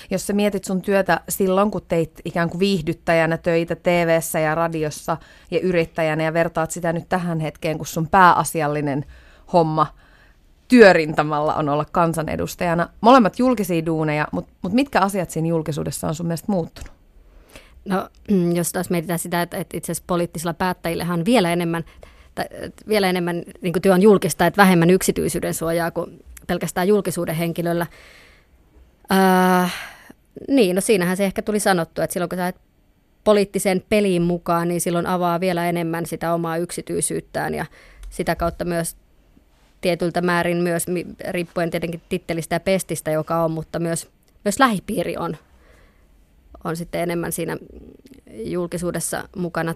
Jos 0.09 0.27
sä 0.27 0.33
mietit 0.33 0.63
sun 0.63 0.81
työtä 0.81 1.19
silloin, 1.29 1.71
kun 1.71 1.81
teit 1.87 2.11
ikään 2.25 2.49
kuin 2.49 2.59
viihdyttäjänä 2.59 3.37
töitä 3.37 3.75
tv 3.75 4.19
ja 4.43 4.55
radiossa 4.55 5.17
ja 5.51 5.59
yrittäjänä 5.59 6.23
ja 6.23 6.33
vertaat 6.33 6.71
sitä 6.71 6.93
nyt 6.93 7.09
tähän 7.09 7.39
hetkeen, 7.39 7.77
kun 7.77 7.87
sun 7.87 8.07
pääasiallinen 8.07 9.05
homma 9.53 9.87
työrintamalla 10.67 11.55
on 11.55 11.69
olla 11.69 11.85
kansanedustajana. 11.91 12.89
Molemmat 13.01 13.39
julkisia 13.39 13.85
duuneja, 13.85 14.27
mutta 14.31 14.53
mut 14.61 14.73
mitkä 14.73 14.99
asiat 14.99 15.29
siinä 15.29 15.47
julkisuudessa 15.47 16.07
on 16.07 16.15
sun 16.15 16.25
mielestä 16.25 16.51
muuttunut? 16.51 17.00
No, 17.85 18.09
jos 18.53 18.71
taas 18.71 18.89
mietitään 18.89 19.19
sitä, 19.19 19.41
että, 19.41 19.57
että 19.57 19.77
itse 19.77 19.91
asiassa 19.91 20.03
poliittisilla 20.07 20.53
päättäjillähän 20.53 21.25
vielä 21.25 21.53
enemmän, 21.53 21.83
tai, 22.35 22.45
vielä 22.87 23.09
enemmän 23.09 23.43
niin 23.61 23.73
työ 23.81 23.93
on 23.93 24.01
julkista, 24.01 24.45
että 24.45 24.61
vähemmän 24.61 24.89
yksityisyyden 24.89 25.53
suojaa 25.53 25.91
kuin 25.91 26.23
pelkästään 26.47 26.87
julkisuuden 26.87 27.35
henkilöllä. 27.35 27.87
Äh, 29.11 29.73
niin, 30.47 30.75
no 30.75 30.81
siinähän 30.81 31.17
se 31.17 31.25
ehkä 31.25 31.41
tuli 31.41 31.59
sanottu, 31.59 32.01
että 32.01 32.13
silloin 32.13 32.29
kun 32.29 32.37
sä 32.37 32.53
poliittiseen 33.23 33.83
peliin 33.89 34.21
mukaan, 34.21 34.67
niin 34.67 34.81
silloin 34.81 35.07
avaa 35.07 35.39
vielä 35.39 35.69
enemmän 35.69 36.05
sitä 36.05 36.33
omaa 36.33 36.57
yksityisyyttään 36.57 37.53
ja 37.53 37.65
sitä 38.09 38.35
kautta 38.35 38.65
myös 38.65 38.95
tietyltä 39.81 40.21
määrin 40.21 40.57
myös, 40.57 40.85
riippuen 41.29 41.71
tietenkin 41.71 42.01
tittelistä 42.09 42.55
ja 42.55 42.59
pestistä, 42.59 43.11
joka 43.11 43.43
on, 43.43 43.51
mutta 43.51 43.79
myös, 43.79 44.09
myös 44.45 44.59
lähipiiri 44.59 45.17
on 45.17 45.37
on 46.63 46.77
sitten 46.77 47.01
enemmän 47.01 47.31
siinä 47.31 47.57
julkisuudessa 48.33 49.27
mukana 49.35 49.75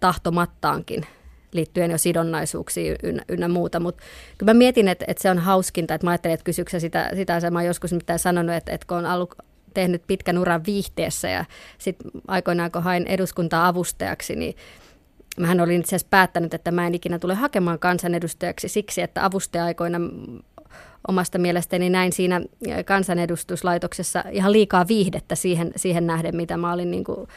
tahtomattaankin 0.00 1.06
liittyen 1.52 1.90
jo 1.90 1.98
sidonnaisuuksiin 1.98 2.96
ynnä, 3.02 3.22
ynnä 3.28 3.48
muuta. 3.48 3.80
Mutta 3.80 4.02
kyllä 4.38 4.54
mä 4.54 4.58
mietin, 4.58 4.88
että, 4.88 5.04
että 5.08 5.22
se 5.22 5.30
on 5.30 5.38
hauskinta, 5.38 5.94
että 5.94 6.06
mä 6.06 6.10
ajattelin, 6.10 6.34
että 6.34 6.44
kysyksä 6.44 6.80
sitä, 6.80 7.10
sitä 7.14 7.40
se 7.40 7.50
mä 7.50 7.62
joskus 7.62 7.92
mitään 7.92 8.18
sanonut, 8.18 8.54
että, 8.54 8.72
että 8.72 8.86
kun 8.86 8.96
on 8.96 9.06
ollut 9.06 9.34
tehnyt 9.74 10.02
pitkän 10.06 10.38
uran 10.38 10.66
viihteessä 10.66 11.28
ja 11.28 11.44
sitten 11.78 12.10
aikoinaan 12.28 12.72
kun 12.72 12.82
hain 12.82 13.06
eduskuntaa 13.06 13.68
avustajaksi, 13.68 14.36
niin 14.36 14.56
mähän 15.40 15.60
olin 15.60 15.80
itse 15.80 15.88
asiassa 15.88 16.08
päättänyt, 16.10 16.54
että 16.54 16.70
mä 16.70 16.86
en 16.86 16.94
ikinä 16.94 17.18
tule 17.18 17.34
hakemaan 17.34 17.78
kansanedustajaksi 17.78 18.68
siksi, 18.68 19.02
että 19.02 19.24
avustaja-aikoina 19.24 19.98
omasta 21.08 21.38
mielestäni 21.38 21.90
näin 21.90 22.12
siinä 22.12 22.40
kansanedustuslaitoksessa 22.84 24.24
ihan 24.30 24.52
liikaa 24.52 24.88
viihdettä 24.88 25.34
siihen, 25.34 25.72
siihen 25.76 26.06
nähden, 26.06 26.36
mitä 26.36 26.56
mä 26.56 26.72
olin 26.72 26.90
niin 26.90 27.04
kuin 27.04 27.28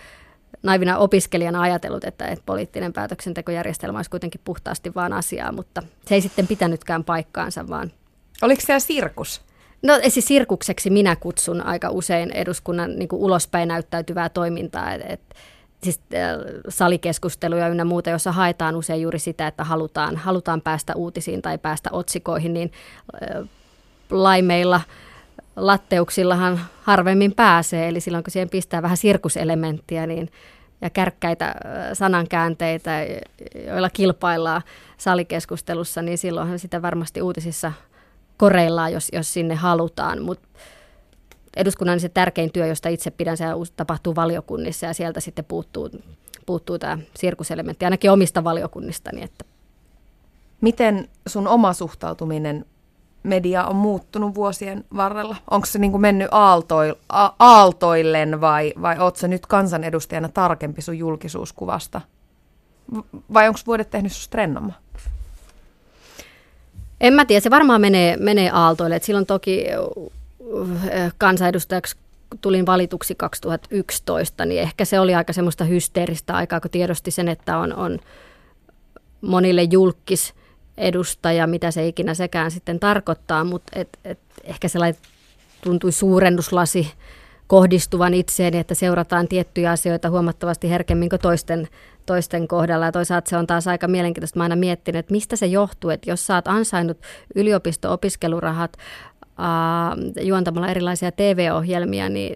naivina 0.64 0.98
opiskelijana 0.98 1.62
ajatellut, 1.62 2.04
että, 2.04 2.28
että 2.28 2.44
poliittinen 2.46 2.94
päätöksentekojärjestelmä 2.94 3.98
olisi 3.98 4.10
kuitenkin 4.10 4.42
puhtaasti 4.44 4.96
vaan 4.96 5.14
asiaa, 5.14 5.52
mutta 5.52 5.84
se 6.06 6.16
ei 6.16 6.22
sitten 6.22 6.48
pitänytkään 6.48 7.04
paikkaansa, 7.04 7.68
vaan... 7.68 7.92
Oliko 8.42 8.62
siellä 8.66 8.80
sirkus? 8.80 9.42
No 9.84 10.00
siis 10.08 10.28
sirkukseksi 10.28 10.90
minä 10.90 11.16
kutsun 11.16 11.66
aika 11.66 11.90
usein 11.90 12.32
eduskunnan 12.32 12.96
niin 12.96 13.10
kuin 13.10 13.22
ulospäin 13.22 13.68
näyttäytyvää 13.68 14.30
toimintaa, 14.30 14.94
että 14.94 15.08
et, 15.14 15.22
siis 15.84 16.00
salikeskusteluja 16.70 17.68
ynnä 17.68 17.86
muuta, 17.86 18.10
jossa 18.10 18.32
haetaan 18.32 18.76
usein 18.76 19.02
juuri 19.02 19.20
sitä, 19.20 19.48
että 19.48 19.64
halutaan, 19.64 20.16
halutaan 20.16 20.62
päästä 20.62 20.96
uutisiin 20.96 21.42
tai 21.42 21.58
päästä 21.58 21.90
otsikoihin, 21.92 22.54
niin 22.54 22.72
laimeilla 24.12 24.82
latteuksillahan 25.56 26.60
harvemmin 26.82 27.36
pääsee, 27.36 27.88
eli 27.88 28.00
silloin 28.00 28.24
kun 28.24 28.32
siihen 28.32 28.50
pistää 28.50 28.82
vähän 28.82 28.98
sirkuselementtiä 28.98 30.08
niin, 30.08 30.30
ja 30.82 30.90
kärkkäitä 30.90 31.56
sanankäänteitä, 31.94 32.92
joilla 33.68 33.90
kilpaillaan 33.90 34.62
salikeskustelussa, 34.98 36.02
niin 36.02 36.18
silloinhan 36.18 36.60
sitä 36.60 36.82
varmasti 36.82 37.22
uutisissa 37.22 37.72
koreillaan, 38.38 38.94
jos, 38.94 39.10
jos 39.14 39.34
sinne 39.34 39.56
halutaan, 39.56 40.22
mutta 40.22 40.48
eduskunnan 41.56 42.00
se 42.00 42.10
tärkein 42.10 42.52
työ, 42.52 42.68
josta 42.68 42.90
itse 42.90 43.12
pidän, 43.12 43.38
se 43.38 43.46
tapahtuu 43.76 44.16
valiokunnissa 44.16 44.86
ja 44.86 44.94
sieltä 44.94 45.20
sitten 45.20 45.46
puuttuu, 45.46 45.90
puuttuu 46.46 46.80
tämä 46.80 46.98
sirkuselementti, 47.16 47.86
ainakin 47.86 48.12
omista 48.12 48.44
valiokunnistani. 48.44 49.24
Että. 49.24 49.46
Miten 50.62 51.10
sun 51.28 51.48
oma 51.48 51.74
suhtautuminen 51.74 52.66
media 53.24 53.66
on 53.66 53.76
muuttunut 53.76 54.36
vuosien 54.36 54.86
varrella? 54.96 55.36
Onko 55.52 55.66
se 55.66 55.80
niin 55.80 55.92
kuin 55.92 56.02
mennyt 56.02 56.28
aaltoi, 56.32 56.96
a, 57.10 57.30
aaltoillen 57.40 58.42
vai, 58.42 58.74
vai 58.82 59.00
ootko 59.00 59.28
nyt 59.28 59.46
kansanedustajana 59.46 60.30
tarkempi 60.30 60.82
sun 60.82 60.98
julkisuuskuvasta? 60.98 62.02
Vai 63.34 63.48
onko 63.48 63.60
vuodet 63.68 63.90
tehnyt 63.90 64.12
sinusta 64.12 64.38
rennomma? 64.38 64.74
En 67.02 67.14
mä 67.14 67.26
tiedä, 67.26 67.40
se 67.40 67.50
varmaan 67.50 67.82
menee, 67.82 68.18
menee 68.18 68.50
aaltoille. 68.54 68.96
Et 68.96 69.04
silloin 69.04 69.26
toki 69.26 69.66
kansanedustajaksi 71.18 71.98
tulin 72.42 72.66
valituksi 72.66 73.16
2011, 73.16 74.46
niin 74.46 74.62
ehkä 74.62 74.86
se 74.86 75.00
oli 75.00 75.16
aika 75.16 75.34
semmoista 75.34 75.64
hysteeristä 75.64 76.36
aikaa, 76.36 76.60
kun 76.60 76.72
tiedosti 76.72 77.12
sen, 77.12 77.28
että 77.28 77.58
on, 77.58 77.74
on 77.74 78.00
monille 79.22 79.64
julkis 79.64 80.34
edustaja, 80.80 81.48
mitä 81.48 81.72
se 81.72 81.88
ikinä 81.88 82.14
sekään 82.14 82.52
sitten 82.52 82.80
tarkoittaa, 82.80 83.44
mutta 83.44 83.80
et, 83.80 84.00
et 84.06 84.20
ehkä 84.44 84.68
sellainen 84.68 85.02
tuntui 85.64 85.92
suurennuslasi 85.92 86.94
kohdistuvan 87.48 88.14
itseeni, 88.14 88.58
että 88.58 88.76
seurataan 88.76 89.28
tiettyjä 89.28 89.72
asioita 89.72 90.10
huomattavasti 90.10 90.70
herkemmin 90.70 91.10
kuin 91.10 91.22
toisten, 91.22 91.68
toisten 92.06 92.48
kohdalla. 92.48 92.86
Ja 92.86 92.92
toisaalta 92.92 93.30
se 93.30 93.38
on 93.38 93.48
taas 93.48 93.68
aika 93.68 93.88
mielenkiintoista. 93.88 94.40
Mä 94.40 94.44
aina 94.44 94.56
miettinyt, 94.56 95.00
että 95.00 95.12
mistä 95.12 95.36
se 95.36 95.46
johtuu, 95.46 95.90
että 95.90 96.10
jos 96.10 96.28
sä 96.28 96.36
oot 96.36 96.48
ansainnut 96.48 96.98
yliopisto-opiskelurahat 97.36 98.78
juontamalla 100.22 100.68
erilaisia 100.68 101.12
TV-ohjelmia, 101.12 102.10
niin 102.10 102.34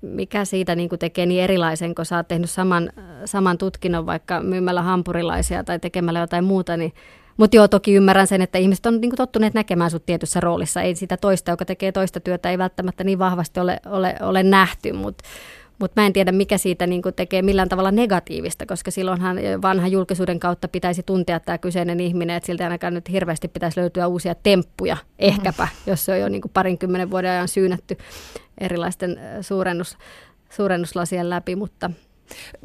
mikä 0.00 0.44
siitä 0.44 0.74
niin 0.74 0.90
tekee 0.98 1.26
niin 1.26 1.44
erilaisen, 1.44 1.94
kun 1.94 2.06
sä 2.06 2.16
oot 2.16 2.28
tehnyt 2.28 2.50
saman, 2.50 2.90
saman 3.24 3.58
tutkinnon 3.58 4.06
vaikka 4.06 4.40
myymällä 4.40 4.82
hampurilaisia 4.82 5.64
tai 5.64 5.78
tekemällä 5.78 6.20
jotain 6.20 6.44
muuta, 6.44 6.76
niin 6.76 6.92
mutta 7.36 7.56
joo, 7.56 7.68
toki 7.68 7.94
ymmärrän 7.94 8.26
sen, 8.26 8.42
että 8.42 8.58
ihmiset 8.58 8.86
on 8.86 9.00
niinku 9.00 9.16
tottuneet 9.16 9.54
näkemään 9.54 9.90
sut 9.90 10.06
tietyssä 10.06 10.40
roolissa. 10.40 10.82
Ei 10.82 10.94
sitä 10.94 11.16
toista, 11.16 11.50
joka 11.50 11.64
tekee 11.64 11.92
toista 11.92 12.20
työtä, 12.20 12.50
ei 12.50 12.58
välttämättä 12.58 13.04
niin 13.04 13.18
vahvasti 13.18 13.60
ole, 13.60 13.80
ole, 13.86 14.16
ole 14.20 14.42
nähty, 14.42 14.92
mutta 14.92 15.24
mutta 15.78 16.00
mä 16.00 16.06
en 16.06 16.12
tiedä, 16.12 16.32
mikä 16.32 16.58
siitä 16.58 16.86
niin 16.86 17.02
tekee 17.16 17.42
millään 17.42 17.68
tavalla 17.68 17.90
negatiivista, 17.90 18.66
koska 18.66 18.90
silloinhan 18.90 19.36
vanha 19.62 19.86
julkisuuden 19.86 20.40
kautta 20.40 20.68
pitäisi 20.68 21.02
tuntea 21.02 21.40
tämä 21.40 21.58
kyseinen 21.58 22.00
ihminen, 22.00 22.36
että 22.36 22.46
siltä 22.46 22.64
ainakaan 22.64 22.94
nyt 22.94 23.10
hirveästi 23.10 23.48
pitäisi 23.48 23.80
löytyä 23.80 24.06
uusia 24.06 24.34
temppuja, 24.34 24.96
ehkäpä, 25.18 25.62
mm-hmm. 25.62 25.90
jos 25.90 26.04
se 26.04 26.12
on 26.12 26.20
jo 26.20 26.28
niin 26.28 26.42
parinkymmenen 26.54 27.10
vuoden 27.10 27.30
ajan 27.30 27.48
syynätty 27.48 27.96
erilaisten 28.60 29.20
suurennus, 29.40 29.96
suurennuslasien 30.50 31.30
läpi, 31.30 31.56
mutta... 31.56 31.90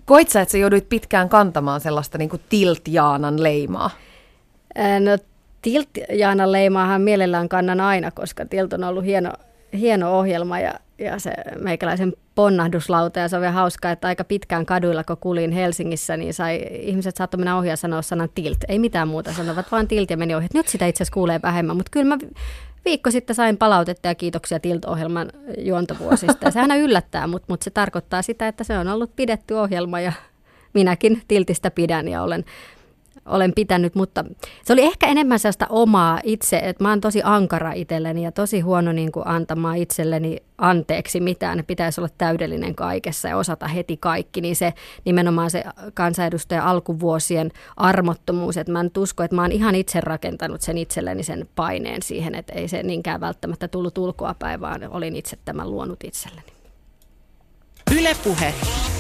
Koit 0.06 0.30
sä, 0.30 0.42
että 0.42 0.52
sä 0.52 0.58
jouduit 0.58 0.90
pitkään 0.90 1.30
kantamaan 1.30 1.82
sellaista 1.82 2.18
niin 2.18 2.30
tiltjaanan 2.50 3.44
leimaa? 3.44 3.90
No 5.00 5.18
Tilt 5.62 5.90
Jaana 6.10 6.52
Leimaahan 6.52 7.02
mielellään 7.02 7.50
kannan 7.50 7.82
aina, 7.82 8.12
koska 8.12 8.46
Tilt 8.46 8.74
on 8.74 8.84
ollut 8.84 9.06
hieno, 9.06 9.32
hieno 9.74 10.20
ohjelma 10.20 10.60
ja, 10.60 10.74
ja 11.00 11.20
se 11.20 11.32
meikäläisen 11.60 12.14
ponnahduslauta 12.36 13.20
ja 13.20 13.28
se 13.28 13.36
on 13.36 13.42
vielä 13.42 13.52
hauskaa, 13.52 13.92
että 13.92 14.08
aika 14.08 14.24
pitkään 14.24 14.66
kaduilla, 14.66 15.04
kun 15.04 15.18
kulin 15.20 15.52
Helsingissä, 15.52 16.18
niin 16.18 16.34
sai, 16.34 16.66
ihmiset 16.72 17.16
saattoi 17.16 17.38
mennä 17.38 17.58
ohi 17.58 17.70
ja 17.70 17.76
sanoa 17.76 18.02
sanan 18.02 18.30
tilt. 18.36 18.58
Ei 18.68 18.80
mitään 18.80 19.08
muuta, 19.08 19.34
sanovat 19.34 19.72
vaan 19.72 19.88
tilt 19.88 20.10
ja 20.10 20.18
meni 20.18 20.36
ohi. 20.36 20.48
Nyt 20.54 20.68
sitä 20.68 20.88
itse 20.88 21.04
asiassa 21.04 21.14
kuulee 21.14 21.40
vähemmän, 21.44 21.76
mutta 21.76 21.90
kyllä 21.90 22.16
mä 22.16 22.18
viikko 22.86 23.12
sitten 23.12 23.36
sain 23.36 23.58
palautetta 23.58 24.08
ja 24.08 24.16
kiitoksia 24.16 24.60
Tilt-ohjelman 24.60 25.32
juontovuosista. 25.58 26.46
Ja 26.46 26.52
sehän 26.52 26.80
yllättää, 26.80 27.28
mutta, 27.28 27.46
mutta 27.50 27.64
se 27.64 27.70
tarkoittaa 27.70 28.22
sitä, 28.22 28.48
että 28.48 28.64
se 28.64 28.78
on 28.78 28.88
ollut 28.88 29.16
pidetty 29.16 29.54
ohjelma 29.54 30.00
ja 30.00 30.14
minäkin 30.74 31.22
Tiltistä 31.28 31.72
pidän 31.72 32.08
ja 32.08 32.22
olen 32.22 32.46
olen 33.28 33.54
pitänyt, 33.56 33.96
mutta 33.96 34.26
se 34.64 34.74
oli 34.74 34.82
ehkä 34.82 35.08
enemmän 35.08 35.40
sellaista 35.40 35.68
omaa 35.70 36.20
itse, 36.24 36.58
että 36.58 36.84
mä 36.84 36.90
oon 36.90 37.02
tosi 37.02 37.22
ankara 37.24 37.74
itselleni 37.74 38.24
ja 38.24 38.32
tosi 38.32 38.60
huono 38.60 38.92
niin 38.92 39.12
kuin 39.12 39.28
antamaan 39.28 39.78
itselleni 39.78 40.38
anteeksi 40.58 41.20
mitään. 41.20 41.64
Pitäisi 41.68 42.02
olla 42.02 42.10
täydellinen 42.18 42.76
kaikessa 42.76 43.28
ja 43.28 43.38
osata 43.38 43.68
heti 43.68 43.98
kaikki, 43.98 44.42
niin 44.42 44.56
se 44.56 44.74
nimenomaan 45.06 45.52
se 45.52 45.64
kansanedustaja 45.94 46.70
alkuvuosien 46.70 47.52
armottomuus, 47.78 48.58
että 48.58 48.72
mä 48.72 48.80
en 48.80 48.92
usko, 48.98 49.24
että 49.24 49.36
mä 49.36 49.42
oon 49.42 49.52
ihan 49.52 49.76
itse 49.76 50.02
rakentanut 50.02 50.62
sen 50.62 50.78
itselleni 50.78 51.24
sen 51.24 51.50
paineen 51.56 52.02
siihen, 52.02 52.36
että 52.36 52.54
ei 52.54 52.68
se 52.68 52.84
niinkään 52.84 53.22
välttämättä 53.22 53.68
tullut 53.68 53.98
ulkoapäin, 53.98 54.62
vaan 54.62 54.90
olin 54.90 55.16
itse 55.16 55.38
tämän 55.46 55.72
luonut 55.72 56.04
itselleni. 56.04 56.58
Ylepuhe 58.00 58.54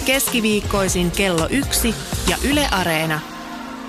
keskiviikkoisin 0.05 1.11
kello 1.11 1.47
yksi 1.51 1.95
ja 2.29 2.37
Yle 2.51 2.67
Areena. 2.71 3.36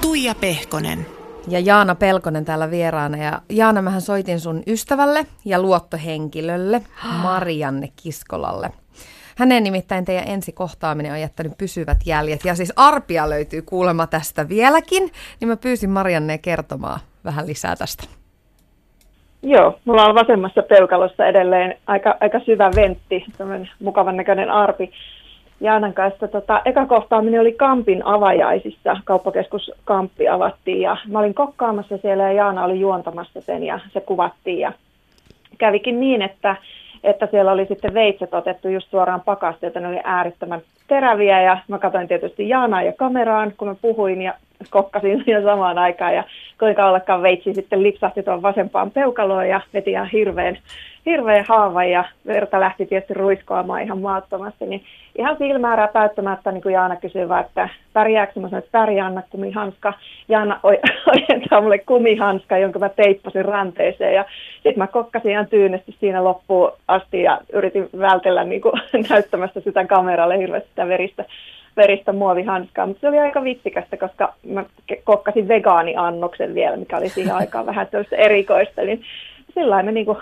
Tuija 0.03 0.35
Pehkonen. 0.41 1.07
Ja 1.49 1.61
Jaana 1.61 1.95
Pelkonen 1.95 2.45
täällä 2.45 2.71
vieraana. 2.71 3.17
Ja 3.17 3.41
Jaana, 3.51 3.83
mähän 3.83 4.01
soitin 4.01 4.41
sun 4.41 4.63
ystävälle 4.67 5.27
ja 5.45 5.63
luottohenkilölle 5.63 6.83
Marianne 7.23 7.89
Kiskolalle. 8.03 8.71
Hänen 9.37 9.65
nimittäin 9.65 10.05
teidän 10.05 10.29
ensikohtaaminen 10.29 11.13
on 11.13 11.21
jättänyt 11.21 11.53
pysyvät 11.59 11.99
jäljet. 12.07 12.45
Ja 12.45 12.55
siis 12.55 12.73
arpia 12.77 13.31
löytyy 13.31 13.63
kuulemma 13.63 14.07
tästä 14.07 14.49
vieläkin. 14.49 15.11
Niin 15.41 15.49
mä 15.49 15.57
pyysin 15.57 15.91
Marianne 15.91 16.39
kertomaan 16.39 17.01
vähän 17.25 17.47
lisää 17.47 17.77
tästä. 17.77 18.05
Joo, 19.43 19.79
mulla 19.85 20.07
on 20.07 20.15
vasemmassa 20.15 20.63
peukalossa 20.63 21.27
edelleen 21.27 21.79
aika, 21.87 22.15
aika 22.21 22.41
syvä 22.41 22.71
ventti, 22.77 23.25
tämmöinen 23.39 23.71
mukavan 23.81 24.17
näköinen 24.17 24.51
arpi. 24.51 24.93
Jaanan 25.61 25.95
kanssa. 25.95 26.29
Tota, 26.29 26.63
eka 26.65 26.87
kohtaaminen 26.87 27.41
oli 27.41 27.53
Kampin 27.53 28.07
avajaisissa, 28.07 28.97
kauppakeskus 29.05 29.73
Kamppi 29.85 30.29
avattiin 30.29 30.81
ja 30.81 30.97
mä 31.09 31.19
olin 31.19 31.35
kokkaamassa 31.35 31.99
siellä 31.99 32.23
ja 32.23 32.33
Jaana 32.33 32.65
oli 32.65 32.81
juontamassa 32.81 33.41
sen 33.41 33.63
ja 33.63 33.81
se 33.93 34.01
kuvattiin 34.01 34.59
ja 34.59 34.73
kävikin 35.59 36.01
niin, 36.01 36.23
että 36.23 36.57
että 37.05 37.29
siellä 37.31 37.53
oli 37.53 37.67
sitten 37.67 37.95
veitset 37.95 38.35
otettu 38.35 38.69
just 38.69 38.91
suoraan 38.91 39.21
pakasteelta, 39.21 39.81
ne 39.81 39.89
oli 39.89 40.01
äärettömän 40.05 40.61
teräviä 40.89 41.43
ja 41.43 41.59
mä 41.69 41.79
katsoin 41.79 42.09
tietysti 42.09 42.49
Jaanaa 42.49 42.83
ja 42.83 42.93
kameraan, 42.93 43.53
kun 43.57 43.69
mä 43.69 43.75
puhuin 43.83 44.23
ja 44.23 44.35
kokkasin 44.71 45.23
siinä 45.25 45.43
samaan 45.43 45.79
aikaan 45.79 46.15
ja 46.15 46.25
kuinka 46.59 46.87
ollakaan 46.87 47.23
veitsi 47.23 47.55
sitten 47.55 47.83
lipsahti 47.83 48.23
tuon 48.23 48.43
vasempaan 48.43 48.91
peukaloon 48.91 49.49
ja 49.49 49.61
veti 49.75 49.91
ihan 49.91 50.09
hirveän, 50.13 50.59
hirveän 51.07 51.45
haavan 51.49 51.91
ja 51.91 52.05
verta 52.27 52.61
lähti 52.61 52.87
tietysti 52.87 53.15
ruiskoamaan 53.15 53.83
ihan 53.83 53.99
maattomasti, 53.99 54.67
niin 54.67 54.85
ihan 55.19 55.37
silmää 55.39 55.77
räpäyttämättä, 55.77 56.53
niin 56.53 56.63
kuin 56.63 56.73
Jaana 56.73 56.97
kysyy 56.97 57.29
vaan, 57.29 57.45
että 57.45 57.69
pärjääkö 57.93 58.41
mä 58.41 58.49
sanoin, 58.49 58.65
että 58.65 58.79
pärjää, 58.79 59.07
anna 59.07 59.23
kumihanska. 59.31 59.93
Jaana 60.29 60.61
ojentaa 61.13 61.61
mulle 61.61 61.79
kumihanska, 61.79 62.59
jonka 62.59 62.79
mä 62.79 62.89
teippasin 62.89 63.45
ranteeseen 63.45 64.15
ja 64.15 64.25
sitten 64.55 64.79
mä 64.79 64.87
kokkasin 64.87 65.31
ihan 65.31 65.47
tyynesti 65.47 65.97
siinä 66.01 66.25
loppuun 66.25 66.73
asti 66.89 67.23
ja 67.23 67.41
yritin 67.53 67.89
vältellä 67.99 68.45
niin 68.45 68.61
kuin, 68.61 68.73
näyttämästä 69.11 69.61
sitä 69.61 69.85
kameralle 69.85 70.39
hirveästi 70.39 70.69
sitä 70.69 70.89
veristä, 70.89 71.25
veristä 71.77 72.13
muovihanskaa, 72.13 72.87
mutta 72.87 73.01
se 73.01 73.09
oli 73.09 73.19
aika 73.19 73.45
vitsikästä, 73.45 73.97
koska 73.97 74.35
mä 74.47 74.65
kokkasin 75.05 75.49
vegaaniannoksen 75.49 76.55
vielä, 76.55 76.77
mikä 76.77 76.97
oli 76.97 77.09
siihen 77.09 77.35
aikaan 77.41 77.67
vähän 77.67 77.89
erikoista, 78.13 78.83
niin 78.83 79.03
sillä 79.55 79.83
me 79.83 79.93
niin 79.93 80.07
kuin 80.07 80.19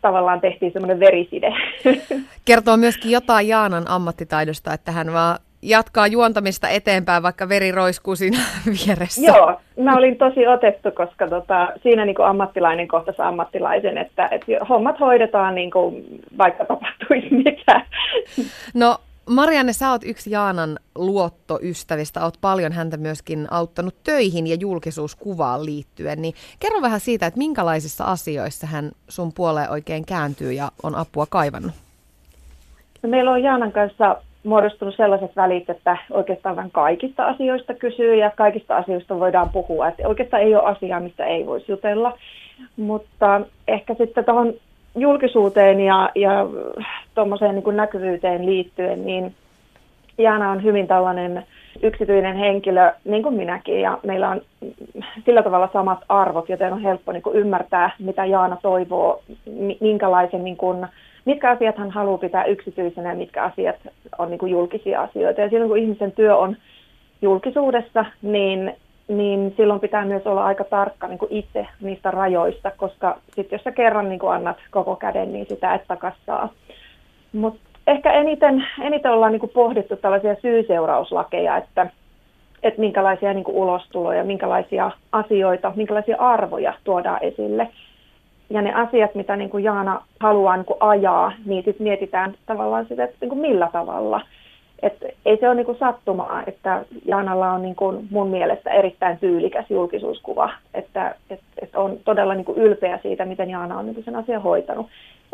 tavallaan 0.00 0.40
tehtiin 0.40 0.72
semmoinen 0.72 1.00
veriside. 1.00 1.54
Kertoo 2.44 2.76
myöskin 2.76 3.10
jotain 3.10 3.48
Jaanan 3.48 3.84
ammattitaidosta, 3.88 4.74
että 4.74 4.92
hän 4.92 5.12
vaan 5.12 5.38
jatkaa 5.62 6.06
juontamista 6.06 6.68
eteenpäin, 6.68 7.22
vaikka 7.22 7.48
veri 7.48 7.72
roiskuu 7.72 8.16
siinä 8.16 8.38
vieressä. 8.86 9.26
Joo, 9.26 9.60
mä 9.80 9.96
olin 9.96 10.18
tosi 10.18 10.46
otettu, 10.46 10.90
koska 10.90 11.28
tota, 11.28 11.68
siinä 11.82 12.04
niin 12.04 12.20
ammattilainen 12.24 12.88
kohtasi 12.88 13.22
ammattilaisen, 13.22 13.98
että, 13.98 14.28
että 14.30 14.64
hommat 14.68 15.00
hoidetaan 15.00 15.54
niin 15.54 15.70
kuin, 15.70 16.04
vaikka 16.38 16.64
tapahtuisi 16.64 17.34
mitä. 17.34 17.86
No 18.74 18.98
Marianne, 19.30 19.72
sä 19.72 19.90
oot 19.90 20.02
yksi 20.04 20.30
Jaanan 20.30 20.78
luottoystävistä, 20.94 22.24
oot 22.24 22.34
paljon 22.40 22.72
häntä 22.72 22.96
myöskin 22.96 23.46
auttanut 23.50 23.94
töihin 24.04 24.46
ja 24.46 24.56
julkisuuskuvaan 24.60 25.66
liittyen, 25.66 26.22
niin 26.22 26.34
kerro 26.60 26.82
vähän 26.82 27.00
siitä, 27.00 27.26
että 27.26 27.38
minkälaisissa 27.38 28.04
asioissa 28.04 28.66
hän 28.66 28.90
sun 29.08 29.32
puoleen 29.32 29.70
oikein 29.70 30.06
kääntyy 30.06 30.52
ja 30.52 30.68
on 30.82 30.94
apua 30.94 31.26
kaivannut? 31.26 31.72
No, 33.02 33.08
meillä 33.08 33.30
on 33.30 33.42
Jaanan 33.42 33.72
kanssa 33.72 34.16
muodostunut 34.44 34.94
sellaiset 34.96 35.36
välit, 35.36 35.70
että 35.70 35.96
oikeastaan 36.10 36.56
vähän 36.56 36.70
kaikista 36.70 37.26
asioista 37.26 37.74
kysyy 37.74 38.14
ja 38.14 38.30
kaikista 38.36 38.76
asioista 38.76 39.18
voidaan 39.18 39.48
puhua. 39.48 39.88
Että 39.88 40.08
oikeastaan 40.08 40.42
ei 40.42 40.54
ole 40.54 40.70
asiaa, 40.70 41.00
mistä 41.00 41.24
ei 41.24 41.46
voisi 41.46 41.72
jutella, 41.72 42.18
mutta 42.76 43.40
ehkä 43.68 43.94
sitten 43.94 44.24
tuohon 44.24 44.54
julkisuuteen 44.96 45.80
ja, 45.80 46.10
ja 46.14 46.46
tuommoiseen 47.14 47.54
niin 47.54 47.76
näkyvyyteen 47.76 48.46
liittyen, 48.46 49.06
niin 49.06 49.34
Jaana 50.18 50.50
on 50.50 50.62
hyvin 50.62 50.86
tällainen 50.86 51.46
yksityinen 51.82 52.36
henkilö, 52.36 52.92
niin 53.04 53.22
kuin 53.22 53.34
minäkin, 53.34 53.80
ja 53.80 53.98
meillä 54.02 54.28
on 54.28 54.40
sillä 55.24 55.42
tavalla 55.42 55.68
samat 55.72 55.98
arvot, 56.08 56.48
joten 56.48 56.72
on 56.72 56.82
helppo 56.82 57.12
niin 57.12 57.22
kuin 57.22 57.36
ymmärtää, 57.36 57.90
mitä 57.98 58.24
Jaana 58.24 58.56
toivoo, 58.62 59.22
minkälaisen, 59.80 60.44
niin 60.44 60.56
kuin, 60.56 60.86
mitkä 61.24 61.50
asiat 61.50 61.76
hän 61.76 61.90
haluaa 61.90 62.18
pitää 62.18 62.44
yksityisenä 62.44 63.08
ja 63.08 63.16
mitkä 63.16 63.42
asiat 63.42 63.76
on 64.18 64.30
niin 64.30 64.38
kuin 64.38 64.52
julkisia 64.52 65.02
asioita. 65.02 65.40
Ja 65.40 65.50
silloin 65.50 65.68
kun 65.68 65.78
ihmisen 65.78 66.12
työ 66.12 66.36
on 66.36 66.56
julkisuudessa, 67.22 68.04
niin 68.22 68.74
niin 69.08 69.54
silloin 69.56 69.80
pitää 69.80 70.04
myös 70.04 70.26
olla 70.26 70.44
aika 70.44 70.64
tarkka 70.64 71.06
niin 71.06 71.18
kuin 71.18 71.32
itse 71.32 71.66
niistä 71.80 72.10
rajoista, 72.10 72.70
koska 72.76 73.18
sitten 73.34 73.56
jos 73.56 73.64
sä 73.64 73.72
kerran 73.72 74.08
niin 74.08 74.18
kuin 74.18 74.32
annat 74.32 74.56
koko 74.70 74.96
käden, 74.96 75.32
niin 75.32 75.46
sitä 75.48 75.74
et 75.74 75.82
takassaa. 75.88 76.48
Mutta 77.32 77.60
ehkä 77.86 78.12
eniten, 78.12 78.66
eniten 78.80 79.10
ollaan 79.12 79.32
niin 79.32 79.40
kuin 79.40 79.52
pohdittu 79.54 79.96
tällaisia 79.96 80.36
syy-seurauslakeja, 80.42 81.56
että, 81.56 81.86
että 82.62 82.80
minkälaisia 82.80 83.34
niin 83.34 83.44
kuin 83.44 83.56
ulostuloja, 83.56 84.24
minkälaisia 84.24 84.90
asioita, 85.12 85.72
minkälaisia 85.76 86.16
arvoja 86.16 86.74
tuodaan 86.84 87.22
esille. 87.22 87.68
Ja 88.50 88.62
ne 88.62 88.74
asiat, 88.74 89.14
mitä 89.14 89.36
niin 89.36 89.50
kuin 89.50 89.64
Jaana 89.64 90.02
haluaa 90.20 90.56
niin 90.56 90.66
kuin 90.66 90.76
ajaa, 90.80 91.32
niin 91.46 91.64
sitten 91.64 91.84
mietitään 91.84 92.34
tavallaan 92.46 92.86
sitä, 92.86 93.04
että 93.04 93.16
niin 93.20 93.28
kuin 93.28 93.40
millä 93.40 93.68
tavalla– 93.72 94.20
et 94.82 95.04
ei 95.26 95.36
se 95.40 95.48
ole 95.48 95.54
niinku 95.54 95.76
sattumaa, 95.80 96.42
että 96.46 96.84
Jaanalla 97.04 97.50
on 97.50 97.62
niinku 97.62 98.04
mun 98.10 98.28
mielestä 98.28 98.70
erittäin 98.70 99.18
tyylikäs 99.18 99.70
julkisuuskuva, 99.70 100.50
että 100.74 101.14
et, 101.30 101.40
et 101.62 101.76
on 101.76 101.98
todella 102.04 102.34
niinku 102.34 102.54
ylpeä 102.56 102.98
siitä, 103.02 103.24
miten 103.24 103.50
Jaana 103.50 103.78
on 103.78 103.86
niinku 103.86 104.02
sen 104.02 104.16
asian 104.16 104.42
hoitanut. 104.42 104.86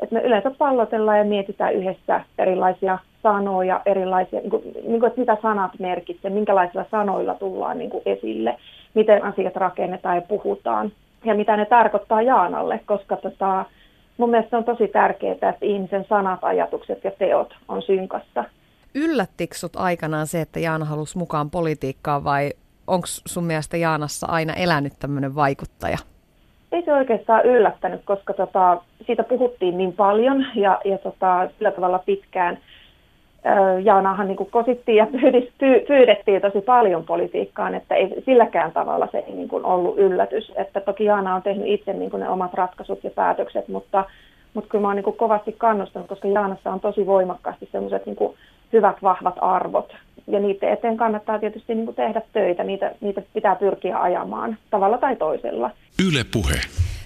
Et 0.03 0.11
me 0.11 0.21
yleensä 0.21 0.51
pallotellaan 0.59 1.19
ja 1.19 1.25
mietitään 1.25 1.75
yhdessä 1.75 2.21
erilaisia 2.39 2.99
sanoja, 3.23 3.81
erilaisia, 3.87 4.41
niinku, 4.41 4.63
niinku, 4.87 5.07
että 5.07 5.21
mitä 5.21 5.37
sanat 5.43 5.71
merkitsevät, 5.79 6.35
minkälaisilla 6.35 6.85
sanoilla 6.91 7.35
tullaan 7.35 7.79
niinku 7.79 8.03
esille, 8.07 8.57
miten 8.95 9.25
asiat 9.25 9.57
rakennetaan 9.57 10.17
ja 10.17 10.23
puhutaan 10.23 10.93
ja 11.25 11.35
mitä 11.35 11.57
ne 11.57 11.65
tarkoittaa 11.65 12.23
Jaanalle, 12.23 12.81
koska 12.87 13.17
tota, 13.17 13.65
mun 14.17 14.31
mielestä 14.31 14.59
on 14.59 14.65
tosi 14.65 14.89
tärkeää, 14.89 15.33
että 15.33 15.57
ihmisen 15.61 16.05
sanat, 16.09 16.39
ajatukset 16.43 17.05
ja 17.05 17.11
teot 17.11 17.55
on 17.69 17.83
synkassa 17.83 18.45
yllättikö 18.97 19.55
sut 19.57 19.77
aikanaan 19.77 20.27
se, 20.27 20.41
että 20.41 20.61
Jaana 20.61 20.85
halusi 20.85 21.19
mukaan 21.19 21.51
politiikkaan 21.51 22.25
vai 22.25 22.51
onko 22.87 23.07
sun 23.07 23.45
mielestä 23.45 23.77
Jaanassa 23.77 24.27
aina 24.31 24.55
elänyt 24.55 24.93
tämmöinen 24.99 25.35
vaikuttaja? 25.35 25.99
Ei 26.73 26.83
se 26.85 26.95
oikeastaan 26.95 27.45
yllättänyt, 27.45 28.01
koska 28.05 28.35
tota, 28.35 28.83
siitä 29.07 29.23
puhuttiin 29.23 29.79
niin 29.79 29.93
paljon 29.93 30.47
ja, 30.55 30.81
ja 30.85 30.99
tota, 30.99 31.49
sillä 31.59 31.71
tavalla 31.71 31.99
pitkään. 31.99 32.59
Jaanahan 33.85 34.27
niin 34.27 34.51
kosittiin 34.51 34.97
ja 34.97 35.07
pyydettiin 35.89 36.43
tosi 36.43 36.61
paljon 36.61 37.05
politiikkaan, 37.05 37.75
että 37.75 37.95
ei, 37.95 38.23
silläkään 38.25 38.73
tavalla 38.73 39.09
se 39.13 39.19
ei 39.19 39.35
niin 39.35 39.49
kuin 39.49 39.65
ollut 39.65 39.99
yllätys. 39.99 40.53
Että 40.57 40.81
toki 40.81 41.05
Jaana 41.05 41.35
on 41.35 41.43
tehnyt 41.43 41.67
itse 41.67 41.93
niin 41.93 42.11
kuin 42.11 42.21
ne 42.21 42.29
omat 42.29 42.55
ratkaisut 42.55 43.05
ja 43.05 43.11
päätökset, 43.11 43.69
mutta, 43.69 44.05
mutta 44.55 44.71
kyllä 44.71 44.83
mä 44.83 44.89
oon 44.89 44.97
niin 44.97 45.05
kuin 45.05 45.17
kovasti 45.17 45.53
kannustanut, 45.59 46.09
koska 46.09 46.29
Jaanassa 46.29 46.73
on 46.73 46.81
tosi 46.81 47.07
voimakkaasti 47.07 47.69
sellaiset 47.73 48.07
niin 48.07 48.17
hyvät, 48.73 48.97
vahvat 49.03 49.35
arvot. 49.41 49.93
Ja 50.27 50.41
niiden 50.41 50.73
eteen 50.73 50.97
kannattaa 50.97 51.39
tietysti 51.39 51.75
niin 51.75 51.85
kuin 51.85 51.95
tehdä 51.95 52.23
töitä, 52.33 52.65
niitä, 52.65 52.95
niitä 53.01 53.23
pitää 53.35 53.57
pyrkiä 53.57 53.99
ajamaan 53.99 54.57
tavalla 54.71 54.99
tai 54.99 55.17
toisella. 55.17 55.71
Yle 56.09 56.25
puhe. 56.33 56.55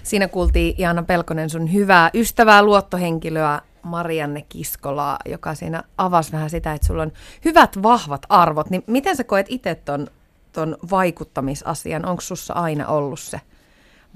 Siinä 0.03 0.27
kuultiin 0.27 0.75
Jaana 0.77 1.03
Pelkonen 1.03 1.49
sun 1.49 1.73
hyvää 1.73 2.09
ystävää 2.13 2.63
luottohenkilöä 2.63 3.59
Marianne 3.83 4.45
Kiskolaa, 4.49 5.17
joka 5.25 5.55
siinä 5.55 5.83
avasi 5.97 6.31
vähän 6.31 6.49
sitä, 6.49 6.73
että 6.73 6.87
sulla 6.87 7.01
on 7.01 7.11
hyvät, 7.45 7.83
vahvat 7.83 8.21
arvot. 8.29 8.69
Niin 8.69 8.83
miten 8.87 9.15
sä 9.15 9.23
koet 9.23 9.45
itse 9.49 9.75
ton, 9.75 10.07
ton 10.53 10.77
vaikuttamisasian? 10.91 12.05
Onko 12.05 12.21
sussa 12.21 12.53
aina 12.53 12.87
ollut 12.87 13.19
se 13.19 13.41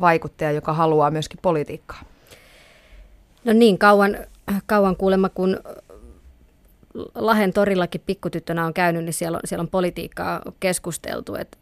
vaikuttaja, 0.01 0.51
joka 0.51 0.73
haluaa 0.73 1.11
myöskin 1.11 1.39
politiikkaa? 1.41 2.01
No 3.45 3.53
niin, 3.53 3.77
kauan, 3.77 4.17
kauan 4.65 4.95
kuulemma, 4.95 5.29
kun 5.29 5.59
Lahen 7.15 7.53
torillakin 7.53 8.01
pikkutyttönä 8.05 8.65
on 8.65 8.73
käynyt, 8.73 9.03
niin 9.03 9.13
siellä 9.13 9.35
on, 9.35 9.41
siellä 9.45 9.61
on 9.61 9.69
politiikkaa 9.69 10.41
keskusteltu, 10.59 11.35
että, 11.35 11.57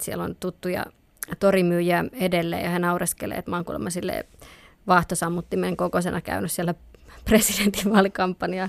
siellä 0.00 0.24
on 0.24 0.36
tuttuja 0.40 0.84
torimyyjiä 1.40 2.04
edelleen 2.12 2.64
ja 2.64 2.70
hän 2.70 2.82
naureskelee, 2.82 3.38
että 3.38 3.50
mä 3.50 3.56
oon 3.56 3.64
kuulemma 3.64 3.90
sille 3.90 4.26
vahtosammuttimen 4.86 5.76
kokoisena 5.76 6.20
käynyt 6.20 6.52
siellä 6.52 6.74
presidentinvaalikampanjaa 7.28 8.68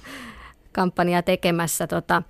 kampanjaa 0.71 1.21
tekemässä. 1.21 1.87
Tota, 1.87 2.21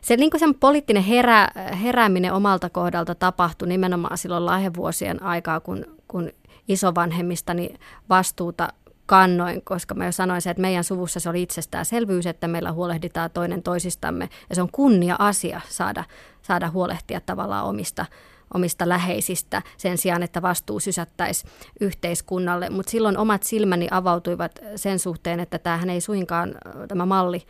se 0.00 0.16
niin 0.16 0.30
sen 0.36 0.54
poliittinen 0.54 1.02
herä, 1.02 1.48
herääminen 1.82 2.32
omalta 2.32 2.70
kohdalta 2.70 3.14
tapahtui 3.14 3.68
nimenomaan 3.68 4.18
silloin 4.18 4.46
lahjavuosien 4.46 5.22
aikaa, 5.22 5.60
kun, 5.60 5.84
kun 6.08 6.30
isovanhemmistani 6.68 7.74
vastuuta 8.08 8.68
kannoin, 9.10 9.62
koska 9.64 9.94
mä 9.94 10.04
jo 10.04 10.12
sanoin 10.12 10.42
se, 10.42 10.50
että 10.50 10.60
meidän 10.60 10.84
suvussa 10.84 11.20
se 11.20 11.28
oli 11.30 11.42
itsestäänselvyys, 11.42 12.26
että 12.26 12.48
meillä 12.48 12.72
huolehditaan 12.72 13.30
toinen 13.30 13.62
toisistamme. 13.62 14.28
Ja 14.48 14.54
se 14.54 14.62
on 14.62 14.68
kunnia-asia 14.72 15.60
saada, 15.68 16.04
saada 16.42 16.70
huolehtia 16.70 17.20
tavallaan 17.20 17.66
omista, 17.66 18.06
omista 18.54 18.88
läheisistä 18.88 19.62
sen 19.76 19.98
sijaan, 19.98 20.22
että 20.22 20.42
vastuu 20.42 20.80
sysättäisi 20.80 21.46
yhteiskunnalle. 21.80 22.70
Mutta 22.70 22.90
silloin 22.90 23.18
omat 23.18 23.42
silmäni 23.42 23.88
avautuivat 23.90 24.58
sen 24.76 24.98
suhteen, 24.98 25.40
että 25.40 25.58
tämähän 25.58 25.90
ei 25.90 26.00
suinkaan 26.00 26.54
tämä 26.88 27.06
malli 27.06 27.46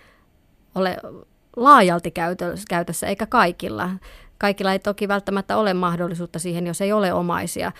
ole 0.74 0.96
laajalti 1.56 2.12
käytössä, 2.68 3.06
eikä 3.06 3.26
kaikilla. 3.26 3.90
Kaikilla 4.38 4.72
ei 4.72 4.78
toki 4.78 5.08
välttämättä 5.08 5.56
ole 5.56 5.74
mahdollisuutta 5.74 6.38
siihen, 6.38 6.66
jos 6.66 6.80
ei 6.80 6.92
ole 6.92 7.12
omaisia, 7.12 7.72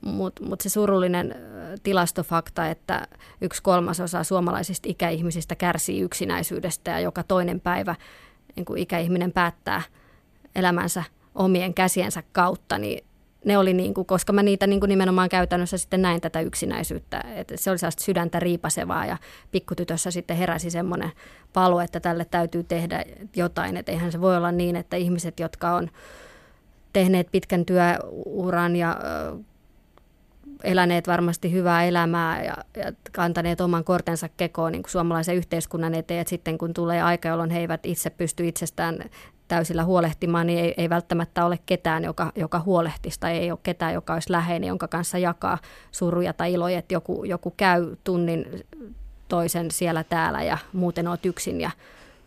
mutta 0.00 0.44
mut 0.44 0.60
se 0.60 0.68
surullinen 0.68 1.34
tilastofakta, 1.82 2.68
että 2.68 3.06
yksi 3.40 3.62
kolmasosa 3.62 4.24
suomalaisista 4.24 4.88
ikäihmisistä 4.88 5.54
kärsii 5.54 6.00
yksinäisyydestä 6.00 6.90
ja 6.90 7.00
joka 7.00 7.22
toinen 7.22 7.60
päivä 7.60 7.94
niin 8.56 8.64
kuin 8.64 8.78
ikäihminen 8.78 9.32
päättää 9.32 9.82
elämänsä 10.54 11.04
omien 11.34 11.74
käsiensä 11.74 12.22
kautta, 12.32 12.78
niin 12.78 13.04
ne 13.44 13.58
oli 13.58 13.74
niin 13.74 13.94
kuin, 13.94 14.06
koska 14.06 14.32
mä 14.32 14.42
niitä 14.42 14.66
niin 14.66 14.80
kuin 14.80 14.88
nimenomaan 14.88 15.28
käytännössä 15.28 15.78
sitten 15.78 16.02
näin 16.02 16.20
tätä 16.20 16.40
yksinäisyyttä, 16.40 17.24
että 17.34 17.56
se 17.56 17.70
oli 17.70 17.78
sellaista 17.78 18.04
sydäntä 18.04 18.40
riipasevaa 18.40 19.06
ja 19.06 19.16
pikkutytössä 19.50 20.10
sitten 20.10 20.36
heräsi 20.36 20.70
semmoinen 20.70 21.12
palo, 21.52 21.80
että 21.80 22.00
tälle 22.00 22.24
täytyy 22.24 22.64
tehdä 22.64 23.04
jotain, 23.36 23.76
että 23.76 23.92
eihän 23.92 24.12
se 24.12 24.20
voi 24.20 24.36
olla 24.36 24.52
niin, 24.52 24.76
että 24.76 24.96
ihmiset, 24.96 25.40
jotka 25.40 25.74
on 25.74 25.90
tehneet 26.92 27.28
pitkän 27.32 27.64
työuran 27.64 28.76
ja 28.76 29.00
eläneet 30.66 31.06
varmasti 31.06 31.52
hyvää 31.52 31.84
elämää 31.84 32.44
ja, 32.44 32.56
ja 32.76 32.92
kantaneet 33.12 33.60
oman 33.60 33.84
kortensa 33.84 34.28
kekoon 34.36 34.72
niin 34.72 34.82
kuin 34.82 34.90
suomalaisen 34.90 35.36
yhteiskunnan 35.36 35.94
eteen, 35.94 36.20
että 36.20 36.30
sitten 36.30 36.58
kun 36.58 36.74
tulee 36.74 37.02
aika, 37.02 37.28
jolloin 37.28 37.50
he 37.50 37.58
eivät 37.58 37.86
itse 37.86 38.10
pysty 38.10 38.48
itsestään 38.48 38.98
täysillä 39.48 39.84
huolehtimaan, 39.84 40.46
niin 40.46 40.58
ei, 40.58 40.74
ei 40.76 40.90
välttämättä 40.90 41.44
ole 41.44 41.58
ketään, 41.66 42.04
joka, 42.04 42.32
joka 42.36 42.60
huolehtisi 42.60 43.20
tai 43.20 43.32
ei 43.32 43.50
ole 43.50 43.58
ketään, 43.62 43.94
joka 43.94 44.14
olisi 44.14 44.32
läheinen, 44.32 44.68
jonka 44.68 44.88
kanssa 44.88 45.18
jakaa 45.18 45.58
suruja 45.92 46.32
tai 46.32 46.52
iloja, 46.52 46.78
että 46.78 46.94
joku, 46.94 47.24
joku 47.24 47.54
käy 47.56 47.96
tunnin 48.04 48.46
toisen 49.28 49.70
siellä 49.70 50.04
täällä 50.04 50.42
ja 50.42 50.58
muuten 50.72 51.08
oot 51.08 51.26
yksin 51.26 51.60
ja 51.60 51.70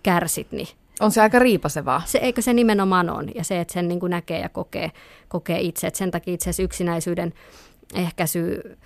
kärsit, 0.03 0.51
niin 0.51 0.67
on 0.99 1.11
se 1.11 1.21
aika 1.21 1.39
riipasevaa. 1.39 2.01
Se, 2.05 2.17
eikö 2.17 2.41
se 2.41 2.53
nimenomaan 2.53 3.09
on, 3.09 3.29
ja 3.35 3.43
se, 3.43 3.59
että 3.59 3.73
sen 3.73 3.87
niin 3.87 3.99
kuin 3.99 4.09
näkee 4.09 4.39
ja 4.39 4.49
kokee, 4.49 4.91
kokee 5.27 5.59
itse. 5.59 5.87
Että 5.87 5.97
sen 5.97 6.11
takia 6.11 6.33
itse 6.33 6.43
asiassa 6.43 6.63
yksinäisyyden 6.63 7.33
ehkäisy, 7.93 8.77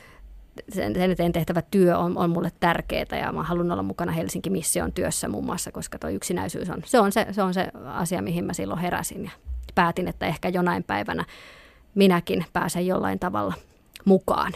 sen, 0.69 0.95
sen 0.95 1.11
eteen 1.11 1.31
tehtävä 1.31 1.61
työ 1.61 1.97
on, 1.97 2.17
on 2.17 2.29
mulle 2.29 2.51
tärkeää 2.59 3.19
ja 3.21 3.31
mä 3.31 3.43
haluan 3.43 3.71
olla 3.71 3.83
mukana 3.83 4.11
Helsinki 4.11 4.49
Mission 4.49 4.93
työssä 4.93 5.27
muun 5.27 5.45
muassa, 5.45 5.71
koska 5.71 5.99
tuo 5.99 6.09
yksinäisyys 6.09 6.69
on 6.69 6.81
se, 6.85 6.99
on 6.99 7.11
se, 7.11 7.27
se 7.31 7.43
on 7.43 7.53
se 7.53 7.67
asia, 7.85 8.21
mihin 8.21 8.45
mä 8.45 8.53
silloin 8.53 8.79
heräsin 8.79 9.23
ja 9.23 9.31
päätin, 9.75 10.07
että 10.07 10.25
ehkä 10.25 10.49
jonain 10.49 10.83
päivänä 10.83 11.25
minäkin 11.95 12.45
pääsen 12.53 12.87
jollain 12.87 13.19
tavalla 13.19 13.53
mukaan. 14.05 14.51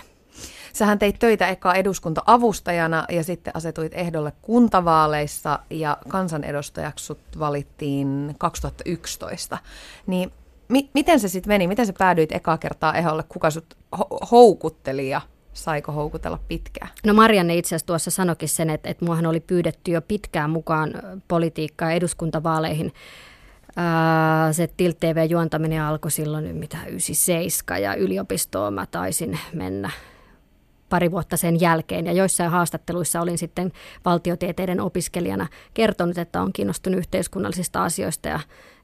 Sähän 0.74 1.00
teit 1.00 1.20
töitä 1.20 1.48
eka 1.48 1.74
eduskunta-avustajana 1.74 3.06
ja 3.10 3.24
sitten 3.24 3.56
asetuit 3.56 3.94
ehdolle 3.94 4.34
kuntavaaleissa 4.42 5.60
ja 5.70 5.98
kansanedustajaksi 6.08 7.06
sut 7.06 7.40
valittiin 7.40 8.36
2011. 8.38 9.58
Niin 10.08 10.32
mi- 10.70 10.90
miten 10.94 11.20
se 11.20 11.28
sitten 11.30 11.52
meni? 11.54 11.68
Miten 11.68 11.86
sä 11.86 11.94
päädyit 11.98 12.32
ekaa 12.32 12.58
kertaa 12.58 12.94
ehdolle? 12.94 13.24
Kuka 13.30 13.50
sut 13.52 13.78
ho- 13.96 14.28
houkutteli 14.32 15.10
ja 15.10 15.22
saiko 15.54 15.92
houkutella 15.92 16.40
pitkään? 16.48 16.90
No 17.06 17.14
Marianne 17.14 17.56
itse 17.56 17.68
asiassa 17.68 17.86
tuossa 17.88 18.12
sanokin 18.12 18.50
sen, 18.50 18.70
että, 18.70 18.90
että 18.90 19.06
muahan 19.06 19.26
oli 19.26 19.40
pyydetty 19.40 19.92
jo 19.92 20.02
pitkään 20.02 20.50
mukaan 20.50 20.94
politiikkaa 21.28 21.92
eduskuntavaaleihin. 21.92 22.94
Ää, 23.76 24.54
se 24.54 24.68
Tilt 24.78 25.00
TV-juontaminen 25.00 25.82
alkoi 25.82 26.12
silloin 26.12 26.56
mitä 26.56 26.78
97 26.88 27.82
ja 27.82 27.96
yliopistoon 27.96 28.74
mä 28.74 28.86
taisin 28.86 29.40
mennä 29.54 29.90
pari 30.90 31.12
vuotta 31.12 31.38
sen 31.38 31.62
jälkeen. 31.62 32.06
Ja 32.06 32.14
joissain 32.14 32.52
haastatteluissa 32.52 33.22
olin 33.22 33.38
sitten 33.38 33.72
valtiotieteiden 34.06 34.82
opiskelijana 34.82 35.48
kertonut, 35.74 36.18
että 36.18 36.42
on 36.42 36.54
kiinnostunut 36.54 36.98
yhteiskunnallisista 37.00 37.84
asioista 37.84 38.30
ja 38.30 38.40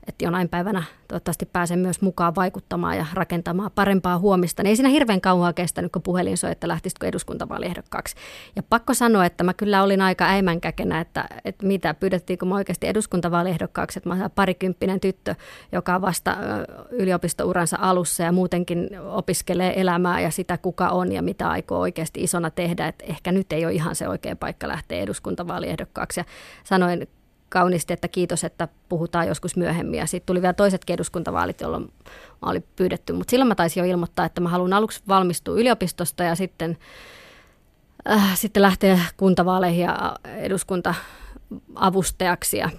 että 0.07 0.25
jonain 0.25 0.49
päivänä 0.49 0.83
toivottavasti 1.07 1.45
pääsen 1.45 1.79
myös 1.79 2.01
mukaan 2.01 2.35
vaikuttamaan 2.35 2.97
ja 2.97 3.05
rakentamaan 3.13 3.71
parempaa 3.75 4.17
huomista. 4.19 4.63
Niin 4.63 4.69
ei 4.69 4.75
siinä 4.75 4.89
hirveän 4.89 5.21
kauan 5.21 5.53
kestänyt, 5.53 5.91
kun 5.91 6.01
puhelin 6.01 6.37
soi, 6.37 6.51
että 6.51 6.67
lähtisitkö 6.67 7.07
eduskuntavaaliehdokkaaksi. 7.07 8.15
Ja 8.55 8.63
pakko 8.63 8.93
sanoa, 8.93 9.25
että 9.25 9.43
mä 9.43 9.53
kyllä 9.53 9.83
olin 9.83 10.01
aika 10.01 10.25
äimänkäkenä, 10.25 11.01
että, 11.01 11.29
että 11.45 11.65
mitä, 11.65 11.93
pyydettiinkö 11.93 12.45
mä 12.45 12.55
oikeasti 12.55 12.87
eduskuntavaaliehdokkaaksi, 12.87 13.99
että 13.99 14.09
mä 14.09 14.15
olen 14.15 14.31
parikymppinen 14.31 14.99
tyttö, 14.99 15.35
joka 15.71 16.01
vasta 16.01 16.37
yliopistouransa 16.89 17.77
alussa 17.81 18.23
ja 18.23 18.31
muutenkin 18.31 18.89
opiskelee 19.05 19.81
elämää 19.81 20.19
ja 20.19 20.31
sitä, 20.31 20.57
kuka 20.57 20.89
on 20.89 21.11
ja 21.11 21.21
mitä 21.21 21.49
aikoo 21.49 21.79
oikeasti 21.79 22.23
isona 22.23 22.49
tehdä, 22.49 22.87
että 22.87 23.05
ehkä 23.07 23.31
nyt 23.31 23.53
ei 23.53 23.65
ole 23.65 23.73
ihan 23.73 23.95
se 23.95 24.07
oikea 24.07 24.35
paikka 24.35 24.67
lähteä 24.67 25.01
eduskuntavaaliehdokkaaksi. 25.01 26.19
Ja 26.19 26.25
sanoin 26.63 27.07
kauniisti, 27.53 27.93
että 27.93 28.07
kiitos, 28.07 28.43
että 28.43 28.67
puhutaan 28.89 29.27
joskus 29.27 29.55
myöhemmin. 29.55 29.99
Ja 29.99 30.05
sitten 30.05 30.25
tuli 30.25 30.41
vielä 30.41 30.53
toiset 30.53 30.81
eduskuntavaalit, 30.89 31.61
jolloin 31.61 31.83
mä 32.41 32.49
olin 32.49 32.65
pyydetty. 32.75 33.13
Mutta 33.13 33.31
silloin 33.31 33.47
mä 33.47 33.55
taisin 33.55 33.81
jo 33.81 33.85
ilmoittaa, 33.91 34.25
että 34.25 34.41
mä 34.41 34.49
haluan 34.49 34.73
aluksi 34.73 35.03
valmistua 35.07 35.55
yliopistosta 35.55 36.23
ja 36.23 36.35
sitten, 36.35 36.77
äh, 38.11 38.37
sitten 38.37 38.63
lähteä 38.63 38.99
kuntavaaleihin 39.17 39.83
ja 39.83 40.15
eduskunta-avustajaksi. 40.37 42.57
Ja 42.57 42.69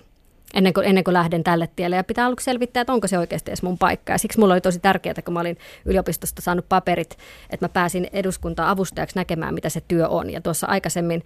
ennen 0.54 0.74
kuin, 0.74 0.86
ennen 0.86 1.04
kuin 1.04 1.14
lähden 1.14 1.44
tälle 1.44 1.68
tielle. 1.76 1.96
Ja 1.96 2.04
pitää 2.04 2.26
aluksi 2.26 2.44
selvittää, 2.44 2.80
että 2.80 2.92
onko 2.92 3.06
se 3.06 3.18
oikeasti 3.18 3.50
edes 3.50 3.62
mun 3.62 3.78
paikka. 3.78 4.12
Ja 4.12 4.18
siksi 4.18 4.40
mulla 4.40 4.54
oli 4.54 4.60
tosi 4.60 4.80
tärkeää, 4.80 5.22
kun 5.24 5.34
mä 5.34 5.40
olin 5.40 5.58
yliopistosta 5.84 6.42
saanut 6.42 6.68
paperit, 6.68 7.18
että 7.50 7.64
mä 7.64 7.68
pääsin 7.68 8.08
eduskunta-avustajaksi 8.12 9.16
näkemään, 9.16 9.54
mitä 9.54 9.68
se 9.68 9.80
työ 9.88 10.08
on. 10.08 10.30
Ja 10.30 10.40
tuossa 10.40 10.66
aikaisemmin 10.66 11.24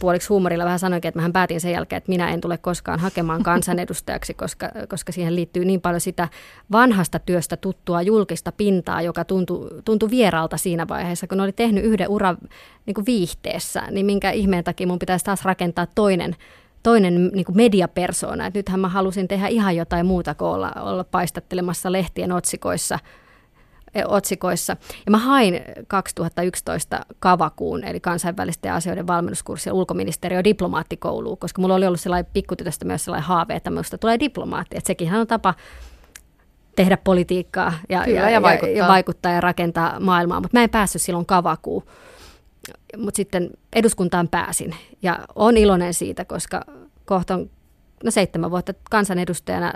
puoliksi 0.00 0.28
huumorilla 0.28 0.64
vähän 0.64 0.78
sanoinkin, 0.78 1.08
että 1.08 1.18
mähän 1.18 1.32
päätin 1.32 1.60
sen 1.60 1.72
jälkeen, 1.72 1.98
että 1.98 2.08
minä 2.08 2.30
en 2.30 2.40
tule 2.40 2.58
koskaan 2.58 3.00
hakemaan 3.00 3.42
kansanedustajaksi, 3.42 4.34
koska, 4.44 4.68
koska 4.88 5.12
siihen 5.12 5.36
liittyy 5.36 5.64
niin 5.64 5.80
paljon 5.80 6.00
sitä 6.00 6.28
vanhasta 6.72 7.18
työstä 7.18 7.56
tuttua 7.56 8.02
julkista 8.02 8.52
pintaa, 8.52 9.02
joka 9.02 9.24
tuntui, 9.24 9.68
tuntui 9.84 10.10
vieraalta 10.10 10.56
siinä 10.56 10.88
vaiheessa, 10.88 11.26
kun 11.26 11.40
oli 11.40 11.52
tehnyt 11.52 11.84
yhden 11.84 12.08
uran 12.08 12.38
niin 12.86 13.06
viihteessä, 13.06 13.82
niin 13.90 14.06
minkä 14.06 14.30
ihmeen 14.30 14.64
takia 14.64 14.86
mun 14.86 14.98
pitäisi 14.98 15.24
taas 15.24 15.44
rakentaa 15.44 15.86
toinen 15.94 16.36
toinen 16.82 17.28
niin 17.28 17.44
kuin 17.44 17.56
mediapersona. 17.56 18.46
että 18.46 18.58
nythän 18.58 18.80
mä 18.80 18.88
halusin 18.88 19.28
tehdä 19.28 19.48
ihan 19.48 19.76
jotain 19.76 20.06
muuta 20.06 20.34
kuin 20.34 20.48
olla, 20.48 20.72
olla 20.80 21.04
paistattelemassa 21.04 21.92
lehtien 21.92 22.32
otsikoissa– 22.32 22.98
otsikoissa. 24.04 24.76
Ja 25.06 25.10
mä 25.10 25.18
hain 25.18 25.60
2011 25.88 27.00
Kavakuun, 27.18 27.84
eli 27.84 28.00
kansainvälisten 28.00 28.72
asioiden 28.72 29.06
valmennuskurssia 29.06 29.74
ulkoministeriön 29.74 30.44
diplomaattikouluun, 30.44 31.38
koska 31.38 31.62
mulla 31.62 31.74
oli 31.74 31.86
ollut 31.86 32.00
sellainen 32.00 32.30
pikkutytöstä 32.32 32.84
myös 32.84 33.04
sellainen 33.04 33.28
haave, 33.28 33.54
että 33.54 33.70
minusta 33.70 33.98
tulee 33.98 34.20
diplomaatti. 34.20 34.76
Että 34.76 34.86
sekin 34.86 35.14
on 35.14 35.26
tapa 35.26 35.54
tehdä 36.76 36.96
politiikkaa 36.96 37.72
ja, 37.88 38.04
Kyllä, 38.04 38.20
ja, 38.20 38.30
ja, 38.30 38.42
vaikuttaa. 38.42 38.70
ja, 38.70 38.76
ja 38.76 38.88
vaikuttaa 38.88 39.32
ja 39.32 39.40
rakentaa 39.40 40.00
maailmaa, 40.00 40.40
mutta 40.40 40.58
mä 40.58 40.64
en 40.64 40.70
päässyt 40.70 41.02
silloin 41.02 41.26
Kavakuun. 41.26 41.82
Mutta 42.96 43.16
sitten 43.16 43.50
eduskuntaan 43.72 44.28
pääsin 44.28 44.74
ja 45.02 45.18
on 45.34 45.56
iloinen 45.56 45.94
siitä, 45.94 46.24
koska 46.24 46.64
kohta 47.04 47.34
on 47.34 47.50
no 48.04 48.10
seitsemän 48.10 48.50
vuotta 48.50 48.74
kansanedustajana 48.90 49.72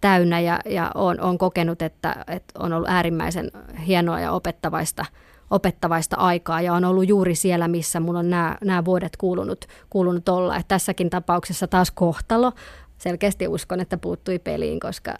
täynnä 0.00 0.40
ja, 0.40 0.60
ja 0.64 0.90
olen, 0.94 1.20
olen 1.20 1.38
kokenut, 1.38 1.82
että, 1.82 2.24
että 2.26 2.54
on 2.58 2.72
ollut 2.72 2.88
äärimmäisen 2.88 3.50
hienoa 3.86 4.20
ja 4.20 4.32
opettavaista, 4.32 5.04
opettavaista 5.50 6.16
aikaa 6.16 6.60
ja 6.60 6.74
on 6.74 6.84
ollut 6.84 7.08
juuri 7.08 7.34
siellä, 7.34 7.68
missä 7.68 8.00
minulla 8.00 8.18
on 8.18 8.30
nämä, 8.30 8.58
nämä 8.64 8.84
vuodet 8.84 9.16
kuulunut, 9.16 9.64
kuulunut 9.90 10.28
olla. 10.28 10.56
Että 10.56 10.68
tässäkin 10.68 11.10
tapauksessa 11.10 11.66
taas 11.66 11.90
kohtalo. 11.90 12.52
Selkeästi 12.98 13.48
uskon, 13.48 13.80
että 13.80 13.96
puuttui 13.96 14.38
peliin, 14.38 14.80
koska 14.80 15.14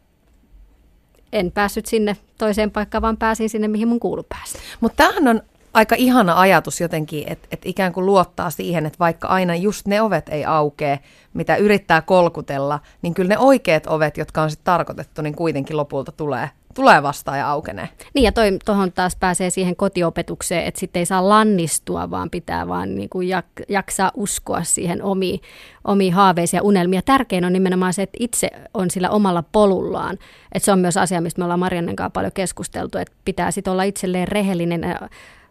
en 1.33 1.53
päässyt 1.53 1.87
sinne 1.87 2.17
toiseen 2.39 2.71
paikkaan, 2.71 3.03
vaan 3.03 3.17
pääsin 3.17 3.49
sinne, 3.49 3.69
mihin 3.69 3.89
mun 3.89 4.01
kuulu 4.01 4.23
päästä. 4.23 4.59
Mutta 4.81 4.97
tämähän 4.97 5.29
on 5.29 5.43
aika 5.77 5.95
ihana 5.99 6.41
ajatus 6.41 6.81
jotenkin, 6.81 7.25
että, 7.27 7.49
että 7.51 7.69
ikään 7.69 7.93
kuin 7.93 8.07
luottaa 8.07 8.51
siihen, 8.51 8.87
että 8.87 8.99
vaikka 8.99 9.29
aina 9.29 9.55
just 9.55 9.87
ne 9.87 10.03
ovet 10.03 10.29
ei 10.29 10.45
aukee, 10.45 10.99
mitä 11.35 11.57
yrittää 11.57 12.03
kolkutella, 12.03 12.81
niin 13.03 13.15
kyllä 13.15 13.29
ne 13.29 13.39
oikeat 13.39 13.87
ovet, 13.87 14.17
jotka 14.17 14.43
on 14.43 14.51
sitten 14.51 14.65
tarkoitettu, 14.65 15.23
niin 15.23 15.37
kuitenkin 15.37 15.77
lopulta 15.77 16.13
tulee 16.13 16.51
tulee 16.75 17.03
vastaan 17.03 17.39
ja 17.39 17.51
aukenee. 17.51 17.89
Niin 18.15 18.25
ja 18.25 18.33
tuohon 18.65 18.93
taas 18.93 19.17
pääsee 19.17 19.51
siihen 19.51 19.77
kotiopetukseen, 19.77 20.65
että 20.65 20.81
sitten 20.81 21.01
ei 21.01 21.07
saa 21.07 21.29
lannistua, 21.29 22.11
vaan 22.11 22.31
pitää 22.31 22.69
vaan 22.69 22.95
niin 22.95 23.09
kuin 23.09 23.29
jak, 23.29 23.47
jaksaa 23.69 24.11
uskoa 24.15 24.63
siihen 24.63 25.03
omiin, 25.03 25.41
omiin 25.85 26.13
haaveisiin 26.13 26.59
ja 26.59 26.63
unelmia. 26.63 27.03
Tärkein 27.03 27.45
on 27.45 27.53
nimenomaan 27.53 27.95
se, 27.95 28.03
että 28.03 28.17
itse 28.21 28.51
on 28.75 28.91
sillä 28.91 29.11
omalla 29.11 29.45
polullaan. 29.53 30.19
Että 30.53 30.65
se 30.65 30.73
on 30.73 30.79
myös 30.79 30.97
asia, 30.97 31.21
mistä 31.21 31.41
me 31.41 31.45
ollaan 31.45 31.61
Mariannen 31.61 31.97
kanssa 31.97 32.11
paljon 32.11 32.33
keskusteltu, 32.33 32.99
että 32.99 33.15
pitää 33.25 33.51
sitten 33.51 33.73
olla 33.73 33.83
itselleen 33.83 34.29
rehellinen 34.29 34.85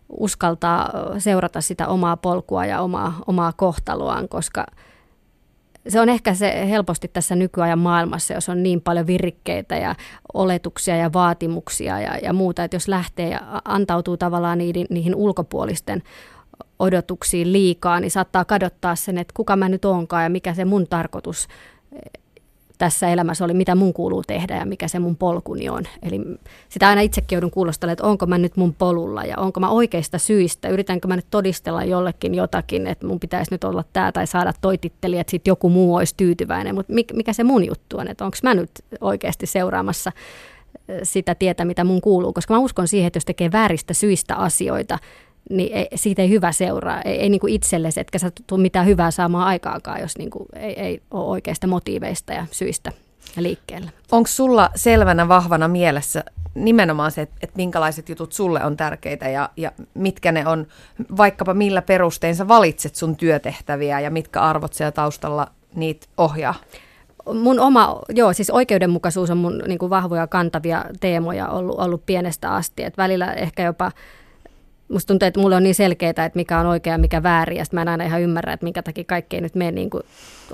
uskaltaa 0.09 0.91
seurata 1.17 1.61
sitä 1.61 1.87
omaa 1.87 2.17
polkua 2.17 2.65
ja 2.65 2.81
omaa, 2.81 3.13
omaa 3.27 3.53
kohtaloaan, 3.53 4.29
koska 4.29 4.65
se 5.87 5.99
on 5.99 6.09
ehkä 6.09 6.33
se 6.33 6.69
helposti 6.69 7.07
tässä 7.07 7.35
nykyajan 7.35 7.79
maailmassa, 7.79 8.33
jos 8.33 8.49
on 8.49 8.63
niin 8.63 8.81
paljon 8.81 9.07
virikkeitä 9.07 9.75
ja 9.75 9.95
oletuksia 10.33 10.95
ja 10.95 11.13
vaatimuksia 11.13 12.01
ja, 12.01 12.17
ja 12.17 12.33
muuta, 12.33 12.63
että 12.63 12.75
jos 12.75 12.87
lähtee 12.87 13.29
ja 13.29 13.41
antautuu 13.65 14.17
tavallaan 14.17 14.57
niihin, 14.57 14.87
niihin 14.89 15.15
ulkopuolisten 15.15 16.03
odotuksiin 16.79 17.53
liikaa, 17.53 17.99
niin 17.99 18.11
saattaa 18.11 18.45
kadottaa 18.45 18.95
sen, 18.95 19.17
että 19.17 19.33
kuka 19.33 19.55
mä 19.55 19.69
nyt 19.69 19.85
onkaan 19.85 20.23
ja 20.23 20.29
mikä 20.29 20.53
se 20.53 20.65
mun 20.65 20.87
tarkoitus 20.87 21.47
tässä 22.77 23.09
elämässä 23.09 23.45
oli, 23.45 23.53
mitä 23.53 23.75
mun 23.75 23.93
kuuluu 23.93 24.23
tehdä 24.27 24.57
ja 24.57 24.65
mikä 24.65 24.87
se 24.87 24.99
mun 24.99 25.15
polkuni 25.15 25.69
on. 25.69 25.83
Eli 26.03 26.21
sitä 26.69 26.87
aina 26.87 27.01
itsekin 27.01 27.35
joudun 27.35 27.51
kuulostelemaan, 27.51 27.93
että 27.93 28.07
onko 28.07 28.25
mä 28.25 28.37
nyt 28.37 28.57
mun 28.57 28.73
polulla 28.73 29.23
ja 29.23 29.37
onko 29.37 29.59
mä 29.59 29.69
oikeista 29.69 30.17
syistä, 30.17 30.69
yritänkö 30.69 31.07
mä 31.07 31.15
nyt 31.15 31.27
todistella 31.29 31.83
jollekin 31.83 32.35
jotakin, 32.35 32.87
että 32.87 33.07
mun 33.07 33.19
pitäisi 33.19 33.51
nyt 33.51 33.63
olla 33.63 33.83
tämä 33.93 34.11
tai 34.11 34.27
saada 34.27 34.53
toi 34.61 34.77
titteli, 34.77 35.19
että 35.19 35.31
sitten 35.31 35.51
joku 35.51 35.69
muu 35.69 35.95
olisi 35.95 36.13
tyytyväinen, 36.17 36.75
mutta 36.75 36.93
mikä 37.13 37.33
se 37.33 37.43
mun 37.43 37.65
juttu 37.65 37.97
on, 37.97 38.07
että 38.07 38.25
onko 38.25 38.37
mä 38.43 38.53
nyt 38.53 38.71
oikeasti 39.01 39.45
seuraamassa 39.45 40.11
sitä 41.03 41.35
tietä, 41.35 41.65
mitä 41.65 41.83
mun 41.83 42.01
kuuluu, 42.01 42.33
koska 42.33 42.53
mä 42.53 42.59
uskon 42.59 42.87
siihen, 42.87 43.07
että 43.07 43.17
jos 43.17 43.25
tekee 43.25 43.51
vääristä 43.51 43.93
syistä 43.93 44.35
asioita, 44.35 44.99
niin 45.49 45.73
ei, 45.73 45.87
siitä 45.95 46.21
ei 46.21 46.29
hyvä 46.29 46.51
seuraa. 46.51 47.01
Ei, 47.01 47.19
ei 47.19 47.29
niin 47.29 47.39
kuin 47.39 47.53
itsellesi, 47.53 47.99
etkä 47.99 48.19
sä 48.19 48.31
tule 48.47 48.61
mitään 48.61 48.85
hyvää 48.85 49.11
saamaan 49.11 49.47
aikaakaan, 49.47 50.01
jos 50.01 50.17
niin 50.17 50.29
kuin 50.29 50.45
ei, 50.55 50.79
ei 50.79 51.01
ole 51.11 51.25
oikeista 51.25 51.67
motiiveista 51.67 52.33
ja 52.33 52.45
syistä 52.51 52.91
liikkeellä. 53.37 53.89
Onko 54.11 54.27
sulla 54.27 54.69
selvänä 54.75 55.27
vahvana 55.27 55.67
mielessä 55.67 56.23
nimenomaan 56.55 57.11
se, 57.11 57.21
että, 57.21 57.35
että 57.41 57.57
minkälaiset 57.57 58.09
jutut 58.09 58.33
sulle 58.33 58.65
on 58.65 58.77
tärkeitä 58.77 59.29
ja, 59.29 59.49
ja 59.57 59.71
mitkä 59.93 60.31
ne 60.31 60.47
on, 60.47 60.67
vaikkapa 61.17 61.53
millä 61.53 61.81
perustein 61.81 62.35
sä 62.35 62.47
valitset 62.47 62.95
sun 62.95 63.15
työtehtäviä 63.15 63.99
ja 63.99 64.11
mitkä 64.11 64.41
arvot 64.41 64.73
siellä 64.73 64.91
taustalla 64.91 65.47
niitä 65.75 66.07
ohjaa? 66.17 66.55
mun 67.33 67.59
oma, 67.59 67.99
joo, 68.09 68.33
siis 68.33 68.49
oikeudenmukaisuus 68.49 69.29
on 69.29 69.37
mun 69.37 69.63
niin 69.67 69.79
kuin 69.79 69.89
vahvoja 69.89 70.27
kantavia 70.27 70.85
teemoja 70.99 71.47
ollut, 71.47 71.79
ollut 71.79 72.05
pienestä 72.05 72.53
asti. 72.53 72.83
Et 72.83 72.97
välillä 72.97 73.33
ehkä 73.33 73.63
jopa 73.63 73.91
musta 74.89 75.07
tuntuu, 75.07 75.27
että 75.27 75.39
mulle 75.39 75.55
on 75.55 75.63
niin 75.63 75.75
selkeää, 75.75 76.09
että 76.09 76.31
mikä 76.35 76.59
on 76.59 76.65
oikea 76.65 76.93
ja 76.93 76.97
mikä 76.97 77.23
väärin, 77.23 77.57
ja 77.57 77.65
mä 77.71 77.81
en 77.81 77.87
aina 77.87 78.03
ihan 78.03 78.21
ymmärrä, 78.21 78.53
että 78.53 78.63
minkä 78.63 78.83
takia 78.83 79.03
kaikki 79.03 79.35
ei 79.35 79.41
nyt 79.41 79.55
mene 79.55 79.71
niin 79.71 79.89
kuin 79.89 80.03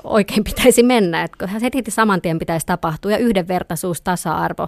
oikein 0.04 0.44
pitäisi 0.56 0.84
mennä. 0.84 1.24
Että 1.24 1.48
heti 1.64 1.92
saman 1.92 2.22
tien 2.22 2.40
pitäisi 2.40 2.66
tapahtua, 2.66 3.12
ja 3.12 3.18
yhdenvertaisuus, 3.18 4.02
tasa-arvo. 4.02 4.68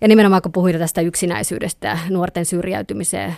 Ja 0.00 0.08
nimenomaan 0.08 0.42
kun 0.42 0.52
puhuin 0.52 0.78
tästä 0.78 1.00
yksinäisyydestä 1.00 1.88
ja 1.88 1.98
nuorten 2.10 2.44
syrjäytymiseen 2.44 3.34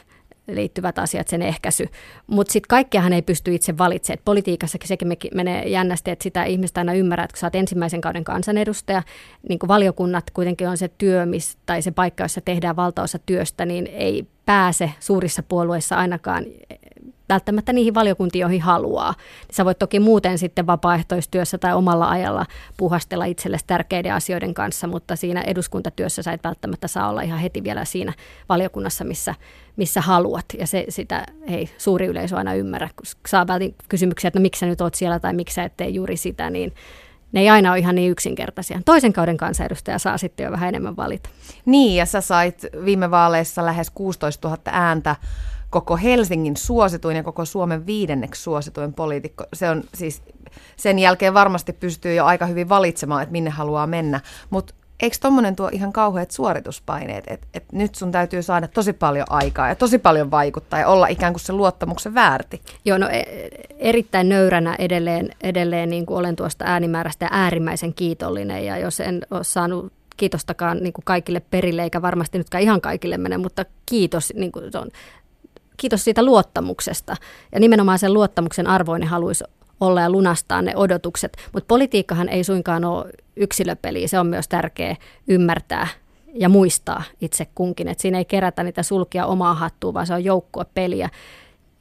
liittyvät 0.49 0.99
asiat, 0.99 1.29
sen 1.29 1.43
ehkäisy. 1.43 1.89
Mutta 2.27 2.53
sitten 2.53 2.69
kaikkeahan 2.69 3.13
ei 3.13 3.23
pysty 3.23 3.55
itse 3.55 3.79
valitsemaan. 3.79 4.23
Politiikassakin 4.25 4.89
sekin 4.89 5.09
menee 5.35 5.69
jännästi, 5.69 6.11
että 6.11 6.23
sitä 6.23 6.45
ihmistä 6.45 6.81
aina 6.81 6.93
ymmärrät, 6.93 7.25
että 7.25 7.35
kun 7.35 7.41
sä 7.41 7.47
oot 7.47 7.55
ensimmäisen 7.55 8.01
kauden 8.01 8.25
kansanedustaja, 8.25 9.03
niin 9.49 9.59
kuin 9.59 9.69
valiokunnat 9.69 10.31
kuitenkin 10.31 10.69
on 10.69 10.77
se 10.77 10.89
työ, 10.89 11.27
miss, 11.27 11.59
tai 11.67 11.83
se 11.83 11.91
paikka, 11.91 12.25
jossa 12.25 12.41
tehdään 12.41 12.77
valtaosa 12.77 13.19
työstä, 13.19 13.67
niin 13.67 13.87
ei 13.87 14.27
pääse 14.47 14.91
suurissa 15.01 15.43
puolueissa 15.43 15.97
ainakaan 15.97 16.45
välttämättä 17.29 17.73
niihin 17.73 17.95
valiokuntiin, 17.95 18.41
joihin 18.41 18.63
haluaa. 18.63 19.15
Sä 19.53 19.65
voit 19.65 19.79
toki 19.79 20.01
muuten 20.01 20.39
sitten 20.39 20.67
vapaaehtoistyössä 20.67 21.59
tai 21.59 21.75
omalla 21.75 22.09
ajalla 22.11 22.47
puhastella 22.77 23.25
itsellesi 23.25 23.65
tärkeiden 23.67 24.15
asioiden 24.15 24.55
kanssa, 24.55 24.87
mutta 24.87 25.17
siinä 25.17 25.41
eduskuntatyössä 25.41 26.23
sä 26.23 26.33
et 26.33 26.45
välttämättä 26.45 26.89
saa 26.89 27.09
olla 27.09 27.23
ihan 27.23 27.39
heti 27.39 27.65
vielä 27.65 27.85
siinä 27.85 28.13
valiokunnassa, 28.49 29.05
missä, 29.05 29.35
missä 29.77 30.01
haluat. 30.01 30.45
Ja 30.59 30.67
se, 30.67 30.85
sitä 30.89 31.27
ei 31.47 31.71
suuri 31.79 32.07
yleisö 32.07 32.37
aina 32.37 32.55
ymmärrä, 32.55 32.89
kun 32.97 33.07
saa 33.29 33.47
kysymyksiä, 33.89 34.29
että 34.29 34.39
no 34.39 34.43
miksi 34.43 34.61
sä 34.61 34.67
nyt 34.67 34.81
oot 34.81 34.95
siellä 34.95 35.21
tai 35.21 35.33
miksi 35.33 35.55
sä 35.55 35.65
et 35.65 35.77
tee 35.77 35.89
juuri 35.89 36.17
sitä, 36.17 36.51
niin 36.51 36.75
ne 37.33 37.41
ei 37.41 37.49
aina 37.49 37.71
ole 37.71 37.79
ihan 37.79 37.95
niin 37.95 38.11
yksinkertaisia. 38.11 38.81
Toisen 38.85 39.13
kauden 39.13 39.37
kansanedustaja 39.37 39.99
saa 39.99 40.19
sitten 40.19 40.45
jo 40.45 40.51
vähän 40.51 40.69
enemmän 40.69 40.97
valita. 40.97 41.29
Niin, 41.65 41.97
ja 41.97 42.07
sä 42.07 42.21
sait 42.21 42.67
viime 42.85 43.11
vaaleissa 43.11 43.65
lähes 43.65 43.91
16 43.91 44.49
000 44.49 44.63
ääntä 44.67 45.17
koko 45.81 45.97
Helsingin 45.97 46.57
suosituin 46.57 47.17
ja 47.17 47.23
koko 47.23 47.45
Suomen 47.45 47.87
viidenneksi 47.87 48.43
suosituin 48.43 48.95
poliitikko. 48.95 49.45
Se 49.55 49.71
on 49.71 49.83
siis, 49.95 50.23
sen 50.77 50.99
jälkeen 50.99 51.35
varmasti 51.35 51.73
pystyy 51.73 52.15
jo 52.15 52.25
aika 52.25 52.47
hyvin 52.47 52.69
valitsemaan, 52.69 53.23
että 53.23 53.33
minne 53.33 53.51
haluaa 53.51 53.87
mennä. 53.87 54.21
Mutta 54.51 54.75
eikö 55.01 55.17
tuommoinen 55.21 55.57
tuo 55.57 55.69
ihan 55.73 55.93
kauheat 55.93 56.31
suorituspaineet, 56.31 57.25
että 57.27 57.47
et 57.55 57.65
nyt 57.73 57.95
sun 57.95 58.13
täytyy 58.13 58.43
saada 58.43 58.69
tosi 58.69 58.93
paljon 58.93 59.27
aikaa 59.31 59.69
ja 59.69 59.75
tosi 59.75 59.99
paljon 59.99 60.31
vaikuttaa 60.31 60.81
ja 60.81 60.89
olla 60.89 61.07
ikään 61.07 61.33
kuin 61.33 61.41
se 61.41 61.53
luottamuksen 61.53 62.15
väärti? 62.15 62.63
Joo, 62.85 62.99
no 62.99 63.09
e- 63.09 63.51
erittäin 63.79 64.29
nöyränä 64.29 64.77
edelleen, 64.79 65.31
edelleen 65.43 65.91
niin 65.91 66.07
kuin 66.07 66.19
olen 66.19 66.37
tuosta 66.37 66.65
äänimäärästä 66.69 67.25
ja 67.25 67.31
äärimmäisen 67.33 67.95
kiitollinen 67.95 68.65
ja 68.65 68.79
jos 68.79 69.01
en 69.01 69.23
ole 69.31 69.45
saanut 69.45 69.93
kiitostakaan 70.17 70.79
niin 70.79 70.93
kuin 70.93 71.05
kaikille 71.05 71.41
perille, 71.41 71.83
eikä 71.83 72.03
varmasti 72.03 72.39
nytkään 72.39 72.63
ihan 72.63 72.81
kaikille 72.81 73.19
mene, 73.19 73.39
mutta 73.39 73.65
kiitos, 73.87 74.33
niin 74.37 74.53
kuin 74.53 74.73
se 74.73 74.79
on, 74.79 74.89
kiitos 75.77 76.05
siitä 76.05 76.23
luottamuksesta. 76.23 77.17
Ja 77.53 77.61
nimenomaan 77.61 77.99
sen 77.99 78.15
luottamuksen 78.15 78.67
arvoinen 78.67 79.09
haluaisi 79.09 79.45
olla 79.81 80.01
ja 80.01 80.11
lunastaa 80.11 80.63
ne 80.63 80.73
odotukset. 80.77 81.37
Mutta 81.53 81.67
politiikkahan 81.69 82.29
ei 82.29 82.45
suinkaan 82.45 82.85
ole 82.85 83.13
yksilöpeli, 83.37 84.09
se 84.09 84.19
on 84.19 84.27
myös 84.27 84.49
tärkeä 84.49 84.97
ymmärtää 85.29 85.89
ja 86.35 86.49
muistaa 86.49 87.03
itse 87.21 87.47
kunkin. 87.55 87.89
Et 87.89 88.01
siinä 88.01 88.19
ei 88.19 88.25
kerätä 88.25 88.63
niitä 88.63 88.83
sulkia 88.83 89.27
omaa 89.27 89.55
hattua, 89.55 89.95
vaan 89.95 90.07
se 90.07 90.15
on 90.15 90.25
joukkuepeliä, 90.25 91.09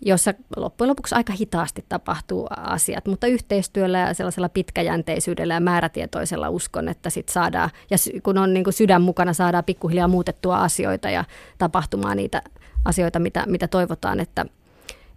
jossa 0.02 0.34
loppujen 0.58 0.90
lopuksi 0.90 1.16
aika 1.16 1.34
hitaasti 1.34 1.86
tapahtuu 1.90 2.48
asiat, 2.58 3.06
mutta 3.06 3.28
yhteistyöllä 3.28 4.00
ja 4.00 4.14
sellaisella 4.14 4.50
pitkäjänteisyydellä 4.50 5.54
ja 5.54 5.60
määrätietoisella 5.60 6.50
uskon, 6.50 6.90
että 6.90 7.10
sit 7.10 7.30
saadaan, 7.30 7.70
ja 7.90 7.98
kun 8.24 8.38
on 8.38 8.54
niin 8.54 8.64
kuin 8.64 8.74
sydän 8.74 9.02
mukana, 9.02 9.34
saadaan 9.34 9.64
pikkuhiljaa 9.64 10.08
muutettua 10.08 10.58
asioita 10.58 11.10
ja 11.10 11.24
tapahtumaan 11.58 12.18
niitä 12.18 12.42
asioita, 12.86 13.20
mitä, 13.20 13.44
mitä 13.48 13.68
toivotaan, 13.68 14.20
että, 14.20 14.46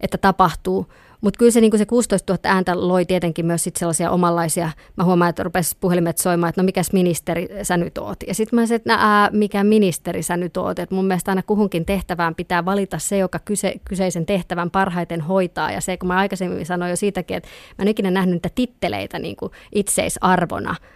että 0.00 0.18
tapahtuu. 0.18 0.86
Mutta 1.20 1.38
kyllä 1.38 1.50
se, 1.50 1.60
niin 1.60 1.78
se 1.78 1.86
16 1.86 2.32
000 2.32 2.40
ääntä 2.44 2.88
loi 2.88 3.04
tietenkin 3.04 3.46
myös 3.46 3.64
sit 3.64 3.76
sellaisia 3.76 4.10
omanlaisia, 4.10 4.70
mä 4.96 5.04
huomaan, 5.04 5.30
että 5.30 5.42
rupesi 5.42 5.76
puhelimet 5.80 6.18
soimaan, 6.18 6.48
että 6.48 6.62
no 6.62 6.64
mikäs 6.64 6.92
ministeri 6.92 7.48
sä 7.62 7.76
nyt 7.76 7.98
oot. 7.98 8.18
Ja 8.26 8.34
sitten 8.34 8.58
mä 8.58 8.66
sanoin, 8.66 8.76
että 8.76 8.94
ää, 8.94 9.30
mikä 9.32 9.64
ministeri 9.64 10.22
sä 10.22 10.36
nyt 10.36 10.56
oot. 10.56 10.78
Et 10.78 10.90
mun 10.90 11.04
mielestä 11.04 11.30
aina 11.30 11.42
kuhunkin 11.42 11.84
tehtävään 11.84 12.34
pitää 12.34 12.64
valita 12.64 12.98
se, 12.98 13.18
joka 13.18 13.38
kyse, 13.38 13.74
kyseisen 13.84 14.26
tehtävän 14.26 14.70
parhaiten 14.70 15.20
hoitaa. 15.20 15.72
Ja 15.72 15.80
se, 15.80 15.96
kun 15.96 16.06
mä 16.06 16.16
aikaisemmin 16.16 16.66
sanoin 16.66 16.90
jo 16.90 16.96
siitäkin, 16.96 17.36
että 17.36 17.48
mä 17.78 17.82
en 17.82 17.88
ikinä 17.88 18.10
nähnyt 18.10 18.34
niitä 18.34 18.50
titteleitä 18.54 19.18
niin 19.18 19.36
itseisarvona– 19.72 20.74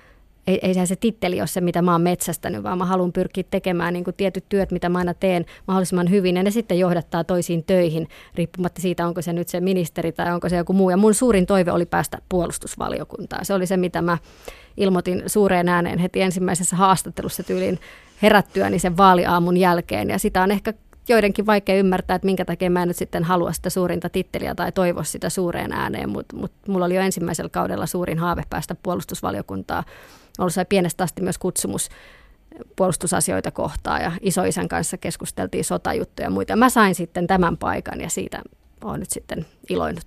ei, 0.46 0.58
ei 0.62 0.86
se 0.86 0.96
titteli 0.96 1.40
ole 1.40 1.46
se, 1.46 1.60
mitä 1.60 1.82
mä 1.82 1.92
oon 1.92 2.00
metsästänyt, 2.00 2.62
vaan 2.62 2.78
mä 2.78 2.84
haluan 2.84 3.12
pyrkiä 3.12 3.44
tekemään 3.50 3.92
niin 3.94 4.04
kuin 4.04 4.14
tietyt 4.16 4.44
työt, 4.48 4.70
mitä 4.70 4.88
mä 4.88 4.98
aina 4.98 5.14
teen 5.14 5.44
mahdollisimman 5.66 6.10
hyvin, 6.10 6.36
ja 6.36 6.42
ne 6.42 6.50
sitten 6.50 6.78
johdattaa 6.78 7.24
toisiin 7.24 7.64
töihin, 7.64 8.08
riippumatta 8.34 8.80
siitä, 8.80 9.06
onko 9.06 9.22
se 9.22 9.32
nyt 9.32 9.48
se 9.48 9.60
ministeri 9.60 10.12
tai 10.12 10.32
onko 10.34 10.48
se 10.48 10.56
joku 10.56 10.72
muu. 10.72 10.90
Ja 10.90 10.96
mun 10.96 11.14
suurin 11.14 11.46
toive 11.46 11.72
oli 11.72 11.86
päästä 11.86 12.18
puolustusvaliokuntaan. 12.28 13.44
Se 13.44 13.54
oli 13.54 13.66
se, 13.66 13.76
mitä 13.76 14.02
mä 14.02 14.18
ilmoitin 14.76 15.22
suureen 15.26 15.68
ääneen 15.68 15.98
heti 15.98 16.20
ensimmäisessä 16.20 16.76
haastattelussa 16.76 17.42
tyyliin 17.42 17.78
herättyäni 18.22 18.78
sen 18.78 18.96
vaaliaamun 18.96 19.56
jälkeen, 19.56 20.10
ja 20.10 20.18
sitä 20.18 20.42
on 20.42 20.50
ehkä 20.50 20.74
joidenkin 21.08 21.46
vaikea 21.46 21.76
ymmärtää, 21.76 22.14
että 22.14 22.26
minkä 22.26 22.44
takia 22.44 22.70
mä 22.70 22.82
en 22.82 22.88
nyt 22.88 22.96
sitten 22.96 23.24
halua 23.24 23.52
sitä 23.52 23.70
suurinta 23.70 24.08
titteliä 24.08 24.54
tai 24.54 24.72
toivo 24.72 25.02
sitä 25.04 25.30
suureen 25.30 25.72
ääneen, 25.72 26.08
mutta 26.10 26.36
mut 26.36 26.52
mulla 26.68 26.84
oli 26.84 26.94
jo 26.94 27.00
ensimmäisellä 27.00 27.48
kaudella 27.48 27.86
suurin 27.86 28.18
haave 28.18 28.42
päästä 28.50 28.76
puolustusvaliokuntaa 28.82 29.84
ollut 30.38 30.68
pienestä 30.68 31.04
asti 31.04 31.22
myös 31.22 31.38
kutsumus 31.38 31.88
puolustusasioita 32.76 33.50
kohtaan 33.50 34.02
ja 34.02 34.12
isoisän 34.20 34.68
kanssa 34.68 34.96
keskusteltiin 34.96 35.64
sotajuttuja 35.64 36.26
ja 36.26 36.30
muita. 36.30 36.56
Mä 36.56 36.70
sain 36.70 36.94
sitten 36.94 37.26
tämän 37.26 37.56
paikan 37.56 38.00
ja 38.00 38.10
siitä 38.10 38.42
olen 38.84 39.00
nyt 39.00 39.10
sitten 39.10 39.46
iloinut. 39.68 40.04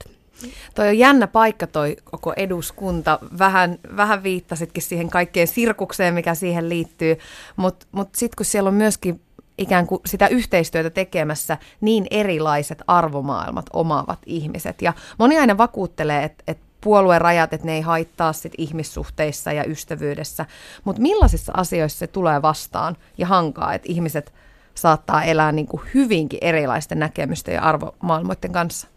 Toi 0.76 0.88
on 0.88 0.98
jännä 0.98 1.28
paikka 1.28 1.68
toi 1.68 1.96
koko 2.04 2.34
eduskunta. 2.38 3.20
Vähän, 3.40 3.80
vähän 3.98 4.24
viittasitkin 4.24 4.84
siihen 4.84 5.10
kaikkeen 5.10 5.48
sirkukseen, 5.48 6.14
mikä 6.14 6.36
siihen 6.36 6.70
liittyy, 6.70 7.18
mutta 7.56 7.86
mut, 7.92 8.08
mut 8.08 8.16
sitten 8.16 8.38
kun 8.38 8.46
siellä 8.46 8.68
on 8.68 8.74
myöskin 8.74 9.22
ikään 9.58 9.88
kuin 9.88 10.02
sitä 10.06 10.28
yhteistyötä 10.28 10.90
tekemässä 10.90 11.58
niin 11.82 12.08
erilaiset 12.12 12.82
arvomaailmat 12.88 13.66
omaavat 13.74 14.20
ihmiset. 14.26 14.82
Ja 14.82 14.94
moni 15.18 15.40
aina 15.40 15.58
vakuuttelee, 15.58 16.24
että, 16.24 16.44
että 16.48 16.65
puolueen 16.86 17.22
rajat, 17.22 17.54
että 17.54 17.66
ne 17.66 17.74
ei 17.74 17.82
haittaa 17.82 18.34
sit 18.34 18.54
ihmissuhteissa 18.58 19.52
ja 19.52 19.66
ystävyydessä. 19.66 20.46
Mutta 20.84 21.02
millaisissa 21.02 21.54
asioissa 21.56 22.00
se 22.00 22.08
tulee 22.08 22.42
vastaan 22.42 22.98
ja 23.18 23.28
hankaa, 23.28 23.74
että 23.74 23.92
ihmiset 23.92 24.34
saattaa 24.76 25.24
elää 25.24 25.52
niin 25.52 25.68
kuin 25.68 25.82
hyvinkin 25.94 26.40
erilaisten 26.42 27.00
näkemysten 27.00 27.56
ja 27.56 27.62
arvomaailmoiden 27.62 28.52
kanssa? 28.52 28.88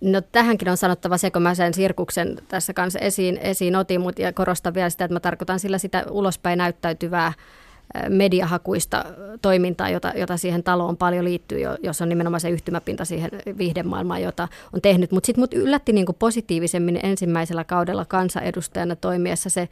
No 0.00 0.20
tähänkin 0.20 0.68
on 0.68 0.76
sanottava 0.76 1.18
se, 1.18 1.30
kun 1.30 1.42
mä 1.42 1.54
sen 1.54 1.74
sirkuksen 1.74 2.38
tässä 2.48 2.72
kanssa 2.72 2.98
esiin, 2.98 3.36
esiin 3.36 3.76
otin, 3.76 4.00
mutta 4.00 4.22
ja 4.22 4.32
korostan 4.32 4.74
vielä 4.74 4.90
sitä, 4.90 5.04
että 5.04 5.14
mä 5.14 5.20
tarkoitan 5.20 5.60
sillä 5.60 5.78
sitä 5.78 6.04
ulospäin 6.10 6.58
näyttäytyvää 6.58 7.32
mediahakuista 8.08 9.04
toimintaa, 9.42 9.88
jota, 9.88 10.12
jota 10.16 10.36
siihen 10.36 10.62
taloon 10.62 10.96
paljon 10.96 11.24
liittyy, 11.24 11.58
jos 11.82 12.02
on 12.02 12.08
nimenomaan 12.08 12.40
se 12.40 12.50
yhtymäpinta 12.50 13.04
siihen 13.04 13.30
viihdemaailmaan, 13.58 14.22
jota 14.22 14.48
on 14.72 14.80
tehnyt. 14.80 15.12
Mutta 15.12 15.26
sitten 15.26 15.42
mut 15.42 15.54
yllätti 15.54 15.92
niin 15.92 16.06
positiivisemmin 16.18 17.00
ensimmäisellä 17.02 17.64
kaudella 17.64 18.04
kansanedustajana 18.04 18.96
toimiessa 18.96 19.50
se, 19.50 19.68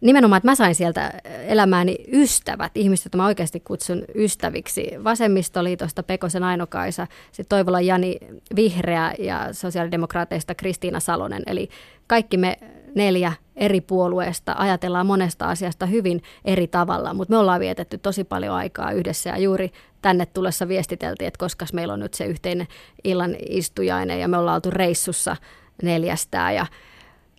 nimenomaan, 0.00 0.36
että 0.36 0.48
mä 0.48 0.54
sain 0.54 0.74
sieltä 0.74 1.12
elämääni 1.46 1.96
ystävät, 2.12 2.72
ihmiset, 2.74 3.04
joita 3.04 3.16
mä 3.16 3.26
oikeasti 3.26 3.60
kutsun 3.60 4.04
ystäviksi. 4.14 4.90
Vasemmistoliitosta 5.04 6.02
Pekosen 6.02 6.42
Ainokaisa, 6.42 7.06
sitten 7.32 7.56
Toivola 7.56 7.80
Jani 7.80 8.16
Vihreä 8.56 9.14
ja 9.18 9.48
sosiaalidemokraateista 9.52 10.54
Kristiina 10.54 11.00
Salonen. 11.00 11.42
Eli 11.46 11.68
kaikki 12.06 12.36
me 12.36 12.58
neljä 12.94 13.32
eri 13.60 13.80
puolueesta 13.80 14.54
ajatellaan 14.58 15.06
monesta 15.06 15.46
asiasta 15.46 15.86
hyvin 15.86 16.22
eri 16.44 16.66
tavalla, 16.66 17.14
mutta 17.14 17.32
me 17.32 17.38
ollaan 17.38 17.60
vietetty 17.60 17.98
tosi 17.98 18.24
paljon 18.24 18.54
aikaa 18.54 18.92
yhdessä 18.92 19.30
ja 19.30 19.38
juuri 19.38 19.70
tänne 20.02 20.26
tulessa 20.26 20.68
viestiteltiin, 20.68 21.28
että 21.28 21.38
koska 21.38 21.66
meillä 21.72 21.94
on 21.94 22.00
nyt 22.00 22.14
se 22.14 22.24
yhteinen 22.24 22.66
illan 23.04 23.36
istujainen 23.48 24.20
ja 24.20 24.28
me 24.28 24.38
ollaan 24.38 24.54
oltu 24.54 24.70
reissussa 24.70 25.36
neljästään. 25.82 26.54
Ja, 26.54 26.66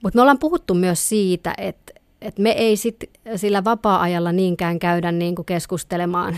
mutta 0.04 0.18
me 0.18 0.22
ollaan 0.22 0.40
puhuttu 0.40 0.74
myös 0.74 1.10
siitä, 1.10 1.54
että, 1.58 1.94
että 2.22 2.42
me 2.42 2.52
ei 2.52 2.78
sit 2.78 2.96
sillä 3.36 3.64
vapaa-ajalla 3.64 4.32
niinkään 4.32 4.80
käydä 4.80 5.12
niin 5.12 5.36
kuin 5.36 5.46
keskustelemaan 5.46 6.38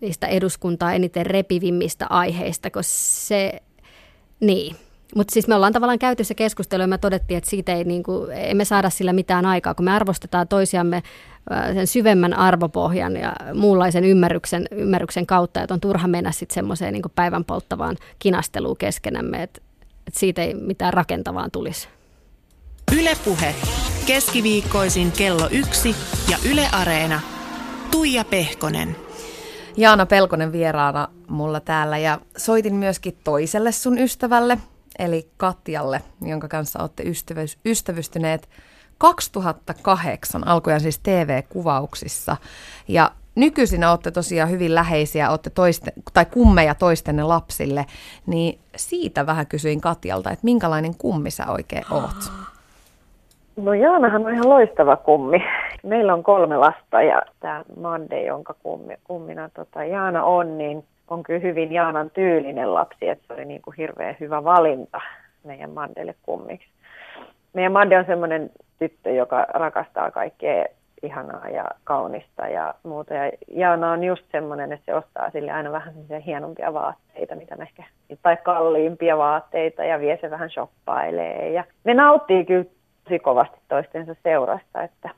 niistä 0.00 0.26
eduskuntaa 0.26 0.92
eniten 0.92 1.26
repivimmistä 1.26 2.06
aiheista, 2.10 2.70
koska 2.70 2.92
se, 2.94 3.60
niin, 4.40 4.76
mutta 5.14 5.32
siis 5.32 5.48
me 5.48 5.54
ollaan 5.54 5.72
tavallaan 5.72 5.98
käyty 5.98 6.24
se 6.24 6.34
keskustelu 6.34 6.82
ja 6.82 6.86
me 6.86 6.98
todettiin, 6.98 7.38
että 7.38 7.50
siitä 7.50 7.74
ei, 7.74 7.84
niin 7.84 8.02
kuin, 8.02 8.30
emme 8.32 8.64
saada 8.64 8.90
sillä 8.90 9.12
mitään 9.12 9.46
aikaa, 9.46 9.74
kun 9.74 9.84
me 9.84 9.92
arvostetaan 9.92 10.48
toisiamme 10.48 11.02
sen 11.74 11.86
syvemmän 11.86 12.34
arvopohjan 12.34 13.16
ja 13.16 13.32
muunlaisen 13.54 14.04
ymmärryksen, 14.04 14.66
ymmärryksen 14.70 15.26
kautta, 15.26 15.62
että 15.62 15.74
on 15.74 15.80
turha 15.80 16.08
mennä 16.08 16.32
sitten 16.32 16.54
semmoiseen 16.54 16.92
niin 16.92 17.02
päivän 17.14 17.44
polttavaan 17.44 17.96
kinasteluun 18.18 18.76
keskenämme, 18.76 19.42
että, 19.42 19.60
että 20.06 20.20
siitä 20.20 20.42
ei 20.42 20.54
mitään 20.54 20.94
rakentavaa 20.94 21.48
tulisi. 21.50 21.88
Ylepuhe 23.00 23.54
keskiviikkoisin 24.06 25.12
kello 25.12 25.48
yksi 25.50 25.96
ja 26.30 26.36
Yle 26.50 26.66
Areena. 26.72 27.20
Tuija 27.90 28.24
Pehkonen. 28.24 28.96
Jaana 29.76 30.06
Pelkonen 30.06 30.52
vieraana 30.52 31.08
mulla 31.28 31.60
täällä 31.60 31.98
ja 31.98 32.20
soitin 32.36 32.74
myöskin 32.74 33.16
toiselle 33.24 33.72
sun 33.72 33.98
ystävälle, 33.98 34.58
eli 35.00 35.28
Katjalle, 35.36 36.00
jonka 36.22 36.48
kanssa 36.48 36.80
olette 36.80 37.02
ystävyys, 37.02 37.58
ystävystyneet 37.66 38.48
2008 38.98 40.48
alkujaan 40.48 40.80
siis 40.80 40.98
TV-kuvauksissa. 40.98 42.36
Ja 42.88 43.10
nykyisin 43.34 43.84
olette 43.84 44.10
tosiaan 44.10 44.50
hyvin 44.50 44.74
läheisiä, 44.74 45.30
olette 45.30 45.50
toiste, 45.50 45.92
tai 46.12 46.24
kummeja 46.24 46.74
toistenne 46.74 47.22
lapsille, 47.22 47.86
niin 48.26 48.58
siitä 48.76 49.26
vähän 49.26 49.46
kysyin 49.46 49.80
Katjalta, 49.80 50.30
että 50.30 50.44
minkälainen 50.44 50.94
kummi 50.98 51.30
sä 51.30 51.44
oikein 51.48 51.84
oot? 51.90 52.32
No 53.56 53.74
Jaanahan 53.74 54.26
on 54.26 54.34
ihan 54.34 54.48
loistava 54.48 54.96
kummi. 54.96 55.38
Meillä 55.82 56.14
on 56.14 56.22
kolme 56.22 56.56
lasta 56.56 57.02
ja 57.02 57.22
tämä 57.40 57.64
Mande, 57.80 58.22
jonka 58.22 58.54
kummi, 58.62 58.94
kummina 59.04 59.48
tota 59.48 59.84
Jaana 59.84 60.24
on, 60.24 60.58
niin 60.58 60.84
on 61.10 61.22
kyllä 61.22 61.40
hyvin 61.40 61.72
Jaanan 61.72 62.10
tyylinen 62.10 62.74
lapsi, 62.74 63.08
että 63.08 63.24
se 63.26 63.32
oli 63.32 63.44
niin 63.44 63.62
kuin 63.62 63.76
hirveän 63.76 64.16
hyvä 64.20 64.44
valinta 64.44 65.00
meidän 65.44 65.70
Mandelle 65.70 66.14
kummiksi. 66.22 66.68
Meidän 67.52 67.72
Mande 67.72 67.98
on 67.98 68.04
semmoinen 68.04 68.50
tyttö, 68.78 69.10
joka 69.10 69.46
rakastaa 69.48 70.10
kaikkea 70.10 70.64
ihanaa 71.02 71.48
ja 71.48 71.64
kaunista 71.84 72.48
ja 72.48 72.74
muuta. 72.82 73.14
Ja 73.14 73.30
Jaana 73.48 73.92
on 73.92 74.04
just 74.04 74.24
semmoinen, 74.32 74.72
että 74.72 74.86
se 74.86 74.94
ostaa 74.94 75.30
sille 75.30 75.52
aina 75.52 75.72
vähän 75.72 75.94
hienompia 76.26 76.72
vaatteita, 76.72 77.34
mitä 77.34 77.56
me 77.56 77.62
ehkä, 77.62 77.84
tai 78.22 78.36
kalliimpia 78.36 79.18
vaatteita 79.18 79.84
ja 79.84 80.00
vie 80.00 80.18
se 80.20 80.30
vähän 80.30 80.50
shoppailee. 80.50 81.50
Ja 81.50 81.64
ne 81.84 81.94
nauttii 81.94 82.44
kyllä 82.44 82.64
tosi 83.04 83.18
kovasti 83.18 83.58
toistensa 83.68 84.14
seurasta, 84.22 84.82
että 84.82 85.10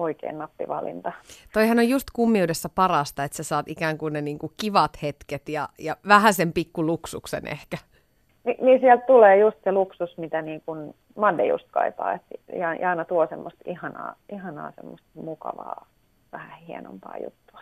oikein 0.00 0.38
nappivalinta. 0.38 1.12
Toihan 1.52 1.78
on 1.78 1.88
just 1.88 2.08
kummiudessa 2.12 2.68
parasta, 2.68 3.24
että 3.24 3.36
sä 3.36 3.42
saat 3.42 3.68
ikään 3.68 3.98
kuin 3.98 4.12
ne 4.12 4.20
niin 4.20 4.38
kuin 4.38 4.52
kivat 4.60 5.02
hetket 5.02 5.48
ja, 5.48 5.68
ja 5.78 5.96
vähän 6.08 6.34
sen 6.34 6.52
pikku 6.52 6.86
luksuksen 6.86 7.46
ehkä. 7.46 7.76
Ni, 8.44 8.56
niin 8.60 8.80
sieltä 8.80 9.06
tulee 9.06 9.38
just 9.38 9.56
se 9.64 9.72
luksus, 9.72 10.18
mitä 10.18 10.42
niin 10.42 10.62
kuin 10.66 10.94
Mande 11.16 11.46
just 11.46 11.66
kaipaa. 11.70 12.12
Että 12.12 12.56
Jaana 12.80 13.04
tuo 13.04 13.26
semmoista 13.26 13.60
ihanaa, 13.66 14.14
ihanaa 14.32 14.72
semmoista 14.76 15.08
mukavaa, 15.14 15.86
vähän 16.32 16.58
hienompaa 16.58 17.16
juttua. 17.24 17.60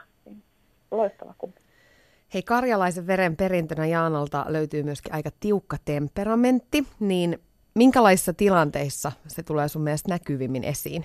Loistava 0.91 1.35
kummi. 1.39 1.57
Hei, 2.35 2.43
karjalaisen 2.43 3.07
veren 3.07 3.37
perintönä 3.37 3.87
Jaanalta 3.87 4.45
löytyy 4.49 4.83
myöskin 4.83 5.15
aika 5.15 5.31
tiukka 5.41 5.77
temperamentti, 5.85 6.87
niin 7.01 7.39
minkälaisissa 7.75 8.33
tilanteissa 8.33 9.13
se 9.27 9.43
tulee 9.43 9.69
sun 9.69 9.83
mielestä 9.83 10.09
näkyvimmin 10.09 10.65
esiin? 10.65 11.05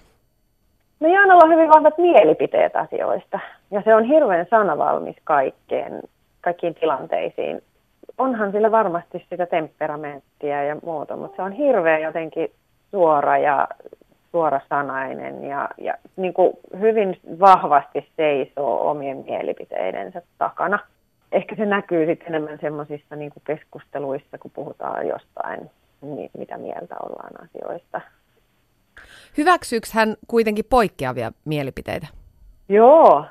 No 0.99 1.07
Jaanalla 1.07 1.43
on 1.43 1.51
hyvin 1.51 1.69
vahvat 1.69 1.97
mielipiteet 1.97 2.75
asioista 2.75 3.39
ja 3.71 3.81
se 3.81 3.95
on 3.95 4.03
hirveän 4.03 4.45
sanavalmis 4.49 5.15
kaikkeen, 5.23 6.01
kaikkiin 6.41 6.75
tilanteisiin. 6.75 7.61
Onhan 8.17 8.51
sillä 8.51 8.71
varmasti 8.71 9.25
sitä 9.29 9.45
temperamenttia 9.45 10.63
ja 10.63 10.75
muuta, 10.83 11.17
mutta 11.17 11.35
se 11.35 11.41
on 11.41 11.51
hirveän 11.51 12.01
jotenkin 12.01 12.51
suora 12.91 13.37
ja 13.37 13.67
suorasanainen 14.31 15.43
ja, 15.43 15.69
ja 15.77 15.93
niin 16.15 16.33
kuin 16.33 16.53
hyvin 16.79 17.19
vahvasti 17.39 18.07
seisoo 18.15 18.89
omien 18.89 19.17
mielipiteidensä 19.17 20.21
takana. 20.37 20.79
Ehkä 21.31 21.55
se 21.55 21.65
näkyy 21.65 22.05
sitten 22.05 22.27
enemmän 22.27 22.57
semmoisissa 22.61 23.15
niin 23.15 23.31
keskusteluissa, 23.43 24.37
kun 24.37 24.51
puhutaan 24.51 25.07
jostain, 25.07 25.71
mitä 26.37 26.57
mieltä 26.57 26.95
ollaan 27.03 27.33
asioista. 27.43 28.01
Hyväksyykö 29.37 29.87
hän 29.93 30.15
kuitenkin 30.27 30.65
poikkeavia 30.69 31.31
mielipiteitä? 31.45 32.07
Joo, 32.69 33.25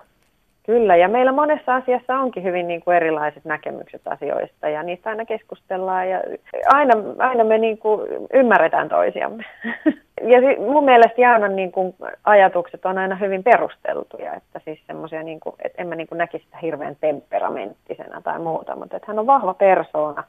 kyllä. 0.66 0.96
Ja 0.96 1.08
meillä 1.08 1.32
monessa 1.32 1.74
asiassa 1.74 2.18
onkin 2.18 2.42
hyvin 2.42 2.68
niin 2.68 2.80
kuin 2.80 2.96
erilaiset 2.96 3.44
näkemykset 3.44 4.02
asioista 4.04 4.68
ja 4.68 4.82
niistä 4.82 5.10
aina 5.10 5.24
keskustellaan 5.24 6.10
ja 6.10 6.20
aina, 6.66 6.94
aina 7.18 7.44
me 7.44 7.58
niin 7.58 7.78
kuin 7.78 8.00
ymmärretään 8.34 8.88
toisiamme. 8.88 9.44
ja 10.32 10.38
mun 10.58 10.84
mielestä 10.84 11.20
Jaanan 11.20 11.56
niin 11.56 11.72
kuin 11.72 11.94
ajatukset 12.24 12.86
on 12.86 12.98
aina 12.98 13.16
hyvin 13.16 13.42
perusteltuja, 13.42 14.34
että 14.34 14.60
siis 14.64 14.78
semmoisia, 14.86 15.22
niin 15.22 15.40
kuin, 15.40 15.54
että 15.64 15.82
en 15.82 15.88
mä 15.88 15.94
niin 15.94 16.06
kuin 16.06 16.18
näkisi 16.18 16.44
sitä 16.44 16.58
hirveän 16.62 16.96
temperamenttisena 17.00 18.20
tai 18.20 18.38
muuta, 18.38 18.76
mutta 18.76 18.96
että 18.96 19.06
hän 19.08 19.18
on 19.18 19.26
vahva 19.26 19.54
persoona, 19.54 20.24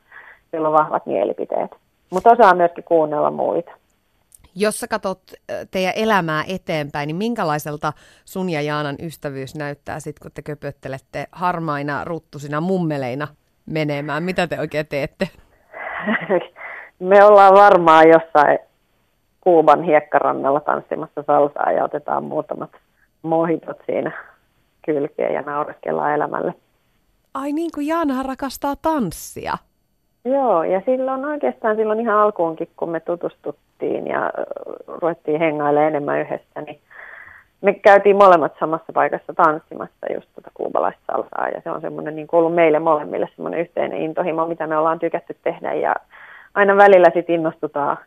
jolla 0.54 0.68
on 0.68 0.74
vahvat 0.74 1.06
mielipiteet. 1.06 1.72
Mutta 2.10 2.32
osaa 2.32 2.56
myöskin 2.56 2.84
kuunnella 2.84 3.32
muita. 3.32 3.72
Jos 4.56 4.80
sä 4.80 4.88
katsot 4.88 5.22
teidän 5.72 5.94
elämää 5.96 6.44
eteenpäin, 6.48 7.08
niin 7.08 7.16
minkälaiselta 7.16 7.94
sun 8.26 8.50
ja 8.50 8.62
Jaanan 8.62 8.96
ystävyys 9.00 9.56
näyttää 9.56 10.00
sitten, 10.00 10.22
kun 10.22 10.32
te 10.36 10.42
köpöttelette 10.42 11.26
harmaina, 11.32 12.04
ruttusina 12.04 12.62
mummeleina 12.62 13.28
menemään? 13.66 14.24
Mitä 14.24 14.48
te 14.48 14.60
oikein 14.60 14.88
teette? 14.88 15.30
Me 17.00 17.24
ollaan 17.24 17.54
varmaan 17.54 18.06
jossain 18.08 18.60
Kuuban 19.42 19.84
hiekkarannalla 19.84 20.60
tanssimassa 20.60 21.24
salsaa 21.28 21.72
ja 21.72 21.84
otetaan 21.84 22.24
muutamat 22.24 22.72
mohitot 23.22 23.78
siinä 23.86 24.12
kylkeen 24.86 25.34
ja 25.34 25.42
naureskellaan 25.42 26.14
elämälle. 26.14 26.54
Ai 27.34 27.52
niin 27.52 27.72
kuin 27.76 27.88
Jaana 27.88 28.24
rakastaa 28.24 28.76
tanssia. 28.76 29.58
Joo, 30.26 30.64
ja 30.64 30.82
silloin 30.86 31.26
oikeastaan 31.26 31.76
silloin 31.76 32.00
ihan 32.00 32.18
alkuunkin, 32.18 32.70
kun 32.78 32.90
me 32.90 33.00
tutustuttiin 33.00 33.73
ja 33.82 34.32
ruvettiin 34.88 35.40
hengailemaan 35.40 35.88
enemmän 35.88 36.20
yhdessä, 36.20 36.62
niin 36.62 36.80
me 37.62 37.74
käytiin 37.74 38.16
molemmat 38.16 38.54
samassa 38.60 38.94
paikassa 38.94 39.34
tanssimassa 39.34 40.14
just 40.14 40.28
tuota 40.36 40.52
kuubalaista 40.54 41.02
salsaa, 41.12 41.50
ja 41.50 41.62
se 41.64 41.72
on 41.72 41.82
semmoinen 41.82 42.16
niin 42.16 42.28
ollut 42.32 42.56
meille 42.56 42.80
molemmille 42.80 43.30
semmoinen 43.36 43.60
yhteinen 43.60 44.02
intohimo, 44.02 44.48
mitä 44.48 44.68
me 44.68 44.78
ollaan 44.78 45.00
tykätty 45.00 45.38
tehdä, 45.44 45.74
ja 45.74 45.96
aina 46.54 46.78
välillä 46.78 47.12
sitten 47.14 47.36
innostutaan 47.36 47.98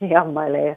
jammailemaan 0.14 0.68
ja 0.68 0.76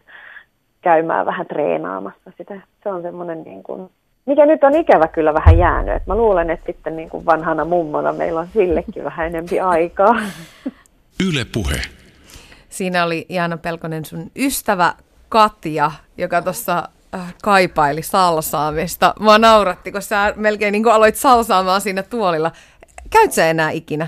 käymään 0.81 1.25
vähän 1.25 1.47
treenaamassa 1.47 2.31
sitä. 2.37 2.61
Se 2.83 2.89
on 2.89 3.01
semmoinen 3.01 3.43
niin 3.43 3.63
kuin 3.63 3.89
mikä 4.25 4.45
nyt 4.45 4.63
on 4.63 4.75
ikävä 4.75 5.07
kyllä 5.07 5.33
vähän 5.33 5.57
jäänyt. 5.57 5.95
Et 5.95 6.07
mä 6.07 6.15
luulen, 6.15 6.49
että 6.49 6.65
sitten 6.65 6.95
niin 6.95 7.09
kuin 7.09 7.25
vanhana 7.25 7.65
mummona 7.65 8.13
meillä 8.13 8.39
on 8.39 8.47
sillekin 8.53 9.03
vähän 9.03 9.27
enempi 9.27 9.59
aikaa. 9.59 10.15
Yle 11.29 11.45
puhe. 11.53 12.00
Siinä 12.71 13.03
oli 13.03 13.25
Jaana 13.29 13.57
Pelkonen 13.57 14.05
sun 14.05 14.31
ystävä 14.35 14.93
Katja, 15.29 15.91
joka 16.17 16.41
tuossa 16.41 16.89
äh, 17.15 17.33
kaipaili 17.43 18.01
salsaamista. 18.01 19.13
Mua 19.19 19.37
nauratti, 19.37 19.91
kun 19.91 20.01
sä 20.01 20.33
melkein 20.35 20.71
niin 20.71 20.83
kuin 20.83 20.93
aloit 20.93 21.15
salsaamaan 21.15 21.81
siinä 21.81 22.03
tuolilla. 22.03 22.51
Käyt 23.09 23.31
sä 23.31 23.49
enää 23.49 23.71
ikinä 23.71 24.07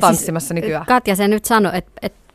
tanssimassa 0.00 0.48
siis, 0.48 0.54
nykyään? 0.54 0.86
Katja 0.86 1.16
se 1.16 1.28
nyt 1.28 1.44
sanoi, 1.44 1.72
että, 1.74 1.92
että 2.02 2.34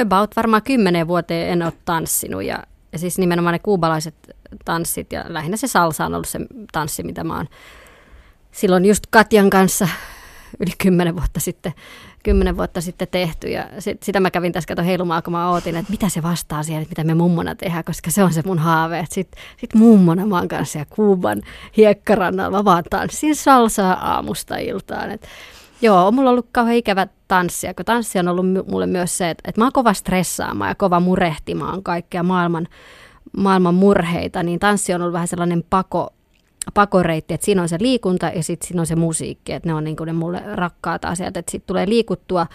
about 0.00 0.36
varmaan 0.36 0.62
kymmenen 0.62 1.08
vuoteen 1.08 1.48
en 1.48 1.62
ole 1.62 1.72
tanssinut 1.84 2.42
ja 2.42 2.62
ja 2.96 3.00
siis 3.00 3.18
nimenomaan 3.18 3.52
ne 3.52 3.58
kuubalaiset 3.58 4.14
tanssit 4.64 5.12
ja 5.12 5.24
lähinnä 5.28 5.56
se 5.56 5.68
salsa 5.68 6.06
on 6.06 6.14
ollut 6.14 6.28
se 6.28 6.38
tanssi, 6.72 7.02
mitä 7.02 7.24
mä 7.24 7.36
oon 7.36 7.48
silloin 8.52 8.84
just 8.84 9.06
Katjan 9.10 9.50
kanssa 9.50 9.88
yli 10.60 10.70
kymmenen 10.78 11.16
vuotta 11.16 11.40
sitten, 11.40 11.72
kymmenen 12.26 12.56
vuotta 12.56 12.80
sitten 12.80 13.08
tehty. 13.10 13.48
Ja 13.48 13.68
sit, 13.78 14.02
sitä 14.02 14.20
mä 14.20 14.30
kävin 14.30 14.52
tässä 14.52 14.68
kato 14.68 14.82
heilumaan, 14.82 15.22
kun 15.22 15.32
mä 15.32 15.50
ootin, 15.50 15.76
että 15.76 15.90
mitä 15.90 16.08
se 16.08 16.22
vastaa 16.22 16.62
siihen, 16.62 16.82
että 16.82 16.90
mitä 16.90 17.04
me 17.04 17.14
mummona 17.14 17.54
tehdään, 17.54 17.84
koska 17.84 18.10
se 18.10 18.22
on 18.22 18.32
se 18.32 18.42
mun 18.46 18.58
haave. 18.58 19.04
Sitten 19.10 19.42
sit 19.56 19.74
mummona 19.74 20.26
mä 20.26 20.38
oon 20.38 20.48
kanssa 20.48 20.78
ja 20.78 20.84
Kuuban 20.90 21.42
hiekkarannalla, 21.76 22.58
mä 22.58 22.64
vaan 22.64 22.84
tanssin 22.90 23.36
salsaa 23.36 23.92
aamusta 23.92 24.56
iltaan. 24.56 25.10
Et, 25.10 25.28
joo, 25.82 26.12
mulla 26.12 26.30
on 26.30 26.32
ollut 26.32 26.48
kauhean 26.52 26.76
ikävä 26.76 27.06
tanssia, 27.28 27.74
kun 27.74 27.84
tanssi 27.84 28.18
on 28.18 28.28
ollut 28.28 28.46
mulle 28.70 28.86
myös 28.86 29.18
se, 29.18 29.30
että, 29.30 29.48
että 29.48 29.60
mä 29.60 29.64
oon 29.64 29.72
kova 29.72 29.92
stressaamaan 29.92 30.70
ja 30.70 30.74
kova 30.74 31.00
murehtimaan 31.00 31.82
kaikkea 31.82 32.22
maailman, 32.22 32.68
maailman 33.36 33.74
murheita, 33.74 34.42
niin 34.42 34.58
tanssi 34.58 34.94
on 34.94 35.00
ollut 35.02 35.12
vähän 35.12 35.28
sellainen 35.28 35.64
pako, 35.70 36.10
pakoreitti, 36.74 37.34
että 37.34 37.44
siinä 37.44 37.62
on 37.62 37.68
se 37.68 37.76
liikunta 37.80 38.26
ja 38.26 38.42
sitten 38.42 38.68
siinä 38.68 38.80
on 38.80 38.86
se 38.86 38.96
musiikki, 38.96 39.52
että 39.52 39.68
ne 39.68 39.74
on 39.74 39.84
niin 39.84 39.96
kuin 39.96 40.06
ne 40.06 40.12
mulle 40.12 40.42
rakkaat 40.54 41.04
asiat, 41.04 41.36
että 41.36 41.50
sitten 41.50 41.66
tulee 41.66 41.88
liikuttua 41.88 42.46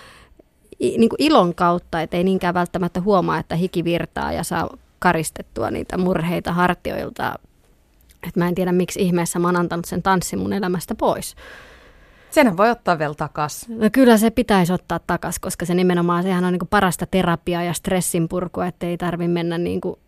niin 0.79 1.09
kuin 1.09 1.21
ilon 1.21 1.55
kautta, 1.55 2.01
että 2.01 2.17
ei 2.17 2.23
niinkään 2.23 2.53
välttämättä 2.53 3.01
huomaa, 3.01 3.39
että 3.39 3.55
hiki 3.55 3.83
virtaa 3.83 4.33
ja 4.33 4.43
saa 4.43 4.69
karistettua 4.99 5.71
niitä 5.71 5.97
murheita 5.97 6.53
hartioilta. 6.53 7.33
Että 8.27 8.39
mä 8.39 8.47
en 8.47 8.55
tiedä, 8.55 8.71
miksi 8.71 9.01
ihmeessä 9.01 9.39
mä 9.39 9.47
oon 9.47 9.55
antanut 9.55 9.85
sen 9.85 10.03
tanssin 10.03 10.39
mun 10.39 10.53
elämästä 10.53 10.95
pois. 10.95 11.35
Sen 12.29 12.57
voi 12.57 12.69
ottaa 12.69 12.99
vielä 12.99 13.13
takas. 13.13 13.65
No 13.69 13.89
kyllä 13.91 14.17
se 14.17 14.29
pitäisi 14.29 14.73
ottaa 14.73 14.99
takas, 15.07 15.39
koska 15.39 15.65
se 15.65 15.73
nimenomaan, 15.73 16.23
sehän 16.23 16.45
on 16.45 16.53
niin 16.53 16.67
parasta 16.69 17.05
terapiaa 17.05 17.63
ja 17.63 17.73
stressin 17.73 18.29
purkua, 18.29 18.67
että 18.67 18.87
ei 18.87 18.97
tarvi 18.97 19.27
mennä 19.27 19.57
niin 19.57 19.81
kuin 19.81 19.99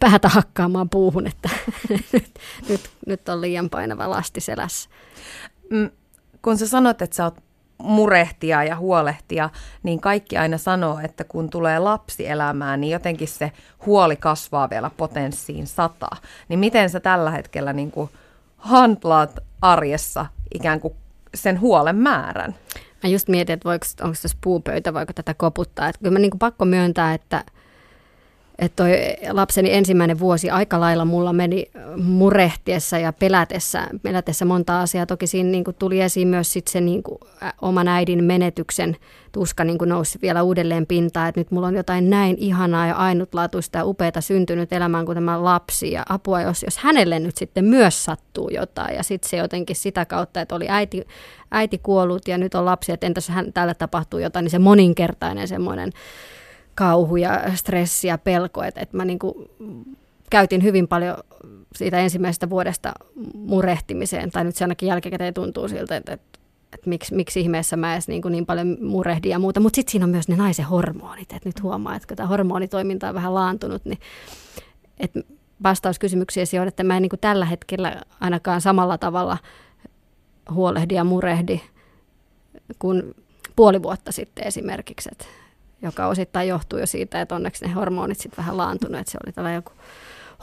päätä 0.00 0.28
hakkaamaan 0.28 0.88
puuhun, 0.88 1.26
että 1.26 1.48
nyt, 2.12 2.34
nyt, 2.68 2.90
nyt 3.06 3.28
on 3.28 3.40
liian 3.40 3.70
painava 3.70 4.10
lasti 4.10 4.40
selässä. 4.40 4.90
Mm, 5.70 5.90
kun 6.42 6.58
sä 6.58 6.68
sanot, 6.68 7.02
että 7.02 7.16
sä 7.16 7.24
oot 7.24 7.34
murehtia 7.78 8.64
ja 8.64 8.76
huolehtia, 8.76 9.50
niin 9.82 10.00
kaikki 10.00 10.36
aina 10.36 10.58
sanoo, 10.58 11.00
että 11.04 11.24
kun 11.24 11.50
tulee 11.50 11.78
lapsi 11.78 12.26
elämään, 12.26 12.80
niin 12.80 12.90
jotenkin 12.90 13.28
se 13.28 13.52
huoli 13.86 14.16
kasvaa 14.16 14.70
vielä 14.70 14.90
potenssiin 14.96 15.66
sata. 15.66 16.10
Niin 16.48 16.58
miten 16.58 16.90
sä 16.90 17.00
tällä 17.00 17.30
hetkellä 17.30 17.72
niin 17.72 17.90
kuin 17.90 18.10
handlaat 18.56 19.38
arjessa 19.62 20.26
ikään 20.54 20.80
kuin 20.80 20.94
sen 21.34 21.60
huolen 21.60 21.96
määrän? 21.96 22.54
Mä 23.02 23.10
just 23.10 23.28
mietin, 23.28 23.52
että 23.54 23.68
voiko, 23.68 23.86
onko 24.02 24.16
tässä 24.22 24.38
puupöytä, 24.40 24.94
voiko 24.94 25.12
tätä 25.12 25.34
koputtaa. 25.34 25.88
Että 25.88 25.98
kyllä 25.98 26.12
mä 26.12 26.18
niin 26.18 26.30
kuin 26.30 26.38
pakko 26.38 26.64
myöntää, 26.64 27.14
että– 27.14 27.44
että 28.60 28.76
toi 28.76 28.92
lapseni 29.30 29.72
ensimmäinen 29.72 30.18
vuosi 30.18 30.50
aika 30.50 30.80
lailla 30.80 31.04
mulla 31.04 31.32
meni 31.32 31.70
murehtiessa 31.96 32.98
ja 32.98 33.12
pelätessä, 33.12 33.88
pelätessä 34.02 34.44
monta 34.44 34.80
asiaa. 34.80 35.06
Toki 35.06 35.26
siinä 35.26 35.50
niin 35.50 35.64
kuin 35.64 35.76
tuli 35.78 36.00
esiin 36.00 36.28
myös 36.28 36.52
sit 36.52 36.68
se 36.68 36.80
niin 36.80 37.02
kuin, 37.02 37.18
oman 37.62 37.88
äidin 37.88 38.24
menetyksen 38.24 38.96
tuska 39.32 39.64
niin 39.64 39.78
kuin 39.78 39.88
nousi 39.88 40.18
vielä 40.22 40.42
uudelleen 40.42 40.86
pintaan, 40.86 41.28
että 41.28 41.40
nyt 41.40 41.50
mulla 41.50 41.66
on 41.66 41.76
jotain 41.76 42.10
näin 42.10 42.36
ihanaa 42.38 42.86
ja 42.86 42.94
ainutlaatuista 42.94 43.78
ja 43.78 43.84
upeata 43.84 44.20
syntynyt 44.20 44.72
elämään 44.72 45.06
kuin 45.06 45.16
tämä 45.16 45.44
lapsi 45.44 45.92
ja 45.92 46.02
apua, 46.08 46.42
jos, 46.42 46.62
jos 46.62 46.78
hänelle 46.78 47.18
nyt 47.18 47.36
sitten 47.36 47.64
myös 47.64 48.04
sattuu 48.04 48.48
jotain 48.48 48.96
ja 48.96 49.02
sitten 49.02 49.30
se 49.30 49.36
jotenkin 49.36 49.76
sitä 49.76 50.04
kautta, 50.04 50.40
että 50.40 50.54
oli 50.54 50.66
äiti, 50.68 51.04
äiti 51.50 51.78
kuollut 51.78 52.28
ja 52.28 52.38
nyt 52.38 52.54
on 52.54 52.64
lapsi, 52.64 52.92
että 52.92 53.06
entäs 53.06 53.28
hän, 53.28 53.52
tällä 53.52 53.74
tapahtuu 53.74 54.20
jotain, 54.20 54.44
niin 54.44 54.50
se 54.50 54.58
moninkertainen 54.58 55.48
semmoinen 55.48 55.92
kauhu 56.80 57.16
ja 57.16 57.42
stressi 57.54 58.08
ja 58.08 58.18
pelko, 58.18 58.62
että, 58.62 58.80
että 58.80 58.96
mä 58.96 59.04
niin 59.04 59.18
kuin 59.18 59.34
käytin 60.30 60.62
hyvin 60.62 60.88
paljon 60.88 61.16
siitä 61.76 61.98
ensimmäisestä 61.98 62.50
vuodesta 62.50 62.92
murehtimiseen, 63.34 64.30
tai 64.30 64.44
nyt 64.44 64.56
se 64.56 64.64
ainakin 64.64 64.86
jälkikäteen 64.86 65.34
tuntuu 65.34 65.68
siltä, 65.68 65.96
että, 65.96 66.12
että, 66.12 66.38
että 66.72 66.90
miksi, 66.90 67.14
miksi 67.14 67.40
ihmeessä 67.40 67.76
mä 67.76 67.92
edes 67.92 68.08
niin, 68.08 68.22
kuin 68.22 68.32
niin 68.32 68.46
paljon 68.46 68.76
murehdin 68.80 69.30
ja 69.30 69.38
muuta, 69.38 69.60
mutta 69.60 69.76
sitten 69.76 69.92
siinä 69.92 70.04
on 70.04 70.10
myös 70.10 70.28
ne 70.28 70.36
naisen 70.36 70.64
hormonit, 70.64 71.32
että 71.32 71.48
nyt 71.48 71.62
huomaa, 71.62 71.96
että 71.96 72.08
kun 72.08 72.16
tämä 72.16 72.26
hormonitoiminta 72.26 73.08
on 73.08 73.14
vähän 73.14 73.34
laantunut, 73.34 73.84
niin 73.84 73.98
että 75.00 75.20
vastaus 75.62 75.98
kysymyksiin 75.98 76.60
on, 76.60 76.68
että 76.68 76.84
mä 76.84 76.96
en 76.96 77.02
niin 77.02 77.10
kuin 77.10 77.20
tällä 77.20 77.44
hetkellä 77.44 78.02
ainakaan 78.20 78.60
samalla 78.60 78.98
tavalla 78.98 79.38
huolehdi 80.50 80.94
ja 80.94 81.04
murehdi 81.04 81.60
kuin 82.78 83.14
puoli 83.56 83.82
vuotta 83.82 84.12
sitten 84.12 84.46
esimerkiksi, 84.46 85.08
että 85.12 85.26
joka 85.82 86.06
osittain 86.06 86.48
johtuu 86.48 86.78
jo 86.78 86.86
siitä, 86.86 87.20
että 87.20 87.34
onneksi 87.34 87.64
ne 87.64 87.72
hormonit 87.72 88.18
sitten 88.18 88.38
vähän 88.38 88.56
laantunut, 88.56 89.00
että 89.00 89.12
se 89.12 89.18
oli 89.26 89.32
tällainen 89.32 89.58
joku 89.58 89.72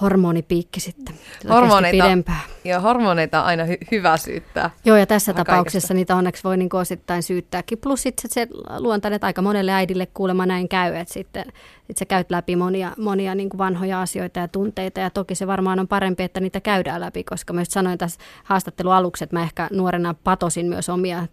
hormonipiikki 0.02 0.80
sitten. 0.80 1.16
Hormoneita, 1.50 2.04
pidempään. 2.04 2.40
Joo, 2.64 2.82
hormoneita 2.82 3.42
on 3.42 3.46
aina 3.46 3.64
hy- 3.64 3.88
hyvä 3.92 4.18
syyttää. 4.18 4.70
Joo, 4.86 4.98
ja 4.98 5.06
tässä 5.06 5.34
tapauksessa 5.34 5.72
kaikesta. 5.78 5.94
niitä 5.94 6.16
onneksi 6.16 6.44
voi 6.44 6.58
niin 6.58 6.76
osittain 6.76 7.24
syyttääkin. 7.24 7.78
Plus 7.78 8.04
sitten 8.04 8.32
se 8.32 8.48
luontainen, 8.78 9.16
että 9.16 9.28
aika 9.28 9.42
monelle 9.42 9.72
äidille 9.72 10.06
kuulemma 10.06 10.46
näin 10.46 10.70
käy, 10.70 10.96
että 10.96 11.14
sitten 11.14 11.46
sit 11.88 11.98
sä 11.98 12.06
käyt 12.06 12.32
läpi 12.32 12.56
monia, 12.56 12.92
monia 12.98 13.36
niin 13.36 13.50
kuin 13.50 13.58
vanhoja 13.58 14.02
asioita 14.02 14.40
ja 14.40 14.48
tunteita, 14.48 15.00
ja 15.00 15.10
toki 15.10 15.36
se 15.36 15.48
varmaan 15.48 15.80
on 15.80 15.88
parempi, 15.88 16.24
että 16.24 16.40
niitä 16.40 16.62
käydään 16.62 17.02
läpi, 17.02 17.24
koska 17.24 17.54
mä 17.54 17.62
sanoin 17.64 17.98
tässä 17.98 18.20
haastattelun 18.44 18.94
aluksi, 18.94 19.24
että 19.24 19.36
mä 19.36 19.44
ehkä 19.44 19.68
nuorena 19.72 20.16
patosin 20.24 20.66
myös 20.66 20.90
omia 20.90 21.28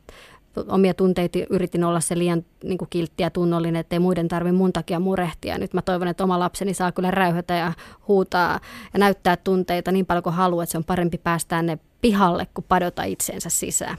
omia 0.68 0.94
tunteita 0.94 1.38
yritin 1.50 1.84
olla 1.84 2.00
se 2.00 2.18
liian 2.18 2.44
niin 2.64 2.78
kuin 2.78 2.88
kiltti 2.90 3.22
ja 3.22 3.30
tunnollinen, 3.30 3.80
ettei 3.80 3.98
muiden 3.98 4.28
tarvi 4.28 4.52
mun 4.52 4.72
takia 4.72 5.00
murehtia. 5.00 5.58
Nyt 5.58 5.74
mä 5.74 5.82
toivon, 5.82 6.08
että 6.08 6.24
oma 6.24 6.38
lapseni 6.38 6.74
saa 6.74 6.92
kyllä 6.92 7.10
räyhätä 7.10 7.54
ja 7.54 7.72
huutaa 8.08 8.60
ja 8.92 8.98
näyttää 8.98 9.36
tunteita 9.36 9.92
niin 9.92 10.06
paljon 10.06 10.22
kuin 10.22 10.34
haluaa, 10.34 10.62
että 10.62 10.72
se 10.72 10.78
on 10.78 10.84
parempi 10.84 11.18
päästää 11.18 11.62
ne 11.62 11.78
pihalle 12.00 12.46
kuin 12.54 12.64
padota 12.68 13.02
itseensä 13.02 13.48
sisään. 13.50 13.98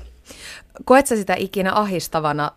Koet 0.85 1.07
sä 1.07 1.15
sitä 1.15 1.35
ikinä 1.37 1.73
ahistavana 1.73 2.51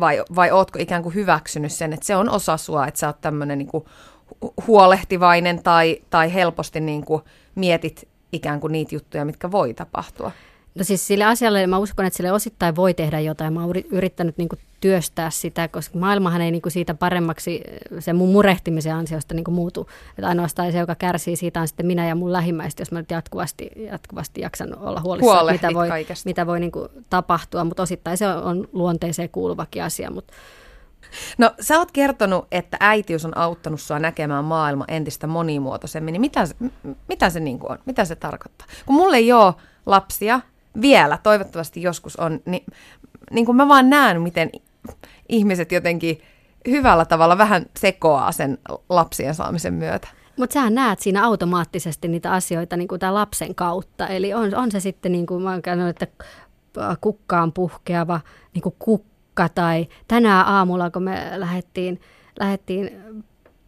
vai, 0.00 0.22
vai 0.34 0.50
ootko 0.50 0.78
ikään 0.78 1.02
kuin 1.02 1.14
hyväksynyt 1.14 1.72
sen, 1.72 1.92
että 1.92 2.06
se 2.06 2.16
on 2.16 2.30
osa 2.30 2.56
sua, 2.56 2.86
että 2.86 3.00
sä 3.00 3.06
oot 3.06 3.20
tämmöinen 3.20 3.58
niin 3.58 3.68
huolehtivainen 4.66 5.62
tai, 5.62 5.98
tai 6.10 6.34
helposti 6.34 6.80
niin 6.80 7.04
kuin 7.04 7.22
mietit 7.54 8.08
ikään 8.32 8.60
kuin 8.60 8.72
niitä 8.72 8.94
juttuja, 8.94 9.24
mitkä 9.24 9.50
voi 9.50 9.74
tapahtua? 9.74 10.30
No 10.74 10.84
siis 10.84 11.06
sille 11.06 11.24
asialle 11.24 11.66
mä 11.66 11.78
uskon, 11.78 12.06
että 12.06 12.16
sille 12.16 12.32
osittain 12.32 12.76
voi 12.76 12.94
tehdä 12.94 13.20
jotain. 13.20 13.52
Mä 13.52 13.64
oon 13.64 13.74
yrittänyt 13.90 14.38
niin 14.38 14.48
työstää 14.80 15.30
sitä, 15.30 15.68
koska 15.68 15.98
maailmahan 15.98 16.40
ei 16.40 16.50
niin 16.50 16.62
siitä 16.68 16.94
paremmaksi 16.94 17.60
sen 17.98 18.16
mun 18.16 18.32
murehtimisen 18.32 18.94
ansiosta 18.94 19.34
niin 19.34 19.44
muutu. 19.48 19.88
Että 20.18 20.28
ainoastaan 20.28 20.72
se, 20.72 20.78
joka 20.78 20.94
kärsii 20.94 21.36
siitä 21.36 21.60
on 21.60 21.68
sitten 21.68 21.86
minä 21.86 22.08
ja 22.08 22.14
mun 22.14 22.32
lähimmäiset, 22.32 22.78
jos 22.78 22.92
mä 22.92 22.98
nyt 22.98 23.10
jatkuvasti, 23.10 23.70
jatkuvasti 23.76 24.40
jaksan 24.40 24.78
olla 24.78 25.00
huolissaan, 25.00 25.52
mitä 25.52 25.68
voi, 25.74 25.88
mitä 26.24 26.46
voi 26.46 26.60
niin 26.60 26.72
tapahtua. 27.10 27.64
Mutta 27.64 27.82
osittain 27.82 28.16
se 28.16 28.28
on 28.28 28.68
luonteeseen 28.72 29.28
kuuluvakin 29.28 29.82
asia. 29.82 30.10
Mutta 30.10 30.32
No 31.38 31.50
sä 31.60 31.78
oot 31.78 31.92
kertonut, 31.92 32.46
että 32.52 32.76
äitiys 32.80 33.24
on 33.24 33.36
auttanut 33.36 33.80
sua 33.80 33.98
näkemään 33.98 34.44
maailma 34.44 34.84
entistä 34.88 35.26
monimuotoisemmin. 35.26 36.12
Niin 36.12 36.20
mitä, 36.20 36.48
mitä 37.08 37.30
se 37.30 37.40
niin 37.40 37.58
on? 37.62 37.78
Mitä 37.86 38.04
se 38.04 38.16
tarkoittaa? 38.16 38.66
Kun 38.86 38.96
mulle 38.96 39.16
ei 39.16 39.32
ole 39.32 39.54
lapsia, 39.86 40.40
vielä, 40.80 41.18
toivottavasti 41.22 41.82
joskus 41.82 42.16
on, 42.16 42.40
niin, 42.46 42.64
niin 43.30 43.46
kuin 43.46 43.56
mä 43.56 43.68
vaan 43.68 43.90
näen, 43.90 44.22
miten 44.22 44.50
ihmiset 45.28 45.72
jotenkin 45.72 46.20
hyvällä 46.68 47.04
tavalla 47.04 47.38
vähän 47.38 47.66
sekoaa 47.78 48.32
sen 48.32 48.58
lapsien 48.88 49.34
saamisen 49.34 49.74
myötä. 49.74 50.08
Mutta 50.36 50.54
sä 50.54 50.70
näet 50.70 51.00
siinä 51.00 51.24
automaattisesti 51.24 52.08
niitä 52.08 52.32
asioita 52.32 52.76
niin 52.76 52.88
kuin 52.88 52.98
tämän 52.98 53.14
lapsen 53.14 53.54
kautta. 53.54 54.06
Eli 54.06 54.34
on, 54.34 54.54
on 54.54 54.70
se 54.70 54.80
sitten, 54.80 55.12
niin 55.12 55.26
kuin 55.26 55.42
mä 55.42 55.50
oon 55.50 55.62
käynyt, 55.62 55.88
että 55.88 56.06
kukkaan 57.00 57.52
puhkeava 57.52 58.20
niin 58.54 58.62
kuin 58.62 58.74
kukka 58.78 59.48
tai 59.48 59.86
tänään 60.08 60.46
aamulla, 60.46 60.90
kun 60.90 61.02
me 61.02 61.30
lähdettiin, 61.36 62.00
lähdettiin 62.40 63.02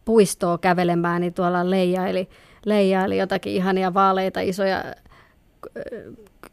puistoa 0.05 0.57
kävelemään, 0.57 1.21
niin 1.21 1.33
tuolla 1.33 1.69
leijaili, 1.69 2.29
leijaili 2.65 3.17
jotakin 3.17 3.53
ihania 3.53 3.93
vaaleita 3.93 4.39
isoja 4.39 4.83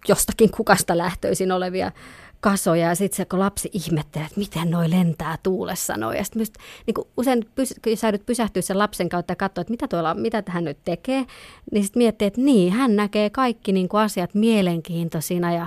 jostakin 0.08 0.50
kukasta 0.50 0.98
lähtöisin 0.98 1.52
olevia 1.52 1.92
kasoja 2.40 2.88
ja 2.88 2.94
sitten 2.94 3.16
se, 3.16 3.24
kun 3.24 3.38
lapsi 3.38 3.70
ihmettelee, 3.72 4.26
että 4.26 4.40
miten 4.40 4.70
noi 4.70 4.90
lentää 4.90 5.38
tuulessa 5.42 5.96
noi. 5.96 6.16
Ja 6.16 6.24
sitten 6.24 6.46
niin 6.86 7.06
usein 7.16 7.48
pys, 7.54 7.74
kun 7.84 7.96
sä 7.96 8.12
pysähtyä 8.26 8.62
sen 8.62 8.78
lapsen 8.78 9.08
kautta 9.08 9.32
ja 9.32 9.36
katsoa, 9.36 9.62
että 9.62 9.70
mitä, 9.70 9.88
tuolla, 9.88 10.14
mitä 10.14 10.42
hän 10.46 10.64
nyt 10.64 10.78
tekee, 10.84 11.26
niin 11.72 11.84
sitten 11.84 12.00
miettii, 12.00 12.26
että 12.26 12.40
niin, 12.40 12.72
hän 12.72 12.96
näkee 12.96 13.30
kaikki 13.30 13.72
niin 13.72 13.88
asiat 13.92 14.34
mielenkiintoisina 14.34 15.52
ja 15.52 15.66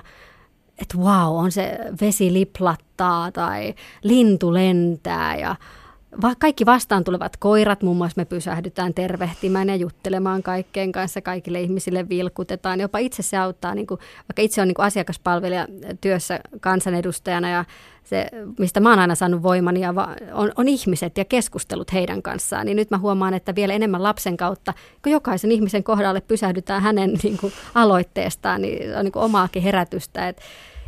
että 0.77 0.97
wow, 0.97 1.37
on 1.37 1.51
se 1.51 1.77
vesi 2.01 2.33
liplattaa 2.33 3.31
tai 3.31 3.73
lintu 4.03 4.53
lentää 4.53 5.35
ja 5.35 5.55
kaikki 6.39 6.65
vastaan 6.65 7.03
tulevat 7.03 7.37
koirat, 7.37 7.83
muun 7.83 7.97
muassa 7.97 8.21
me 8.21 8.25
pysähdytään 8.25 8.93
tervehtimään 8.93 9.69
ja 9.69 9.75
juttelemaan 9.75 10.43
kaikkeen 10.43 10.91
kanssa, 10.91 11.21
kaikille 11.21 11.61
ihmisille 11.61 12.09
vilkutetaan. 12.09 12.79
Jopa 12.79 12.97
itse 12.97 13.23
se 13.23 13.37
auttaa, 13.37 13.75
niin 13.75 13.87
kuin, 13.87 13.99
vaikka 13.99 14.41
itse 14.41 14.61
on 14.61 14.67
niin 14.67 14.75
kuin 14.75 14.85
asiakaspalvelija 14.85 15.67
työssä 16.01 16.39
kansanedustajana 16.59 17.49
ja 17.49 17.65
se, 18.03 18.27
mistä 18.59 18.79
mä 18.79 18.89
oon 18.89 18.99
aina 18.99 19.15
saanut 19.15 19.43
voimani, 19.43 19.81
ja 19.81 19.93
on, 20.33 20.51
on 20.55 20.67
ihmiset 20.67 21.17
ja 21.17 21.25
keskustelut 21.25 21.93
heidän 21.93 22.21
kanssaan. 22.21 22.65
Niin 22.65 22.75
nyt 22.75 22.91
mä 22.91 22.97
huomaan, 22.97 23.33
että 23.33 23.55
vielä 23.55 23.73
enemmän 23.73 24.03
lapsen 24.03 24.37
kautta, 24.37 24.73
kun 25.03 25.11
jokaisen 25.11 25.51
ihmisen 25.51 25.83
kohdalle 25.83 26.21
pysähdytään 26.21 26.81
hänen 26.81 27.13
niin 27.23 27.37
kuin, 27.37 27.53
aloitteestaan, 27.75 28.61
niin 28.61 28.97
on 28.97 29.03
niin 29.03 29.11
kuin, 29.11 29.23
omaakin 29.23 29.63
herätystä. 29.63 30.27
Et, 30.27 30.41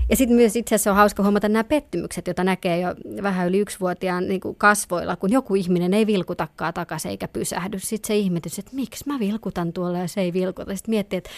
ja 0.10 0.16
sitten 0.16 0.36
myös 0.36 0.56
itse 0.56 0.76
asiassa 0.76 0.92
on 0.92 0.98
hauska 0.98 1.24
huomata 1.24 1.50
nämä 1.50 1.64
pettymykset, 1.64 2.28
joita 2.28 2.44
näkee 2.44 2.80
jo 2.80 2.96
vähän 3.24 3.48
yli 3.48 3.60
yksivuotiaan 3.60 4.28
niin 4.28 4.42
kuin 4.42 4.56
kasvoilla, 4.56 5.16
kun 5.16 5.32
joku 5.32 5.56
ihminen 5.56 5.94
ei 5.94 6.08
vilkutakaan 6.08 6.74
takaisin 6.74 7.12
eikä 7.12 7.28
pysähdy. 7.28 7.80
Sitten 7.80 8.08
se 8.08 8.16
ihmetys, 8.16 8.60
että 8.60 8.72
miksi 8.76 9.04
mä 9.08 9.20
vilkutan 9.20 9.74
tuolla 9.74 9.98
ja 9.98 10.08
se 10.08 10.22
ei 10.22 10.34
vilkuta. 10.34 10.76
Sitten 10.76 10.92
miettii, 10.92 11.18
että 11.18 11.30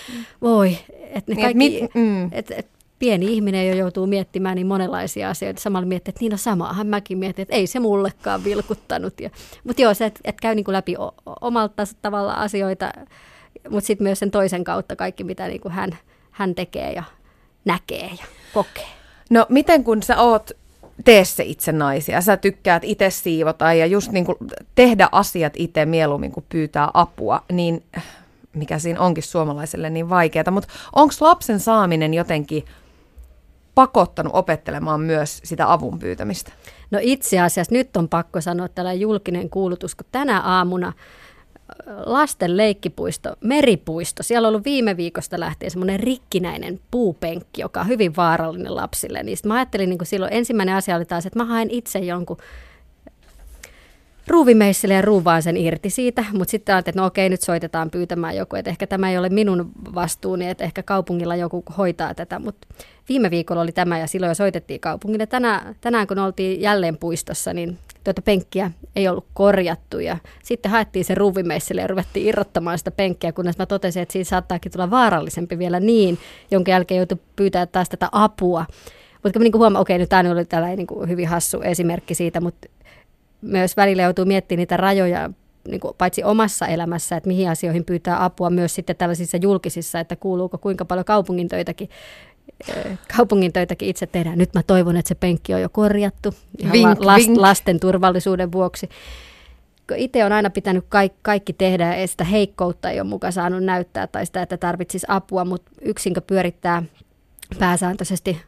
voi, 0.42 0.78
että 1.00 1.32
ne 1.32 1.36
Niin, 1.36 1.42
kaikki, 1.42 1.78
et 1.78 1.82
mit- 1.82 1.96
mm. 1.96 2.30
et, 2.32 2.52
et, 2.52 2.68
pieni 3.00 3.34
ihminen 3.34 3.68
jo 3.68 3.76
joutuu 3.76 4.08
miettimään 4.08 4.56
niin 4.56 4.68
monenlaisia 4.68 5.30
asioita. 5.30 5.62
Samalla 5.62 5.88
miettii, 5.88 6.12
että 6.12 6.20
niin 6.22 6.32
no 6.32 6.38
samahan 6.38 6.88
mäkin 6.88 7.18
mietin, 7.18 7.44
että 7.44 7.56
ei 7.56 7.68
se 7.68 7.80
mullekaan 7.80 8.44
vilkuttanut. 8.44 9.20
Ja, 9.20 9.30
mutta 9.64 9.82
joo, 9.82 9.94
se, 9.94 10.06
että 10.06 10.20
et 10.24 10.42
käy 10.42 10.56
niin 10.56 10.66
kuin 10.66 10.74
läpi 10.74 10.96
o- 10.98 11.16
omalta 11.42 11.84
tavalla 12.02 12.34
asioita, 12.34 12.92
mutta 13.70 13.88
sitten 13.88 14.06
myös 14.06 14.20
sen 14.20 14.32
toisen 14.32 14.64
kautta 14.64 14.96
kaikki, 14.96 15.24
mitä 15.24 15.48
niin 15.48 15.62
kuin 15.62 15.72
hän, 15.72 15.98
hän 16.32 16.56
tekee 16.56 16.92
ja 16.94 17.04
näkee 17.70 18.10
ja 18.20 18.26
kokee. 18.54 18.88
No 19.30 19.46
miten 19.50 19.84
kun 19.84 20.04
sä 20.04 20.18
oot 20.22 20.52
tee 21.06 21.26
se 21.26 21.44
itse 21.44 21.72
naisia, 21.72 22.22
sä 22.22 22.38
tykkäät 22.38 22.84
itse 22.84 23.10
siivota 23.10 23.74
ja 23.74 23.86
just 23.86 24.12
niin 24.12 24.26
kuin 24.26 24.38
tehdä 24.76 25.10
asiat 25.12 25.54
itse 25.56 25.86
mieluummin 25.86 26.32
kuin 26.32 26.46
pyytää 26.50 26.92
apua, 26.94 27.42
niin 27.52 27.84
mikä 28.54 28.80
siinä 28.80 29.00
onkin 29.00 29.24
suomalaiselle 29.24 29.90
niin 29.90 30.10
vaikeaa, 30.10 30.52
mutta 30.52 30.70
onko 30.96 31.14
lapsen 31.20 31.60
saaminen 31.60 32.14
jotenkin 32.14 32.66
pakottanut 33.76 34.34
opettelemaan 34.36 35.02
myös 35.02 35.42
sitä 35.44 35.74
avun 35.74 36.00
pyytämistä? 36.00 36.52
No 36.92 37.00
itse 37.02 37.40
asiassa 37.40 37.76
nyt 37.76 37.98
on 37.98 38.10
pakko 38.10 38.42
sanoa 38.42 38.68
tällainen 38.68 39.02
julkinen 39.02 39.50
kuulutus, 39.50 39.96
kun 39.96 40.06
tänä 40.12 40.40
aamuna 40.40 40.94
lasten 42.06 42.58
leikkipuisto, 42.58 43.36
meripuisto, 43.42 44.24
siellä 44.24 44.48
on 44.48 44.54
ollut 44.54 44.66
viime 44.66 44.98
viikosta 44.98 45.40
lähtien 45.40 45.72
semmoinen 45.72 46.00
rikkinäinen 46.00 46.80
puupenkki, 46.92 47.62
joka 47.62 47.82
on 47.82 47.88
hyvin 47.88 48.16
vaarallinen 48.16 48.76
lapsille. 48.76 49.24
Niin 49.24 49.38
mä 49.46 49.56
ajattelin 49.56 49.90
niin 49.90 49.98
kuin 49.98 50.08
silloin, 50.08 50.34
ensimmäinen 50.34 50.76
asia 50.76 50.96
oli 50.96 51.06
taas, 51.06 51.26
että 51.26 51.40
mä 51.40 51.46
haen 51.46 51.72
itse 51.72 52.00
jonkun 52.00 52.38
ruuvimeissille 54.28 54.94
ja 54.94 55.02
ruuvaan 55.02 55.44
sen 55.44 55.58
irti 55.58 55.90
siitä, 55.90 56.26
mutta 56.34 56.52
sitten 56.52 56.76
ajattelin, 56.76 56.94
että 56.94 57.02
no 57.02 57.06
okei, 57.06 57.30
nyt 57.30 57.42
soitetaan 57.42 57.92
pyytämään 57.92 58.36
joku, 58.36 58.56
että 58.56 58.72
ehkä 58.72 58.88
tämä 58.88 59.10
ei 59.10 59.18
ole 59.18 59.30
minun 59.30 59.72
vastuuni, 59.96 60.50
että 60.50 60.64
ehkä 60.64 60.84
kaupungilla 60.84 61.36
joku 61.36 61.64
hoitaa 61.78 62.14
tätä, 62.14 62.40
mutta 62.40 62.68
viime 63.10 63.32
viikolla 63.32 63.62
oli 63.62 63.72
tämä 63.72 64.00
ja 64.00 64.08
silloin 64.08 64.30
jo 64.30 64.36
soitettiin 64.36 64.80
kaupungille. 64.80 65.26
Tänään, 65.26 65.76
tänään 65.82 66.08
kun 66.08 66.20
oltiin 66.20 66.62
jälleen 66.62 66.98
puistossa, 66.98 67.54
niin 67.54 67.78
tuota 68.14 68.26
penkkiä 68.26 68.72
ei 68.96 69.08
ollut 69.08 69.26
korjattu 69.34 70.00
ja 70.00 70.18
sitten 70.44 70.72
haettiin 70.72 71.06
se 71.06 71.16
ruuvimeissille 71.16 71.82
ja 71.82 71.88
ruvettiin 71.88 72.28
irrottamaan 72.28 72.78
sitä 72.78 72.92
penkkiä, 72.92 73.32
kunnes 73.32 73.58
mä 73.58 73.66
totesin, 73.66 74.02
että 74.02 74.14
siitä 74.14 74.30
saattaakin 74.30 74.72
tulla 74.72 74.90
vaarallisempi 74.90 75.60
vielä 75.60 75.80
niin, 75.80 76.18
jonka 76.52 76.72
jälkeen 76.72 76.98
joutui 76.98 77.18
pyytää 77.36 77.66
taas 77.66 77.90
tätä 77.90 78.10
apua. 78.12 78.66
Mutta 79.24 79.40
niin 79.40 79.54
huomaa, 79.54 79.82
okei, 79.82 79.98
nyt 79.98 80.10
tämä 80.10 80.32
oli 80.32 80.46
tällainen 80.46 80.78
niin 80.78 81.10
hyvin 81.10 81.28
hassu 81.28 81.62
esimerkki 81.62 82.16
siitä, 82.16 82.42
mutta 82.42 82.68
myös 83.42 83.78
välillä 83.78 84.04
joutuu 84.04 84.26
miettimään 84.26 84.60
niitä 84.60 84.78
rajoja 84.78 85.30
niin 85.68 85.80
kuin 85.80 85.94
paitsi 85.98 86.24
omassa 86.24 86.68
elämässä, 86.68 87.18
että 87.18 87.28
mihin 87.28 87.50
asioihin 87.50 87.86
pyytää 87.86 88.24
apua, 88.24 88.50
myös 88.50 88.76
sitten 88.76 88.96
tällaisissa 88.96 89.38
julkisissa, 89.38 90.00
että 90.00 90.16
kuuluuko 90.16 90.58
kuinka 90.58 90.86
paljon 90.86 91.06
kaupungin 91.06 91.48
töitäkin 91.48 91.90
kaupungin 93.18 93.54
töitäkin 93.54 93.90
itse 93.90 94.08
tehdään. 94.08 94.38
Nyt 94.38 94.54
mä 94.54 94.64
toivon, 94.64 94.98
että 94.98 95.10
se 95.10 95.16
penkki 95.16 95.54
on 95.54 95.62
jo 95.62 95.70
korjattu 95.70 96.34
ihan 96.58 96.74
Vink, 96.74 97.00
la- 97.00 97.16
vink. 97.16 97.38
lasten 97.38 97.80
turvallisuuden 97.80 98.52
vuoksi. 98.52 98.90
Itse 99.96 100.26
on 100.26 100.32
aina 100.32 100.50
pitänyt 100.50 100.86
kaikki, 100.90 101.20
kaikki 101.22 101.54
tehdä 101.54 101.96
ja 101.96 102.08
sitä 102.08 102.24
heikkoutta 102.24 102.90
ei 102.90 103.00
ole 103.00 103.10
mukaan 103.10 103.34
saanut 103.34 103.64
näyttää 103.64 104.08
tai 104.08 104.26
sitä, 104.26 104.42
että 104.42 104.58
tarvitsisi 104.58 105.06
apua, 105.10 105.46
mutta 105.46 105.72
yksinkö 105.82 106.22
pyörittää 106.22 106.84
pääsääntöisesti 107.60 108.42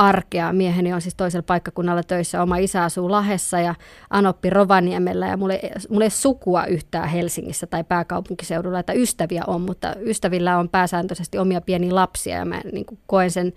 arkea. 0.00 0.52
Mieheni 0.52 0.92
on 0.92 1.00
siis 1.00 1.14
toisella 1.14 1.44
paikkakunnalla 1.46 2.02
töissä. 2.02 2.42
Oma 2.42 2.56
isä 2.56 2.84
asuu 2.84 3.10
Lahessa 3.10 3.60
ja 3.60 3.74
Anoppi 4.10 4.50
Rovaniemellä 4.50 5.26
ja 5.26 5.36
mulla 5.36 5.54
ei, 5.54 5.70
mulla 5.88 6.04
ei 6.04 6.10
sukua 6.10 6.64
yhtään 6.64 7.08
Helsingissä 7.08 7.66
tai 7.66 7.84
pääkaupunkiseudulla, 7.84 8.78
että 8.78 8.92
ystäviä 8.92 9.42
on, 9.46 9.60
mutta 9.60 9.94
ystävillä 10.00 10.58
on 10.58 10.68
pääsääntöisesti 10.68 11.38
omia 11.38 11.60
pieniä 11.60 11.94
lapsia 11.94 12.36
ja 12.36 12.44
mä 12.44 12.60
niin 12.72 12.86
kuin 12.86 12.98
koen 13.06 13.30
sen 13.30 13.52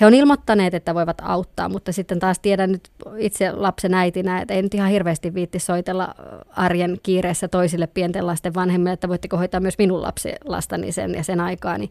he 0.00 0.06
on 0.06 0.14
ilmoittaneet, 0.14 0.74
että 0.74 0.94
voivat 0.94 1.16
auttaa, 1.22 1.68
mutta 1.68 1.92
sitten 1.92 2.18
taas 2.18 2.38
tiedän 2.38 2.72
nyt 2.72 2.90
itse 3.18 3.52
lapsen 3.52 3.94
äitinä, 3.94 4.40
että 4.40 4.54
ei 4.54 4.62
nyt 4.62 4.74
ihan 4.74 4.90
hirveästi 4.90 5.34
viitti 5.34 5.58
soitella 5.58 6.14
arjen 6.50 6.98
kiireessä 7.02 7.48
toisille 7.48 7.86
pienten 7.86 8.26
lasten 8.26 8.54
vanhemmille, 8.54 8.92
että 8.92 9.08
voitteko 9.08 9.36
hoitaa 9.36 9.60
myös 9.60 9.78
minun 9.78 10.02
lapsi, 10.02 10.32
lastani 10.44 10.92
sen 10.92 11.14
ja 11.14 11.24
sen 11.24 11.40
aikaa. 11.40 11.78
Niin 11.78 11.90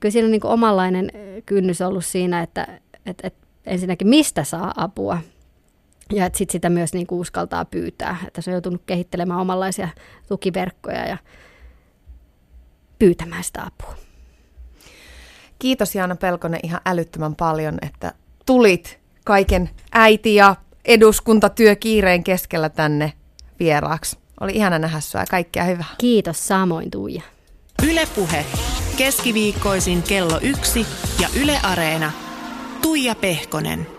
kyllä 0.00 0.12
siinä 0.12 0.26
on 0.26 0.30
niin 0.30 0.46
omanlainen 0.46 1.10
kynnys 1.46 1.80
ollut 1.80 2.04
siinä, 2.04 2.42
että, 2.42 2.66
että, 3.06 3.26
että 3.26 3.46
ensinnäkin 3.66 4.08
mistä 4.08 4.44
saa 4.44 4.74
apua 4.76 5.18
ja 6.12 6.26
että 6.26 6.38
sit 6.38 6.50
sitä 6.50 6.70
myös 6.70 6.92
niin 6.92 7.06
kuin 7.06 7.20
uskaltaa 7.20 7.64
pyytää. 7.64 8.16
Että 8.26 8.40
se 8.40 8.50
on 8.50 8.52
joutunut 8.52 8.82
kehittelemään 8.86 9.40
omanlaisia 9.40 9.88
tukiverkkoja 10.28 11.06
ja 11.06 11.16
pyytämään 12.98 13.44
sitä 13.44 13.62
apua. 13.62 13.94
Kiitos 15.58 15.94
Jaana 15.94 16.16
Pelkonen 16.16 16.60
ihan 16.62 16.80
älyttömän 16.86 17.34
paljon, 17.34 17.78
että 17.82 18.12
tulit 18.46 19.00
kaiken 19.24 19.70
äiti- 19.92 20.34
ja 20.34 20.56
eduskuntatyö 20.84 21.76
kiireen 21.76 22.24
keskellä 22.24 22.68
tänne 22.68 23.12
vieraaksi. 23.58 24.18
Oli 24.40 24.52
ihana 24.52 24.78
nähdä 24.78 25.00
sinua 25.00 25.22
ja 25.22 25.26
kaikkea 25.30 25.64
hyvää. 25.64 25.94
Kiitos 25.98 26.48
samoin 26.48 26.90
Tuija. 26.90 27.22
Ylepuhe 27.90 28.46
keskiviikkoisin 28.96 30.02
kello 30.02 30.38
yksi 30.42 30.86
ja 31.20 31.28
Yle 31.42 31.58
Areena. 31.62 32.25
Tuija 32.86 33.14
Pehkonen. 33.14 33.95